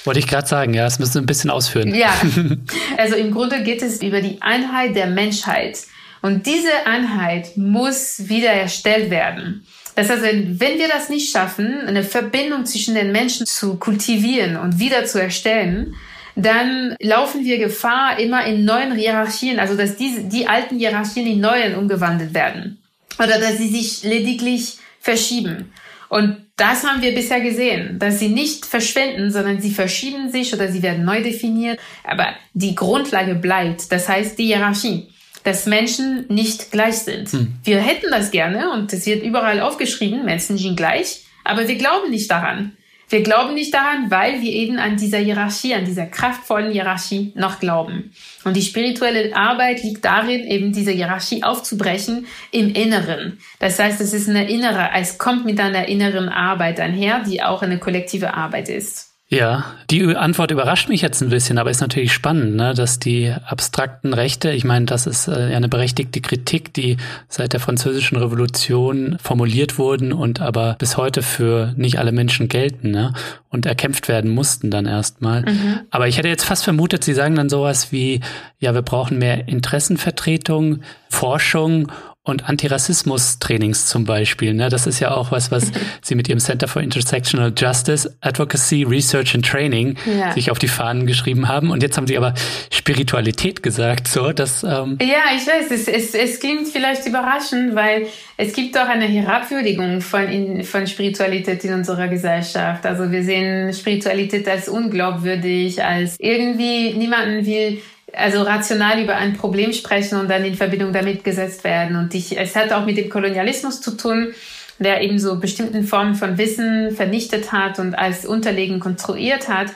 Wollte 0.06 0.20
ich 0.20 0.28
gerade 0.28 0.48
sagen, 0.48 0.74
ja, 0.74 0.86
das 0.86 0.98
müssen 0.98 1.16
wir 1.16 1.22
ein 1.22 1.28
bisschen 1.28 1.50
ausführen. 1.50 1.94
Ja, 1.94 2.14
also 2.98 3.16
im 3.16 3.32
Grunde 3.32 3.64
geht 3.64 3.82
es 3.82 4.02
über 4.02 4.22
die 4.22 4.42
Einheit 4.42 4.96
der 4.96 5.08
Menschheit. 5.08 5.78
Und 6.22 6.46
diese 6.46 6.86
Einheit 6.86 7.58
muss 7.58 8.30
wiederherstellt 8.30 9.10
werden. 9.10 9.66
Das 9.96 10.10
heißt, 10.10 10.24
wenn 10.24 10.80
wir 10.80 10.88
das 10.88 11.10
nicht 11.10 11.32
schaffen, 11.32 11.82
eine 11.86 12.04
Verbindung 12.04 12.66
zwischen 12.66 12.96
den 12.96 13.12
Menschen 13.12 13.46
zu 13.46 13.78
kultivieren 13.78 14.58
und 14.58 14.80
wieder 14.80 15.06
zu 15.06 15.22
erstellen, 15.22 15.96
dann 16.36 16.96
laufen 17.02 17.44
wir 17.44 17.58
Gefahr, 17.58 18.18
immer 18.20 18.46
in 18.46 18.64
neuen 18.64 18.96
Hierarchien, 18.96 19.60
also 19.60 19.76
dass 19.76 19.98
diese, 19.98 20.24
die 20.24 20.48
alten 20.48 20.78
Hierarchien 20.78 21.28
in 21.28 21.42
neuen 21.42 21.76
umgewandelt 21.76 22.34
werden. 22.34 22.82
Oder 23.20 23.40
dass 23.40 23.58
sie 23.58 23.68
sich 23.68 24.04
lediglich 24.04 24.78
verschieben. 25.00 25.74
Und 26.10 26.38
das 26.56 26.84
haben 26.84 27.02
wir 27.02 27.14
bisher 27.14 27.42
gesehen, 27.42 28.00
dass 28.00 28.20
sie 28.20 28.30
nicht 28.30 28.66
verschwinden, 28.66 29.32
sondern 29.32 29.62
sie 29.62 29.72
verschieben 29.72 30.30
sich 30.32 30.54
oder 30.54 30.72
sie 30.72 30.84
werden 30.84 31.06
neu 31.06 31.22
definiert. 31.22 31.80
Aber 32.04 32.28
die 32.54 32.76
Grundlage 32.76 33.36
bleibt. 33.36 33.92
Das 33.92 34.08
heißt, 34.08 34.38
die 34.38 34.48
Hierarchie 34.48 35.10
dass 35.44 35.66
Menschen 35.66 36.26
nicht 36.30 36.72
gleich 36.72 37.00
sind. 37.00 37.32
Hm. 37.32 37.54
Wir 37.64 37.80
hätten 37.80 38.12
das 38.12 38.32
gerne 38.32 38.72
und 38.72 38.92
es 38.94 39.06
wird 39.06 39.24
überall 39.24 39.60
aufgeschrieben, 39.62 40.26
Menschen 40.26 40.58
sind 40.58 40.76
gleich, 40.76 41.26
aber 41.44 41.68
wir 41.68 41.76
glauben 41.76 42.10
nicht 42.10 42.30
daran. 42.30 42.78
Wir 43.12 43.24
glauben 43.24 43.56
nicht 43.56 43.74
daran, 43.74 44.10
weil 44.10 44.42
wir 44.42 44.54
eben 44.54 44.80
an 44.80 44.96
dieser 44.96 45.18
Hierarchie, 45.18 45.76
an 45.76 45.84
dieser 45.84 46.06
kraftvollen 46.06 46.72
Hierarchie 46.72 47.34
noch 47.36 47.60
glauben. 47.60 48.14
Und 48.46 48.56
die 48.56 48.62
spirituelle 48.62 49.36
Arbeit 49.36 49.84
liegt 49.84 50.06
darin, 50.06 50.48
eben 50.48 50.72
diese 50.72 50.92
Hierarchie 50.92 51.44
aufzubrechen 51.44 52.26
im 52.52 52.74
Inneren. 52.74 53.40
Das 53.60 53.80
heißt, 53.80 54.00
es 54.00 54.14
ist 54.14 54.30
eine 54.30 54.50
innere, 54.50 54.92
es 54.96 55.18
kommt 55.18 55.44
mit 55.44 55.60
einer 55.60 55.90
inneren 55.90 56.30
Arbeit 56.30 56.80
einher, 56.80 57.22
die 57.28 57.44
auch 57.44 57.62
eine 57.62 57.80
kollektive 57.80 58.34
Arbeit 58.34 58.70
ist. 58.70 59.11
Ja, 59.34 59.64
die 59.90 60.04
Antwort 60.18 60.52
überrascht 60.52 60.90
mich 60.90 61.02
jetzt 61.02 61.22
ein 61.22 61.30
bisschen, 61.30 61.58
aber 61.58 61.72
ist 61.72 61.80
natürlich 61.80 62.12
spannend, 62.12 62.58
ne, 62.58 62.74
dass 62.74 63.00
die 63.00 63.34
abstrakten 63.46 64.14
Rechte, 64.14 64.52
ich 64.52 64.66
meine, 64.66 64.88
das 64.88 65.08
ist 65.08 65.30
äh, 65.30 65.52
ja 65.52 65.56
eine 65.56 65.70
berechtigte 65.70 66.20
Kritik, 66.20 66.74
die 66.74 66.98
seit 67.30 67.54
der 67.54 67.62
französischen 67.62 68.18
Revolution 68.18 69.18
formuliert 69.24 69.78
wurden 69.78 70.12
und 70.12 70.42
aber 70.42 70.76
bis 70.80 70.98
heute 70.98 71.22
für 71.22 71.74
nicht 71.78 71.98
alle 71.98 72.12
Menschen 72.12 72.50
gelten, 72.50 72.92
ne, 72.92 73.14
und 73.48 73.66
erkämpft 73.66 74.10
werden 74.10 74.32
mussten 74.32 74.70
dann 74.70 74.86
erstmal. 74.86 75.44
Mhm. 75.44 75.80
Aber 75.92 76.10
ich 76.10 76.18
hätte 76.18 76.28
jetzt 76.28 76.44
fast 76.44 76.66
vermutet, 76.66 77.06
Sie 77.06 77.14
sagen 77.14 77.36
dann 77.36 77.48
sowas 77.48 77.94
wie, 77.94 78.20
ja, 78.60 78.74
wir 78.74 78.82
brauchen 78.82 79.18
mehr 79.18 79.48
Interessenvertretung, 79.48 80.82
Forschung 81.10 81.90
und 82.24 82.48
Antirassismus-Trainings 82.48 83.88
zum 83.88 84.06
Beispiel. 84.06 84.54
Ne? 84.54 84.70
Das 84.70 84.86
ist 84.86 85.00
ja 85.00 85.12
auch 85.12 85.32
was, 85.32 85.50
was 85.50 85.72
Sie 86.04 86.14
mit 86.14 86.30
Ihrem 86.30 86.40
Center 86.40 86.68
for 86.68 86.82
Intersectional 86.82 87.52
Justice, 87.58 88.16
Advocacy, 88.22 88.84
Research 88.84 89.34
and 89.34 89.44
Training 89.44 89.98
ja. 90.06 90.32
sich 90.32 90.52
auf 90.52 90.60
die 90.60 90.68
Fahnen 90.68 91.08
geschrieben 91.08 91.48
haben. 91.48 91.72
Und 91.72 91.82
jetzt 91.82 91.98
haben 91.98 92.06
Sie 92.06 92.16
aber 92.18 92.36
Spiritualität 92.72 93.64
gesagt. 93.64 94.08
So, 94.08 94.34
dass, 94.34 94.64
ähm 94.64 95.00
ja, 95.02 95.36
ich 95.36 95.48
weiß, 95.48 95.72
es, 95.72 95.88
es, 95.88 96.14
es 96.14 96.40
klingt 96.40 96.68
vielleicht 96.68 97.08
überraschend, 97.08 97.74
weil 97.74 98.06
es 98.38 98.54
gibt 98.54 98.76
doch 98.76 98.88
eine 98.88 99.06
Herabwürdigung 99.06 100.02
von, 100.02 100.28
in, 100.28 100.64
von 100.64 100.86
Spiritualität 100.86 101.64
in 101.64 101.74
unserer 101.74 102.08
Gesellschaft. 102.08 102.86
Also 102.86 103.12
wir 103.12 103.24
sehen 103.24 103.74
Spiritualität 103.74 104.48
als 104.48 104.70
unglaubwürdig, 104.70 105.84
als 105.84 106.18
irgendwie 106.20 106.94
niemanden 106.94 107.48
will 107.48 107.82
also 108.14 108.42
rational 108.44 109.02
über 109.02 109.16
ein 109.16 109.34
Problem 109.34 109.74
sprechen 109.74 110.20
und 110.20 110.30
dann 110.30 110.44
in 110.46 110.56
Verbindung 110.56 110.94
damit 110.94 111.24
gesetzt 111.24 111.64
werden. 111.64 111.96
Und 111.96 112.14
ich, 112.14 112.38
es 112.38 112.56
hat 112.56 112.72
auch 112.74 112.86
mit 112.86 112.98
dem 112.98 113.10
Kolonialismus 113.10 113.82
zu 113.82 113.98
tun, 113.98 114.34
der 114.80 115.02
eben 115.02 115.20
so 115.20 115.40
bestimmten 115.40 115.84
Formen 115.84 116.16
von 116.16 116.38
Wissen 116.38 116.92
vernichtet 116.92 117.52
hat 117.52 117.80
und 117.80 117.94
als 117.94 118.26
unterlegen 118.26 118.80
konstruiert 118.80 119.48
hat. 119.48 119.68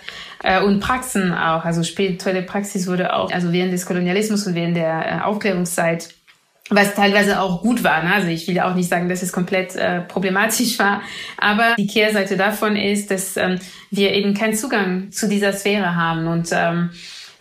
Äh, 0.43 0.61
und 0.61 0.79
Praxen 0.79 1.33
auch. 1.33 1.65
Also 1.65 1.83
spirituelle 1.83 2.43
Praxis 2.43 2.87
wurde 2.87 3.13
auch, 3.13 3.31
also 3.31 3.51
während 3.51 3.73
des 3.73 3.85
Kolonialismus 3.85 4.45
und 4.47 4.55
während 4.55 4.77
der 4.77 5.05
äh, 5.05 5.23
Aufklärungszeit 5.23 6.09
was 6.71 6.95
teilweise 6.95 7.39
auch 7.41 7.61
gut 7.61 7.83
war. 7.83 8.03
Ne? 8.03 8.11
Also 8.11 8.27
ich 8.27 8.47
will 8.47 8.59
auch 8.59 8.73
nicht 8.73 8.89
sagen, 8.89 9.07
dass 9.07 9.21
es 9.21 9.31
komplett 9.31 9.75
äh, 9.75 10.01
problematisch 10.01 10.79
war, 10.79 11.03
aber 11.37 11.75
die 11.77 11.85
Kehrseite 11.85 12.37
davon 12.37 12.75
ist, 12.75 13.11
dass 13.11 13.37
ähm, 13.37 13.59
wir 13.91 14.13
eben 14.13 14.33
keinen 14.33 14.55
Zugang 14.55 15.11
zu 15.11 15.29
dieser 15.29 15.53
Sphäre 15.53 15.95
haben 15.95 16.25
und 16.25 16.49
ähm, 16.51 16.89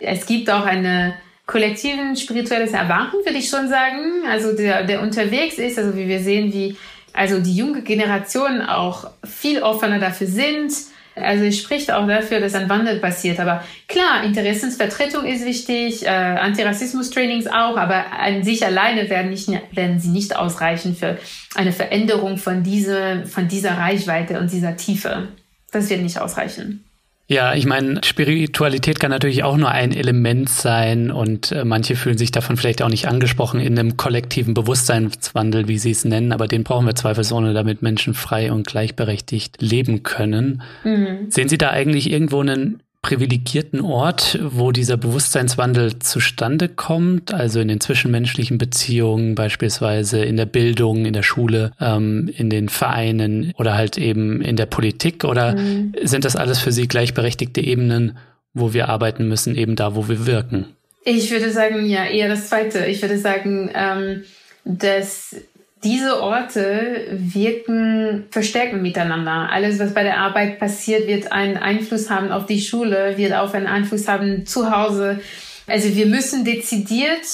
es 0.05 0.27
gibt 0.27 0.51
auch 0.51 0.65
eine 0.65 1.15
kollektiven 1.47 2.17
spirituelles 2.17 2.73
Erwarten, 2.73 3.17
würde 3.25 3.39
ich 3.39 3.49
schon 3.49 3.69
sagen. 3.69 4.25
Also 4.29 4.57
der, 4.57 4.85
der 4.85 5.03
unterwegs 5.03 5.59
ist, 5.59 5.79
also 5.79 5.97
wie 5.97 6.09
wir 6.09 6.21
sehen, 6.21 6.53
wie 6.53 6.77
also 7.13 7.41
die 7.41 7.55
junge 7.55 7.83
Generation 7.83 8.61
auch 8.63 9.11
viel 9.25 9.63
offener 9.63 9.99
dafür 9.99 10.27
sind, 10.27 10.73
also 11.17 11.45
es 11.45 11.59
spricht 11.59 11.93
auch 11.93 12.07
dafür, 12.09 12.41
dass 12.41 12.55
ein 12.55 12.69
Wandel 12.69 12.99
passiert. 12.99 13.39
Aber 13.39 13.63
klar, 13.87 14.25
Interessensvertretung 14.25 15.25
ist 15.25 15.45
wichtig, 15.45 16.05
äh, 16.05 16.09
Antirassismus-Trainings 16.09 17.47
auch, 17.47 17.77
aber 17.77 18.13
an 18.13 18.43
sich 18.43 18.65
alleine 18.65 19.09
werden, 19.09 19.31
nicht, 19.31 19.49
werden 19.49 20.01
sie 20.01 20.09
nicht 20.09 20.37
ausreichen 20.37 20.97
für 20.97 21.19
eine 21.55 21.73
Veränderung 21.73 22.37
von, 22.37 22.63
diese, 22.63 23.25
von 23.27 23.47
dieser 23.47 23.79
Reichweite 23.79 24.41
und 24.41 24.51
dieser 24.51 24.77
Tiefe. 24.77 25.29
Das 25.71 25.89
wird 25.89 26.03
nicht 26.03 26.19
ausreichen. 26.19 26.85
Ja, 27.27 27.55
ich 27.55 27.65
meine, 27.65 28.01
Spiritualität 28.05 29.01
kann 29.01 29.11
natürlich 29.11 29.45
auch 29.45 29.57
nur 29.57 29.71
ein 29.71 29.93
Element 29.93 30.51
sein 30.51 31.11
und 31.11 31.53
äh, 31.53 31.65
manche 31.65 31.97
fühlen 31.97 32.19
sich 32.19 32.33
davon 32.33 32.59
vielleicht 32.59 32.83
auch 32.83 32.91
nicht 32.91 33.09
angesprochen 33.09 33.61
in 33.61 33.79
einem 33.79 33.97
kollektiven 33.97 34.53
Bewusstseinswandel, 34.53 35.67
wie 35.67 35.79
sie 35.79 35.93
es 35.93 36.05
nennen, 36.05 36.33
aber 36.33 36.49
den 36.49 36.65
brauchen 36.65 36.87
wir 36.87 36.95
zweifelsohne, 36.95 37.55
damit 37.55 37.81
Menschen 37.81 38.13
frei 38.13 38.53
und 38.53 38.67
gleichberechtigt 38.67 39.63
leben 39.63 40.03
können. 40.03 40.63
Mhm. 40.85 41.31
Sehen 41.31 41.49
Sie 41.49 41.57
da 41.57 41.71
eigentlich 41.71 42.11
irgendwo 42.11 42.41
einen 42.41 42.81
privilegierten 43.05 43.83
Ort, 43.83 44.39
wo 44.43 44.73
dieser 44.73 44.97
Bewusstseinswandel 44.97 45.99
zustande 45.99 46.71
kommt, 46.71 47.35
also 47.35 47.61
in 47.61 47.69
den 47.69 47.79
zwischenmenschlichen 47.79 48.57
Beziehungen, 48.57 49.35
beispielsweise 49.35 50.25
in 50.25 50.39
der 50.39 50.47
Bildung, 50.47 51.05
in 51.05 51.13
der 51.13 51.23
Schule, 51.23 51.73
ähm, 51.81 52.31
in 52.35 52.49
den 52.49 52.71
Vereinen 52.71 53.53
oder 53.59 53.75
halt 53.75 53.99
eben 53.99 54.41
in 54.41 54.57
der 54.57 54.65
Politik? 54.65 55.25
Oder 55.25 55.55
mhm. 55.55 55.93
sind 56.03 56.25
das 56.25 56.35
alles 56.35 56.61
für 56.61 56.73
Sie 56.73 56.89
gleichberechtigte 56.89 57.61
Ebenen, 57.61 58.17
wo 58.55 58.73
wir 58.73 58.89
arbeiten 58.89 59.29
müssen, 59.29 59.55
eben 59.55 59.77
da, 59.77 59.95
wo 59.95 60.09
wir 60.09 60.27
wirken? 60.27 60.69
Ich 61.05 61.31
würde 61.31 61.51
sagen, 61.51 61.85
ja, 61.85 62.07
eher 62.07 62.29
das 62.29 62.49
Zweite. 62.49 62.87
Ich 62.87 63.03
würde 63.03 63.19
sagen, 63.19 63.71
ähm, 63.75 64.23
dass 64.65 65.37
diese 65.85 66.21
Orte 66.23 67.07
wirken, 67.13 68.25
verstärken 68.31 68.83
miteinander. 68.83 69.51
Alles, 69.53 69.79
was 69.79 69.95
bei 69.95 70.03
der 70.03 70.19
Arbeit 70.19 70.59
passiert, 70.59 71.07
wird 71.07 71.31
einen 71.31 71.57
Einfluss 71.57 72.11
haben 72.11 72.33
auf 72.33 72.47
die 72.47 72.61
Schule, 72.61 73.17
wird 73.17 73.35
auch 73.35 73.53
einen 73.53 73.67
Einfluss 73.67 74.09
haben 74.09 74.47
zu 74.47 74.71
Hause. 74.71 75.21
Also 75.67 75.95
wir 75.95 76.07
müssen 76.07 76.45
dezidiert 76.45 77.27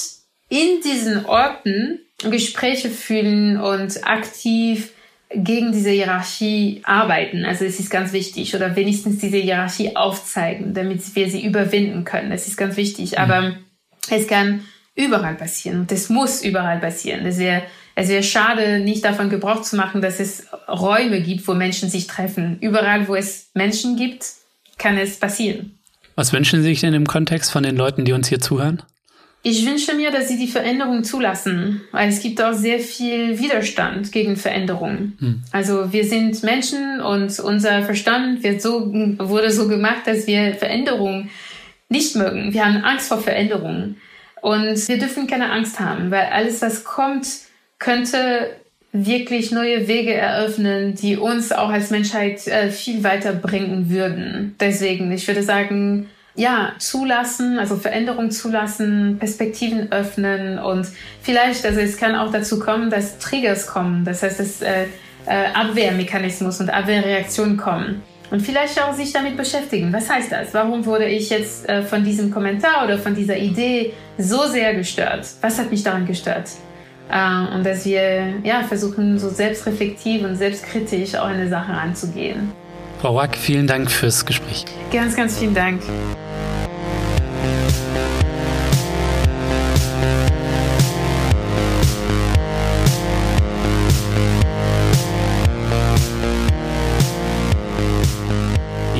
in 0.49 0.81
diesen 0.83 1.25
Orten 1.25 1.99
Gespräche 2.29 2.89
fühlen 2.89 3.57
und 3.59 4.05
aktiv 4.05 4.91
gegen 5.33 5.71
diese 5.71 5.91
Hierarchie 5.91 6.81
arbeiten. 6.83 7.45
Also 7.45 7.65
es 7.65 7.79
ist 7.79 7.89
ganz 7.89 8.13
wichtig. 8.13 8.53
Oder 8.55 8.75
wenigstens 8.75 9.19
diese 9.19 9.37
Hierarchie 9.37 9.95
aufzeigen, 9.95 10.73
damit 10.73 11.15
wir 11.15 11.29
sie 11.29 11.43
überwinden 11.43 12.03
können. 12.03 12.29
Das 12.29 12.47
ist 12.47 12.57
ganz 12.57 12.77
wichtig. 12.77 13.17
Aber 13.17 13.41
mhm. 13.41 13.55
es 14.09 14.27
kann 14.27 14.65
überall 14.95 15.35
passieren. 15.35 15.81
Und 15.81 15.91
es 15.91 16.09
muss 16.09 16.43
überall 16.43 16.79
passieren. 16.79 17.23
Das 17.23 17.39
wäre 17.39 17.63
es 17.95 18.09
wäre 18.09 18.23
schade, 18.23 18.79
nicht 18.79 19.03
davon 19.03 19.29
Gebrauch 19.29 19.61
zu 19.61 19.75
machen, 19.75 20.01
dass 20.01 20.19
es 20.19 20.47
Räume 20.67 21.21
gibt, 21.21 21.47
wo 21.47 21.53
Menschen 21.53 21.89
sich 21.89 22.07
treffen. 22.07 22.57
Überall, 22.61 23.07
wo 23.07 23.15
es 23.15 23.49
Menschen 23.53 23.97
gibt, 23.97 24.25
kann 24.77 24.97
es 24.97 25.19
passieren. 25.19 25.77
Was 26.15 26.33
wünschen 26.33 26.61
Sie 26.61 26.69
sich 26.69 26.81
denn 26.81 26.93
im 26.93 27.07
Kontext 27.07 27.51
von 27.51 27.63
den 27.63 27.75
Leuten, 27.75 28.05
die 28.05 28.13
uns 28.13 28.27
hier 28.27 28.39
zuhören? 28.39 28.83
Ich 29.43 29.65
wünsche 29.65 29.95
mir, 29.95 30.11
dass 30.11 30.27
sie 30.27 30.37
die 30.37 30.47
Veränderung 30.47 31.03
zulassen, 31.03 31.81
weil 31.91 32.09
es 32.09 32.21
gibt 32.21 32.39
auch 32.41 32.53
sehr 32.53 32.79
viel 32.79 33.39
Widerstand 33.39 34.11
gegen 34.11 34.35
Veränderungen. 34.35 35.17
Hm. 35.19 35.43
Also 35.51 35.91
wir 35.91 36.05
sind 36.05 36.43
Menschen 36.43 37.01
und 37.01 37.39
unser 37.39 37.81
Verstand 37.81 38.43
wird 38.43 38.61
so, 38.61 38.93
wurde 38.93 39.49
so 39.49 39.67
gemacht, 39.67 40.05
dass 40.05 40.27
wir 40.27 40.53
Veränderungen 40.53 41.31
nicht 41.89 42.15
mögen. 42.15 42.53
Wir 42.53 42.65
haben 42.65 42.83
Angst 42.83 43.07
vor 43.07 43.17
Veränderungen. 43.17 43.97
Und 44.41 44.87
wir 44.87 44.97
dürfen 44.99 45.25
keine 45.25 45.51
Angst 45.51 45.79
haben, 45.79 46.11
weil 46.11 46.27
alles, 46.31 46.61
was 46.61 46.83
kommt, 46.83 47.27
könnte 47.81 48.51
wirklich 48.93 49.51
neue 49.51 49.87
Wege 49.87 50.13
eröffnen, 50.13 50.95
die 50.95 51.17
uns 51.17 51.51
auch 51.51 51.69
als 51.69 51.89
Menschheit 51.89 52.47
äh, 52.47 52.69
viel 52.69 53.03
weiterbringen 53.03 53.89
würden. 53.89 54.55
Deswegen, 54.59 55.11
ich 55.11 55.27
würde 55.27 55.43
sagen, 55.43 56.07
ja, 56.35 56.73
zulassen, 56.77 57.59
also 57.59 57.75
Veränderung 57.75 58.31
zulassen, 58.31 59.17
Perspektiven 59.19 59.91
öffnen 59.91 60.59
und 60.59 60.87
vielleicht, 61.21 61.65
also 61.65 61.79
es 61.79 61.97
kann 61.97 62.15
auch 62.15 62.31
dazu 62.31 62.59
kommen, 62.59 62.89
dass 62.89 63.17
Triggers 63.17 63.67
kommen, 63.67 64.05
das 64.05 64.23
heißt, 64.23 64.39
dass 64.39 64.61
äh, 64.61 64.85
äh, 65.25 65.45
Abwehrmechanismus 65.53 66.59
und 66.61 66.69
Abwehrreaktionen 66.69 67.57
kommen. 67.57 68.03
Und 68.29 68.41
vielleicht 68.41 68.81
auch 68.81 68.93
sich 68.93 69.11
damit 69.11 69.35
beschäftigen. 69.35 69.91
Was 69.91 70.09
heißt 70.09 70.31
das? 70.31 70.53
Warum 70.53 70.85
wurde 70.85 71.05
ich 71.05 71.29
jetzt 71.29 71.67
äh, 71.67 71.83
von 71.83 72.05
diesem 72.05 72.31
Kommentar 72.31 72.85
oder 72.85 72.97
von 72.97 73.13
dieser 73.13 73.37
Idee 73.37 73.91
so 74.17 74.47
sehr 74.47 74.73
gestört? 74.73 75.27
Was 75.41 75.59
hat 75.59 75.69
mich 75.69 75.83
daran 75.83 76.05
gestört? 76.05 76.45
Äh, 77.11 77.55
und 77.55 77.65
dass 77.65 77.85
wir 77.85 78.35
ja, 78.43 78.63
versuchen, 78.63 79.19
so 79.19 79.29
selbstreflektiv 79.29 80.23
und 80.23 80.37
selbstkritisch 80.37 81.15
auch 81.15 81.25
eine 81.25 81.49
Sache 81.49 81.73
anzugehen. 81.73 82.51
Frau 83.01 83.15
Wack, 83.15 83.35
vielen 83.35 83.67
Dank 83.67 83.91
fürs 83.91 84.25
Gespräch. 84.25 84.65
Ganz, 84.91 85.15
ganz 85.15 85.37
vielen 85.37 85.53
Dank. 85.53 85.81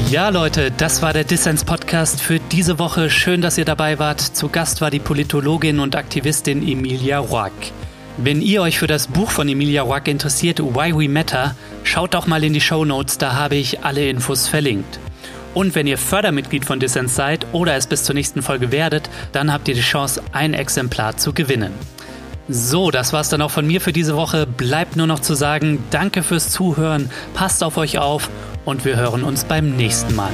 Ja, 0.10 0.28
Leute, 0.28 0.72
das 0.72 1.02
war 1.02 1.14
der 1.14 1.24
Dissens-Podcast 1.24 2.22
für 2.22 2.40
diese 2.40 2.80
Woche. 2.80 3.10
Schön, 3.10 3.42
dass 3.42 3.58
ihr 3.58 3.64
dabei 3.64 3.98
wart. 3.98 4.20
Zu 4.20 4.50
Gast 4.50 4.82
war 4.82 4.92
die 4.92 5.00
Politologin 5.00 5.80
und 5.80 5.96
Aktivistin 5.96 6.68
Emilia 6.68 7.20
Roack. 7.20 7.54
Wenn 8.18 8.42
ihr 8.42 8.62
euch 8.62 8.78
für 8.78 8.88
das 8.88 9.08
Buch 9.08 9.32
von 9.32 9.48
Emilia 9.48 9.84
Roack 9.84 10.08
interessiert, 10.08 10.60
Why 10.60 10.94
We 10.94 11.10
Matter, 11.10 11.56
schaut 11.84 12.14
doch 12.14 12.28
mal 12.28 12.44
in 12.44 12.54
die 12.54 12.62
Show 12.62 12.86
Notes, 12.86 13.18
da 13.18 13.34
habe 13.34 13.56
ich 13.56 13.84
alle 13.84 14.08
Infos 14.10 14.48
verlinkt. 14.48 15.00
Und 15.54 15.76
wenn 15.76 15.88
ihr 15.88 15.98
Fördermitglied 15.98 16.66
von 16.66 16.80
Dissens 16.80 17.16
seid 17.16 17.48
oder 17.52 17.76
es 17.76 17.88
bis 17.88 18.04
zur 18.04 18.16
nächsten 18.16 18.42
Folge 18.42 18.72
werdet, 18.72 19.10
dann 19.32 19.52
habt 19.52 19.68
ihr 19.68 19.76
die 19.76 19.82
Chance, 19.82 20.22
ein 20.32 20.54
Exemplar 20.54 21.18
zu 21.18 21.34
gewinnen. 21.34 21.74
So, 22.48 22.92
das 22.92 23.14
war's 23.14 23.30
dann 23.30 23.42
auch 23.42 23.52
von 23.52 23.66
mir 23.66 23.82
für 23.82 23.94
diese 23.94 24.16
Woche. 24.16 24.46
Bleibt 24.46 24.98
nur 24.98 25.08
noch 25.08 25.20
zu 25.20 25.34
sagen, 25.34 25.84
danke 25.90 26.22
fürs 26.22 26.50
Zuhören, 26.50 27.10
passt 27.34 27.64
auf 27.64 27.78
euch 27.78 27.98
auf 27.98 28.30
und 28.66 28.86
wir 28.86 28.98
hören 28.98 29.24
uns 29.24 29.46
beim 29.46 29.76
nächsten 29.76 30.16
Mal. 30.16 30.32